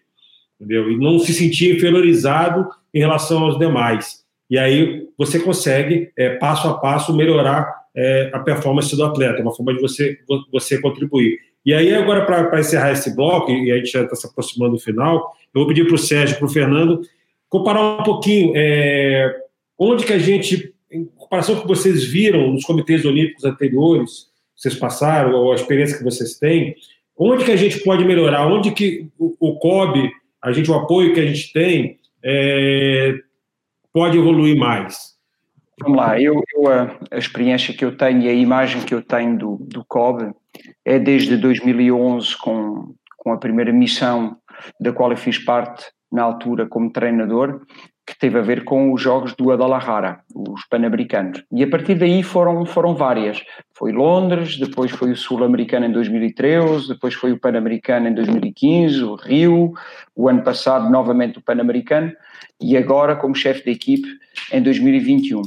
[0.59, 0.89] entendeu?
[0.89, 4.23] E não se sentia inferiorizado em relação aos demais.
[4.49, 9.53] E aí você consegue, é, passo a passo, melhorar é, a performance do atleta, uma
[9.53, 10.17] forma de você,
[10.51, 11.37] você contribuir.
[11.65, 14.79] E aí, agora, para encerrar esse bloco, e a gente já está se aproximando do
[14.79, 17.01] final, eu vou pedir para o Sérgio, para o Fernando,
[17.49, 19.35] comparar um pouquinho é,
[19.77, 24.27] onde que a gente em comparação com o que vocês viram nos comitês olímpicos anteriores,
[24.55, 26.75] vocês passaram, ou a experiência que vocês têm,
[27.17, 28.47] onde que a gente pode melhorar?
[28.47, 30.09] Onde que o, o COB,
[30.41, 33.13] a gente, o apoio que a gente tem, é,
[33.93, 35.18] pode evoluir mais?
[35.81, 39.01] Vamos lá, eu, eu a, a, experiência que eu tenho e a imagem que eu
[39.01, 40.31] tenho do, do COB
[40.83, 44.37] é desde 2011 com, com a primeira missão
[44.79, 47.61] da qual eu fiz parte na altura como treinador
[48.09, 51.43] que teve a ver com os jogos do Guadalajara, os pan-americanos.
[51.51, 53.39] E a partir daí foram, foram várias.
[53.75, 59.13] Foi Londres, depois foi o Sul-Americano em 2013, depois foi o Pan-Americano em 2015, o
[59.13, 59.73] Rio,
[60.15, 62.11] o ano passado novamente o Pan-Americano
[62.59, 64.07] e agora como chefe de equipe
[64.51, 65.43] em 2021.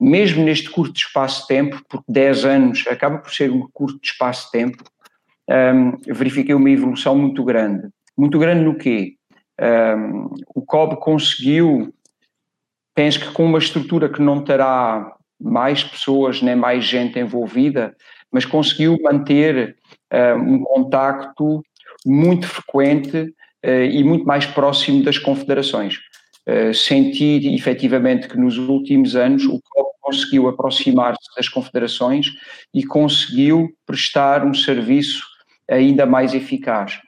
[0.00, 4.46] Mesmo neste curto espaço de tempo, porque 10 anos acaba por ser um curto espaço
[4.46, 4.84] de tempo,
[5.48, 7.88] um, verifiquei uma evolução muito grande.
[8.16, 9.14] Muito grande no quê?
[9.60, 11.92] Um, o COB conseguiu
[12.98, 17.94] penso que com uma estrutura que não terá mais pessoas nem mais gente envolvida,
[18.28, 19.76] mas conseguiu manter
[20.12, 21.62] uh, um contacto
[22.04, 23.32] muito frequente
[23.64, 25.94] uh, e muito mais próximo das confederações.
[26.44, 29.60] Uh, senti efetivamente que nos últimos anos o
[30.08, 32.28] conseguiu aproximar-se das confederações
[32.72, 35.22] e conseguiu prestar um serviço
[35.70, 36.98] ainda mais eficaz.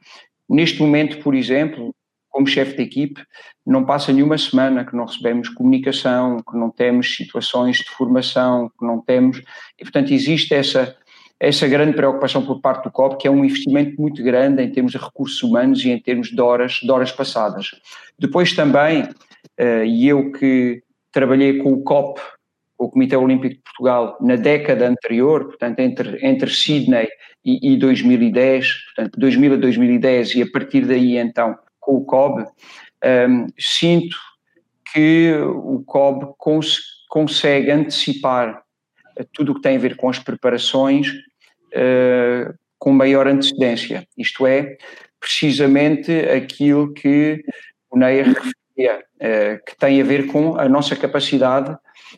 [0.47, 1.95] Neste momento, por exemplo,
[2.29, 3.25] como chefe de equipe,
[3.67, 8.85] não passa nenhuma semana que não recebemos comunicação, que não temos situações de formação, que
[8.85, 9.39] não temos.
[9.79, 10.95] E, portanto, existe essa,
[11.41, 14.93] essa grande preocupação por parte do COP, que é um investimento muito grande em termos
[14.93, 17.71] de recursos humanos e em termos de horas, de horas passadas.
[18.19, 22.21] Depois também, uh, e eu que trabalhei com o COP,
[22.81, 27.09] o Comitê Olímpico de Portugal, na década anterior, portanto, entre, entre Sydney
[27.45, 32.43] e, e 2010, portanto, 2000 a 2010, e a partir daí, então, com o COB,
[33.05, 34.17] um, sinto
[34.95, 36.79] que o COB cons
[37.11, 38.63] consegue antecipar
[39.35, 44.09] tudo o que tem a ver com as preparações uh, com maior antecedência.
[44.17, 44.79] Isto é,
[45.21, 47.45] precisamente aquilo que
[47.91, 51.77] o Neir referia, uh, que tem a ver com a nossa capacidade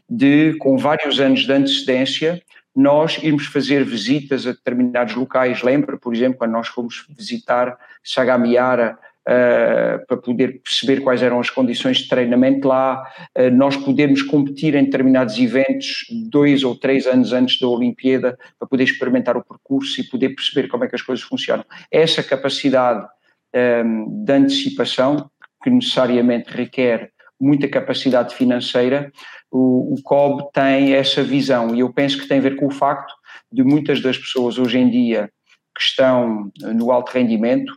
[0.09, 2.43] de, com vários anos de antecedência,
[2.75, 5.63] nós irmos fazer visitas a determinados locais.
[5.63, 11.51] Lembra, por exemplo, quando nós fomos visitar Sagamiara uh, para poder perceber quais eram as
[11.51, 13.03] condições de treinamento lá,
[13.39, 18.69] uh, nós podermos competir em determinados eventos dois ou três anos antes da Olimpíada para
[18.69, 21.65] poder experimentar o percurso e poder perceber como é que as coisas funcionam.
[21.91, 23.07] Essa capacidade
[23.55, 25.31] um, ehm, de antecipação,
[25.63, 29.13] que necessariamente requer muita capacidade financeira,
[29.53, 32.71] o, o COB tem essa visão e eu penso que tem a ver com o
[32.71, 33.15] facto
[33.53, 35.31] de muitas das pessoas hoje em dia
[35.77, 37.73] que estão no alto rendimento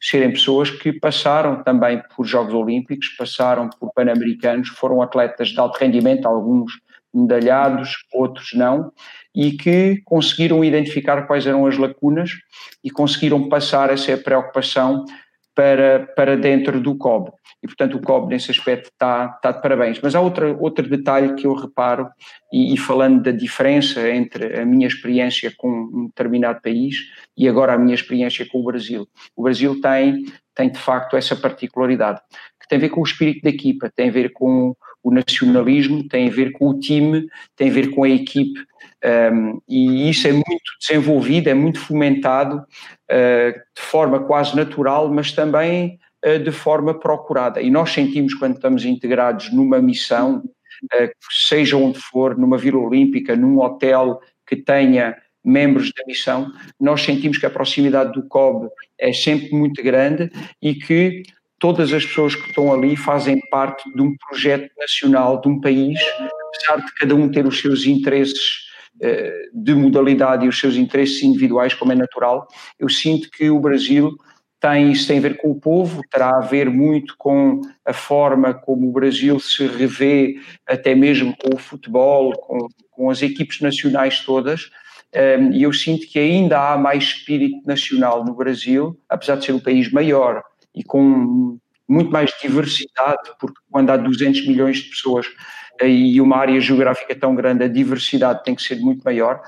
[0.00, 5.76] serem pessoas que passaram também por Jogos Olímpicos, passaram por Pan-Americanos, foram atletas de alto
[5.76, 6.72] rendimento, alguns
[7.12, 8.92] medalhados, outros não,
[9.34, 12.30] e que conseguiram identificar quais eram as lacunas
[12.84, 15.04] e conseguiram passar essa preocupação
[15.54, 17.32] para, para dentro do COB.
[17.62, 20.00] E, portanto, o COB, nesse aspecto, está, está de parabéns.
[20.00, 22.08] Mas há outra, outro detalhe que eu reparo,
[22.52, 26.96] e, e, falando da diferença entre a minha experiência com um determinado país
[27.36, 29.08] e agora a minha experiência com o Brasil.
[29.36, 30.24] O Brasil tem,
[30.54, 32.20] tem de facto, essa particularidade,
[32.60, 36.06] que tem a ver com o espírito da equipa, tem a ver com o nacionalismo,
[36.08, 37.26] tem a ver com o time,
[37.56, 38.60] tem a ver com a equipe.
[39.32, 40.46] Um, e isso é muito
[40.80, 45.98] desenvolvido, é muito fomentado uh, de forma quase natural, mas também
[46.44, 47.60] de forma procurada.
[47.60, 50.42] E nós sentimos quando estamos integrados numa missão,
[50.84, 56.50] uh, seja onde for, numa Vila Olímpica, num hotel que tenha membros da missão,
[56.80, 58.68] nós sentimos que a proximidade do COB
[58.98, 60.30] é sempre muito grande
[60.60, 61.22] e que
[61.58, 65.98] todas as pessoas que estão ali fazem parte de um projeto nacional de um país,
[66.48, 68.68] apesar de cada um ter os seus interesses
[69.00, 72.46] eh, de modalidade e os seus interesses individuais, como é natural,
[72.78, 74.16] eu sinto que o Brasil
[74.90, 78.88] isso tem a ver com o povo, terá a ver muito com a forma como
[78.88, 84.68] o Brasil se revê, até mesmo com o futebol, com, com as equipes nacionais todas,
[85.12, 89.52] ehm, e eu sinto que ainda há mais espírito nacional no Brasil, apesar de ser
[89.52, 90.42] um país maior,
[90.74, 91.58] e com
[91.88, 95.26] muito mais diversidade, porque quando há 200 milhões de pessoas
[95.80, 99.40] eh, e uma área geográfica tão grande, a diversidade tem que ser muito maior.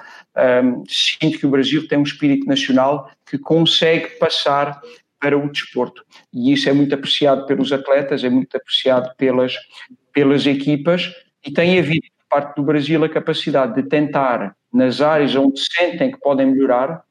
[0.65, 4.81] Um, sinto que o Brasil tem um espírito nacional que consegue passar
[5.21, 6.03] para o desporto.
[6.33, 9.55] E isso é muito apreciado pelos atletas, é muito apreciado pelas,
[10.13, 11.13] pelas equipas
[11.45, 16.11] e tem havido, por parte do Brasil, a capacidade de tentar, nas áreas onde sentem
[16.11, 17.03] que podem melhorar,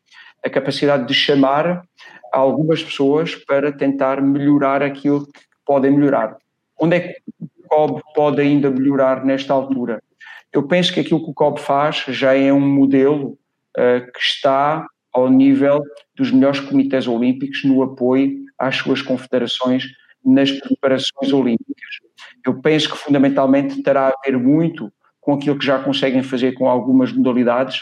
[0.43, 1.83] a capacidade de chamar
[2.31, 6.37] algumas pessoas para tentar melhorar aquilo que podem melhorar.
[6.79, 10.01] Onde é que o COB pode ainda melhorar nesta altura?
[10.51, 13.37] Eu penso que aquilo que o COB faz já é um modelo
[13.77, 15.81] uh, que está ao nível
[16.15, 19.85] dos melhores comitês olímpicos no apoio às suas confederações
[20.23, 21.99] nas preparações olímpicas.
[22.45, 26.67] Eu penso que fundamentalmente terá a ver muito com aquilo que já conseguem fazer com
[26.67, 27.81] algumas modalidades,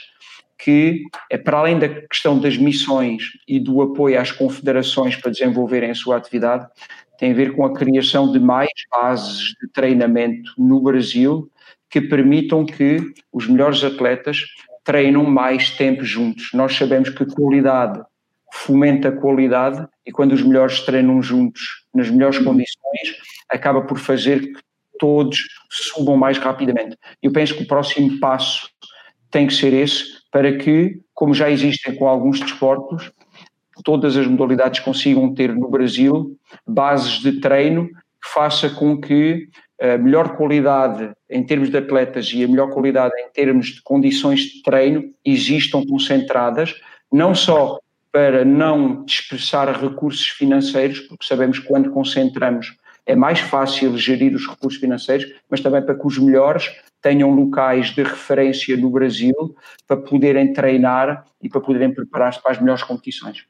[0.58, 5.92] que, é para além da questão das missões e do apoio às confederações para desenvolverem
[5.92, 6.68] a sua atividade,
[7.18, 11.50] tem a ver com a criação de mais bases de treinamento no Brasil
[11.90, 13.00] que permitam que
[13.32, 14.40] os melhores atletas
[14.88, 16.52] treinam mais tempo juntos.
[16.54, 18.02] Nós sabemos que qualidade
[18.54, 21.62] fomenta a qualidade e quando os melhores treinam juntos
[21.94, 23.18] nas melhores condições,
[23.50, 24.62] acaba por fazer que
[24.98, 25.38] todos
[25.70, 26.98] subam mais rapidamente.
[27.22, 28.70] Eu penso que o próximo passo
[29.30, 33.12] tem que ser esse para que, como já existem com alguns desportos,
[33.84, 36.34] todas as modalidades consigam ter no Brasil
[36.66, 42.44] bases de treino que faça com que a melhor qualidade em termos de atletas e
[42.44, 46.76] a melhor qualidade em termos de condições de treino existam concentradas,
[47.12, 47.80] não só
[48.12, 52.76] para não dispersar recursos financeiros, porque sabemos que quando concentramos
[53.06, 56.70] é mais fácil gerir os recursos financeiros, mas também para que os melhores
[57.02, 59.56] tenham locais de referência no Brasil
[59.88, 63.46] para poderem treinar e para poderem preparar-se para as melhores competições.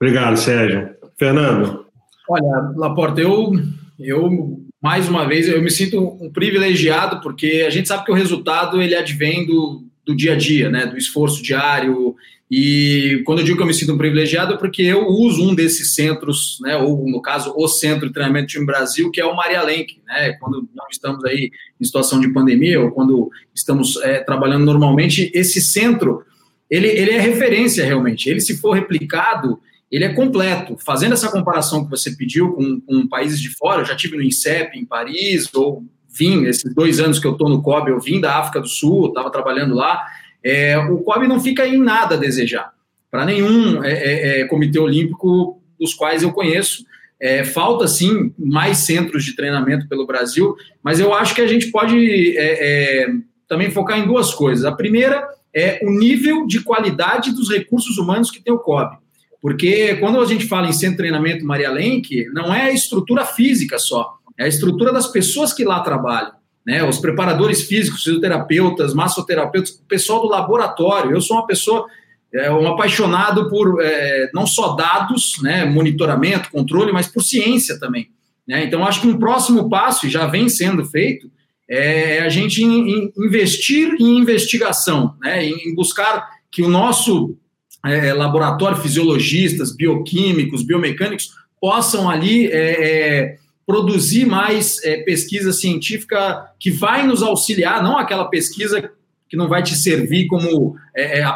[0.00, 0.94] Obrigado, Sérgio.
[1.16, 1.86] Fernando.
[2.28, 3.52] Olha, Laporta, eu,
[3.98, 8.14] eu mais uma vez eu me sinto um privilegiado porque a gente sabe que o
[8.14, 12.14] resultado ele advém do, do dia a dia, né, do esforço diário.
[12.50, 15.54] E quando eu digo que eu me sinto um privilegiado é porque eu uso um
[15.54, 19.24] desses centros, né, ou no caso o Centro de Treinamento do Time Brasil, que é
[19.26, 23.96] o Maria Lenk, né, quando nós estamos aí em situação de pandemia ou quando estamos
[23.96, 26.22] é, trabalhando normalmente, esse centro,
[26.70, 29.60] ele, ele é referência realmente, ele se for replicado,
[29.90, 30.76] ele é completo.
[30.78, 34.22] Fazendo essa comparação que você pediu com, com países de fora, eu já tive no
[34.22, 38.20] INSEP em Paris, ou vim, esses dois anos que eu estou no COB, eu vim
[38.20, 40.04] da África do Sul, estava trabalhando lá,
[40.42, 42.72] é, o COB não fica em nada a desejar,
[43.10, 46.86] para nenhum é, é, é, comitê olímpico dos quais eu conheço.
[47.20, 51.66] É, falta, sim, mais centros de treinamento pelo Brasil, mas eu acho que a gente
[51.72, 53.08] pode é,
[53.48, 54.64] também focar em duas coisas.
[54.64, 58.98] A primeira é o nível de qualidade dos recursos humanos que tem o COB.
[59.40, 63.24] Porque quando a gente fala em centro de treinamento Maria Lenk, não é a estrutura
[63.24, 66.32] física só, é a estrutura das pessoas que lá trabalham.
[66.66, 71.12] Né, os preparadores físicos, fisioterapeutas, massoterapeutas, o pessoal do laboratório.
[71.12, 71.86] Eu sou uma pessoa,
[72.30, 78.10] é, um apaixonado por é, não só dados, né, monitoramento, controle, mas por ciência também.
[78.46, 78.64] Né?
[78.64, 81.30] Então, acho que um próximo passo, e já vem sendo feito,
[81.66, 87.34] é a gente investir em investigação, né, em buscar que o nosso
[87.84, 91.30] é, laboratório, fisiologistas, bioquímicos, biomecânicos,
[91.60, 98.26] possam ali é, é, produzir mais é, pesquisa científica que vai nos auxiliar, não aquela
[98.26, 98.90] pesquisa
[99.28, 101.26] que não vai te servir como é, é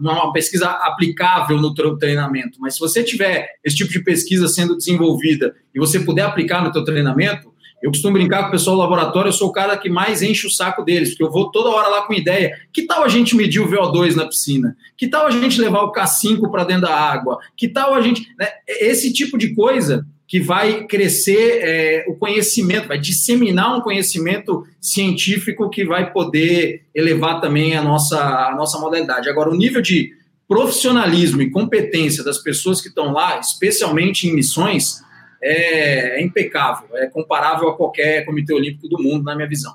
[0.00, 4.76] uma pesquisa aplicável no teu treinamento, mas se você tiver esse tipo de pesquisa sendo
[4.76, 7.52] desenvolvida e você puder aplicar no teu treinamento,
[7.84, 10.46] eu costumo brincar com o pessoal do laboratório, eu sou o cara que mais enche
[10.46, 12.56] o saco deles, porque eu vou toda hora lá com ideia.
[12.72, 14.74] Que tal a gente medir o VO2 na piscina?
[14.96, 17.38] Que tal a gente levar o K5 para dentro da água?
[17.54, 18.26] Que tal a gente.
[18.38, 18.48] Né?
[18.66, 25.68] Esse tipo de coisa que vai crescer é, o conhecimento, vai disseminar um conhecimento científico
[25.68, 29.28] que vai poder elevar também a nossa, a nossa modalidade.
[29.28, 30.10] Agora, o nível de
[30.48, 35.03] profissionalismo e competência das pessoas que estão lá, especialmente em missões,
[35.44, 39.74] é, é impecável, é comparável a qualquer comitê olímpico do mundo, na minha visão.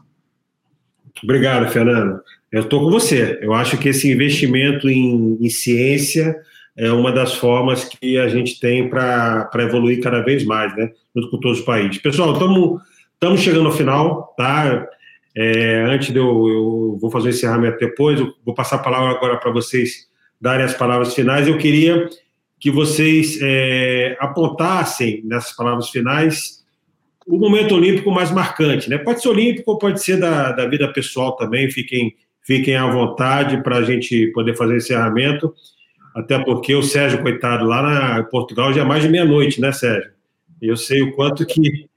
[1.23, 2.21] Obrigado, Fernando.
[2.51, 3.37] Eu estou com você.
[3.41, 6.35] Eu acho que esse investimento em, em, ciência
[6.75, 10.91] é uma das formas que a gente tem para evoluir cada vez mais, né?
[11.15, 11.99] Junto com todos os países.
[11.99, 14.87] Pessoal, estamos chegando ao final, tá?
[15.35, 19.11] É, antes de eu, eu vou fazer o encerramento depois, eu vou passar a palavra
[19.11, 20.07] agora para vocês
[20.41, 21.47] darem as palavras finais.
[21.47, 22.09] Eu queria
[22.59, 26.59] que vocês é, apontassem nessas palavras finais
[27.25, 28.97] o momento olímpico mais marcante, né?
[28.97, 33.77] Pode ser olímpico pode ser da, da vida pessoal também, fiquem, fiquem à vontade para
[33.77, 35.53] a gente poder fazer encerramento,
[36.15, 40.11] até porque o Sérgio, coitado, lá na Portugal já é mais de meia-noite, né, Sérgio?
[40.59, 41.87] Eu sei o quanto que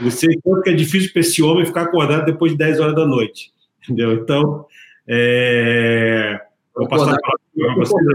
[0.00, 2.80] eu sei o quanto que é difícil para esse homem ficar acordado depois de 10
[2.80, 3.50] horas da noite,
[3.82, 4.12] entendeu?
[4.12, 4.66] Então,
[5.08, 6.38] é,
[6.74, 8.06] vou passar para vocês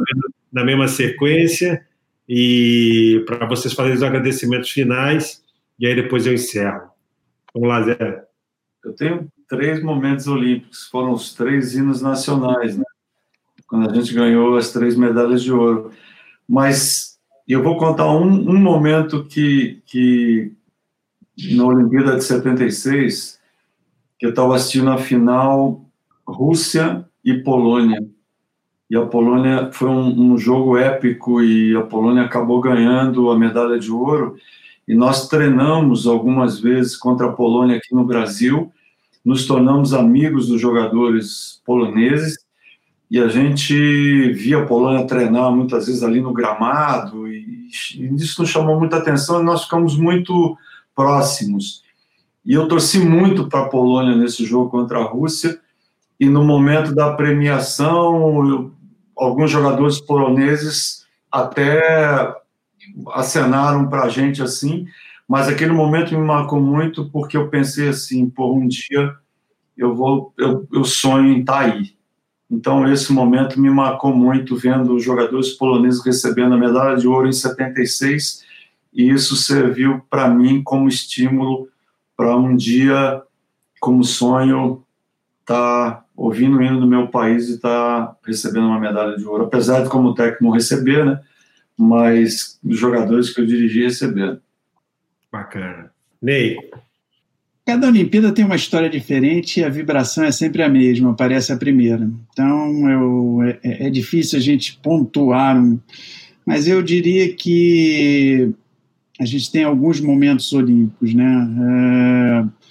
[0.54, 1.87] na mesma sequência
[2.28, 5.44] e para vocês fazerem os agradecimentos finais,
[5.80, 6.90] e aí depois eu encerro.
[7.54, 8.26] Vamos lá, Zé.
[8.84, 12.84] Eu tenho três momentos olímpicos, foram os três hinos nacionais, né?
[13.68, 15.92] Quando a gente ganhou as três medalhas de ouro.
[16.48, 17.18] Mas
[17.48, 20.54] eu vou contar um, um momento que, que
[21.54, 23.40] na Olimpíada de 76,
[24.20, 25.86] que eu estava assistindo a final
[26.26, 28.06] Rússia e Polônia
[28.90, 33.78] e a Polônia foi um, um, jogo épico e a Polônia acabou ganhando a medalha
[33.78, 34.38] de ouro.
[34.88, 38.72] E nós treinamos algumas vezes contra a Polônia aqui no Brasil,
[39.26, 42.38] nos tornamos amigos dos jogadores poloneses.
[43.12, 48.42] E a gente via a Polônia treinar muitas vezes ali no gramado e, e isso
[48.42, 50.58] nos chamou muita atenção e nós ficamos muito
[50.96, 51.84] próximos.
[52.46, 55.60] E eu torci muito para a Polônia nesse jogo contra a Rússia.
[56.18, 58.77] E no momento da premiação eu
[59.18, 62.34] alguns jogadores poloneses até
[63.10, 64.88] acenaram para a gente assim,
[65.28, 69.16] mas aquele momento me marcou muito porque eu pensei assim, por um dia
[69.76, 71.96] eu vou, eu, eu sonho em estar tá aí.
[72.50, 77.28] Então esse momento me marcou muito vendo os jogadores poloneses recebendo a medalha de ouro
[77.28, 78.46] em 76
[78.94, 81.68] e isso serviu para mim como estímulo
[82.16, 83.22] para um dia
[83.80, 84.84] como sonho
[85.42, 89.24] estar tá ouvindo o hino do meu país e estar tá recebendo uma medalha de
[89.24, 91.22] ouro, apesar de como técnico receber, né?
[91.78, 94.40] Mas os jogadores que eu dirigi receberam.
[95.32, 95.92] Bacana.
[96.20, 96.58] Ney.
[97.64, 101.58] Cada Olimpíada tem uma história diferente e a vibração é sempre a mesma, parece a
[101.58, 102.10] primeira.
[102.32, 105.62] Então eu, é, é difícil a gente pontuar,
[106.46, 108.52] mas eu diria que
[109.20, 111.48] a gente tem alguns momentos olímpicos, né?
[111.62, 112.67] É,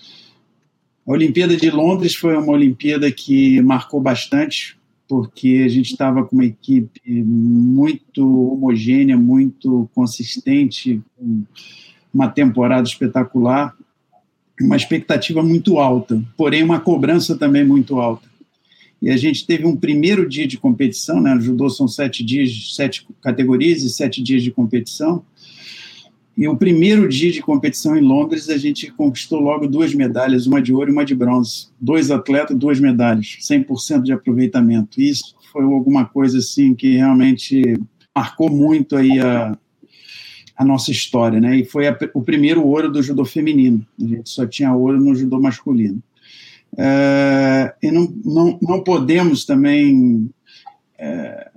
[1.07, 4.77] a Olimpíada de Londres foi uma Olimpíada que marcou bastante,
[5.09, 11.01] porque a gente estava com uma equipe muito homogênea, muito consistente,
[12.12, 13.77] uma temporada espetacular,
[14.61, 18.28] uma expectativa muito alta, porém uma cobrança também muito alta.
[19.01, 21.39] E a gente teve um primeiro dia de competição, né?
[21.39, 25.23] Judô são sete dias, sete categorias e sete dias de competição.
[26.36, 30.60] E o primeiro dia de competição em Londres, a gente conquistou logo duas medalhas, uma
[30.60, 31.68] de ouro e uma de bronze.
[31.80, 35.00] Dois atletas, duas medalhas, 100% de aproveitamento.
[35.00, 37.80] Isso foi alguma coisa assim que realmente
[38.14, 39.56] marcou muito aí a,
[40.54, 41.56] a nossa história, né?
[41.56, 43.86] E foi a, o primeiro ouro do judô feminino.
[43.98, 46.02] A gente só tinha ouro no judô masculino.
[46.76, 50.28] É, e não, não, não podemos também
[50.98, 51.50] é,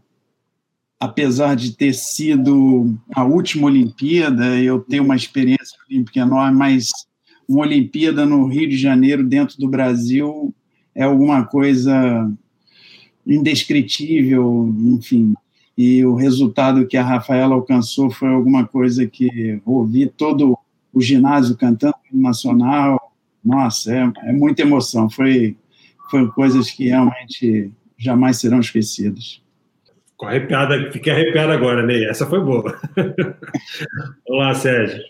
[0.99, 6.89] apesar de ter sido a última Olimpíada, eu tenho uma experiência olímpica enorme, mas
[7.47, 10.53] uma Olimpíada no Rio de Janeiro, dentro do Brasil,
[10.93, 12.29] é alguma coisa
[13.25, 15.33] indescritível, enfim.
[15.77, 20.57] E o resultado que a Rafaela alcançou foi alguma coisa que ouvi todo
[20.93, 23.13] o ginásio cantando nacional.
[23.43, 25.09] Nossa, é, é muita emoção.
[25.09, 25.55] Foi,
[26.11, 29.41] foi coisas que realmente jamais serão esquecidas.
[30.21, 32.05] Arrepiada, fiquei arrepiado agora, Ney.
[32.05, 32.77] Essa foi boa.
[34.27, 35.01] Olá, Sérgio.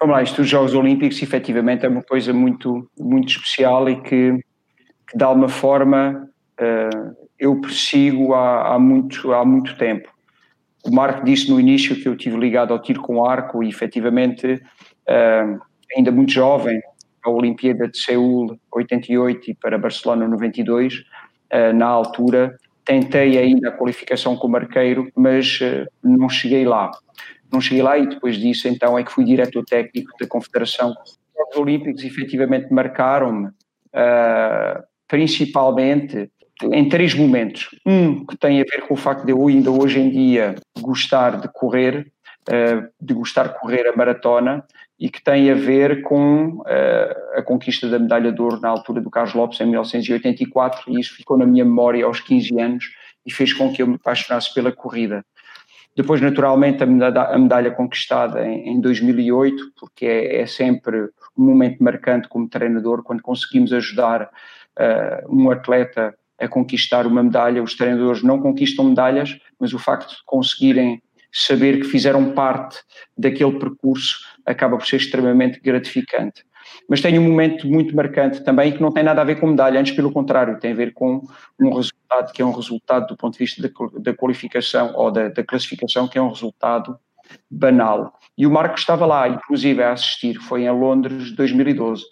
[0.00, 4.32] Vamos lá, isto dos Jogos Olímpicos, efetivamente, é uma coisa muito, muito especial e que,
[5.08, 6.28] que de alguma forma,
[6.60, 10.08] uh, eu persigo há, há, muito, há muito tempo.
[10.84, 14.54] O Marco disse no início que eu estive ligado ao tiro com arco e, efetivamente,
[14.54, 15.60] uh,
[15.96, 16.80] ainda muito jovem,
[17.24, 21.02] a Olimpíada de Seul 88 e para Barcelona 92, uh,
[21.50, 26.90] eh, na altura, tentei ainda a qualificação como arqueiro, mas uh, não cheguei lá.
[27.52, 30.94] Não cheguei lá e depois disso então é que fui diretor técnico da Confederação.
[31.50, 36.30] Os Olímpicos efetivamente marcaram-me, uh, principalmente
[36.62, 37.68] em três momentos.
[37.84, 41.40] Um que tem a ver com o facto de eu ainda hoje em dia gostar
[41.40, 42.06] de correr,
[42.48, 44.64] uh, de gostar de correr a maratona
[45.02, 49.00] e que tem a ver com uh, a conquista da medalha de ouro na altura
[49.00, 52.84] do Carlos Lopes em 1984 e isso ficou na minha memória aos 15 anos
[53.26, 55.24] e fez com que eu me apaixonasse pela corrida.
[55.96, 62.28] Depois, naturalmente, a medalha, conquistada em, em 2008, porque é, é, sempre um momento marcante
[62.28, 67.60] como treinador, quando conseguimos ajudar uh, um atleta a conquistar uma medalha.
[67.60, 71.02] Os treinadores não conquistam medalhas, mas o facto de conseguirem
[71.32, 72.78] saber que fizeram parte
[73.16, 76.44] daquele percurso acaba por ser extremamente gratificante.
[76.88, 79.80] Mas tem um momento muito marcante também que não tem nada a ver com medalha,
[79.80, 81.22] antes pelo contrário, tem a ver com
[81.60, 83.62] um resultado que é um resultado do ponto de vista
[83.98, 86.96] da, qualificação ou da, da classificação, que é um resultado
[87.50, 88.18] banal.
[88.36, 92.02] E o Marco estava lá, inclusive, a assistir, foi em Londres, 2012,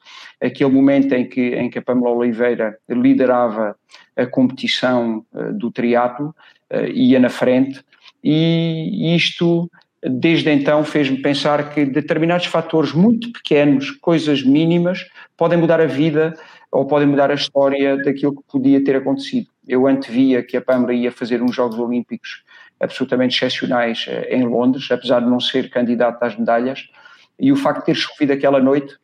[0.41, 3.77] aquele momento em que, em que a Pamela Oliveira liderava
[4.17, 6.35] a competição uh, do triatlo,
[6.73, 7.83] uh, ia na frente,
[8.23, 9.71] e isto,
[10.03, 15.07] desde então, fez-me pensar que determinados fatores muito pequenos, coisas mínimas,
[15.37, 16.35] podem mudar a vida
[16.73, 19.49] ou podem mudar a história daquilo que podia ter acontecido.
[19.69, 22.43] Eu antevia que a Pamela ia fazer uns Jogos Olímpicos
[22.79, 26.89] absolutamente excepcionais eh, em Londres, apesar de não ser candidata às medalhas,
[27.39, 28.97] e o facto de ter chovido aquela noite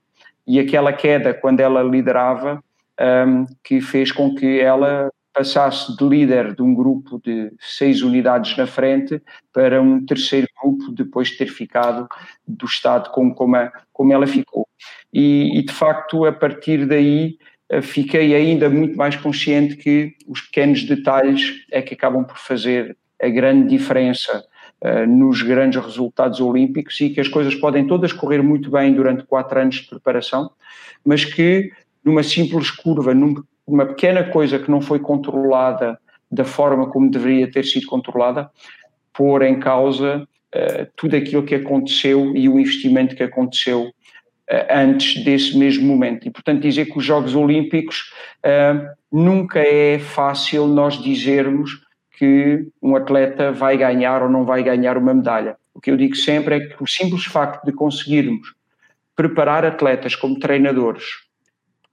[0.47, 2.62] e aquela queda quando ela liderava,
[2.98, 8.56] um, que fez com que ela passasse de líder de um grupo de seis unidades
[8.56, 9.20] na frente
[9.52, 12.08] para um terceiro grupo depois de ter ficado
[12.48, 14.66] do estado como, como, a, como ela ficou.
[15.12, 17.36] E, e, de facto, a partir daí,
[17.68, 22.96] eh, fiquei ainda muito mais consciente que os pequenos detalhes é que acabam por fazer
[23.20, 24.42] a grande diferença
[24.82, 29.24] uh, nos grandes resultados olímpicos e que as coisas podem todas correr muito bem durante
[29.24, 30.50] quatro anos de preparação,
[31.04, 31.70] mas que
[32.04, 35.98] numa simples curva, num, numa pequena coisa que não foi controlada
[36.30, 38.51] da forma como deveria ter sido controlada,
[39.12, 45.22] pôr em causa uh, tudo aquilo que aconteceu e o investimento que aconteceu uh, antes
[45.24, 46.26] desse mesmo momento.
[46.26, 48.12] E, portanto, dizer que os Jogos Olímpicos
[48.44, 51.84] uh, nunca é fácil nós dizermos
[52.18, 55.56] que um atleta vai ganhar ou não vai ganhar uma medalha.
[55.74, 58.55] O que eu digo sempre é que o simples facto de conseguirmos
[59.14, 61.25] preparar atletas como treinadores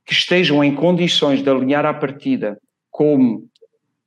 [0.06, 2.58] que estejam em condições de alinhar à partida
[2.92, 3.48] como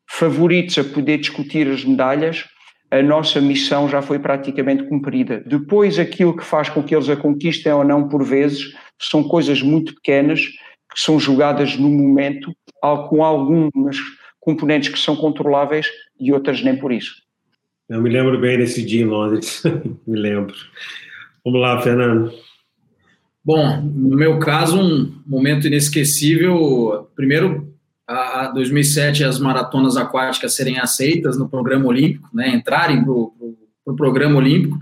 [0.09, 2.45] favoritos a poder discutir as medalhas,
[2.91, 5.43] a nossa missão já foi praticamente cumprida.
[5.45, 9.61] Depois, aquilo que faz com que eles a conquistem ou não, por vezes, são coisas
[9.61, 12.55] muito pequenas que são jogadas no momento,
[13.09, 13.97] com algumas
[14.39, 15.89] componentes que são controláveis
[16.21, 17.15] e outras nem por isso.
[17.89, 19.63] Eu me lembro bem desse dia em Londres,
[20.07, 20.55] me lembro.
[21.45, 22.33] Vamos lá, Fernando.
[23.47, 27.09] Bom, no meu caso, um momento inesquecível.
[27.15, 27.73] Primeiro,
[28.05, 33.95] a 2007 as maratonas aquáticas serem aceitas no programa olímpico, né, entrarem para o pro
[33.95, 34.77] programa olímpico.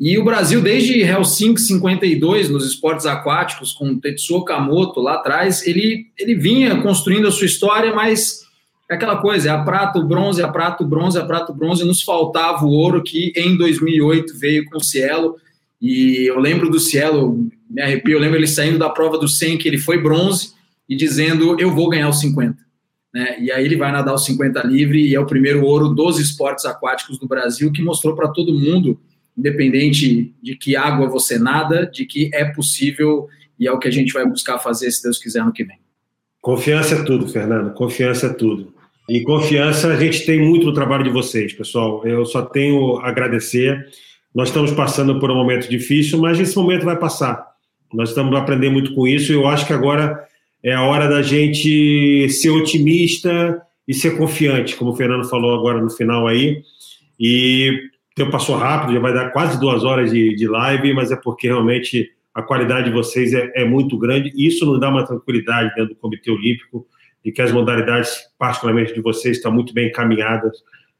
[0.00, 6.06] E o Brasil, desde Helsinki 52, nos esportes aquáticos, com Tetsuo Kamoto lá atrás, ele,
[6.18, 8.40] ele vinha construindo a sua história, mas
[8.90, 11.54] é aquela coisa, é a prata, o bronze, a prata, o bronze, a prata, o
[11.54, 15.36] bronze, nos faltava o ouro que em 2008 veio com o Cielo,
[15.78, 19.58] e eu lembro do Cielo, me arrepio, eu lembro ele saindo da prova do 100,
[19.58, 20.52] que ele foi bronze,
[20.88, 22.56] e dizendo, eu vou ganhar os 50.
[23.12, 23.36] Né?
[23.40, 26.64] E aí ele vai nadar os 50 livre, e é o primeiro ouro dos esportes
[26.64, 28.98] aquáticos do Brasil, que mostrou para todo mundo,
[29.36, 33.28] independente de que água você nada, de que é possível,
[33.58, 35.78] e é o que a gente vai buscar fazer, se Deus quiser, no que vem.
[36.40, 38.72] Confiança é tudo, Fernando, confiança é tudo.
[39.08, 42.06] E confiança, a gente tem muito no trabalho de vocês, pessoal.
[42.06, 43.86] Eu só tenho a agradecer.
[44.34, 47.48] Nós estamos passando por um momento difícil, mas esse momento vai passar.
[47.92, 50.24] Nós estamos aprendendo muito com isso e eu acho que agora
[50.62, 55.80] é a hora da gente ser otimista e ser confiante, como o Fernando falou agora
[55.80, 56.62] no final aí.
[57.18, 61.10] E o tempo passou rápido, já vai dar quase duas horas de, de live, mas
[61.10, 64.32] é porque realmente a qualidade de vocês é, é muito grande.
[64.36, 66.86] E isso nos dá uma tranquilidade dentro do Comitê Olímpico
[67.24, 70.56] de que as modalidades, particularmente de vocês, estão muito bem encaminhadas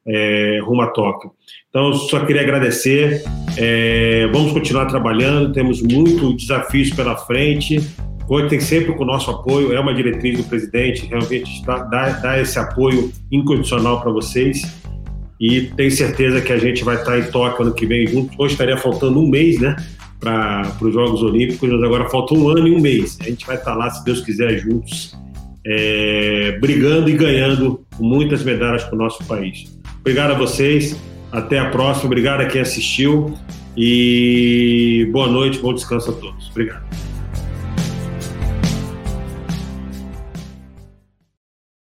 [0.08, 1.30] é, rumo a Tóquio.
[1.68, 3.22] Então, só queria agradecer.
[3.56, 7.80] É, vamos continuar trabalhando, temos muitos desafios pela frente.
[8.26, 12.58] Contem sempre com o nosso apoio, é uma diretriz do presidente, realmente dá, dá esse
[12.58, 14.62] apoio incondicional para vocês.
[15.40, 18.36] E tenho certeza que a gente vai estar em Tóquio ano que vem juntos.
[18.38, 19.76] Hoje estaria faltando um mês, né?
[20.18, 23.16] Para os Jogos Olímpicos, mas agora falta um ano e um mês.
[23.20, 25.16] A gente vai estar lá, se Deus quiser, juntos,
[25.64, 29.77] é, brigando e ganhando muitas medalhas para o nosso país.
[30.08, 30.96] Obrigado a vocês,
[31.30, 33.36] até a próxima, obrigado a quem assistiu
[33.76, 36.48] e boa noite, bom descanso a todos.
[36.48, 36.82] Obrigado.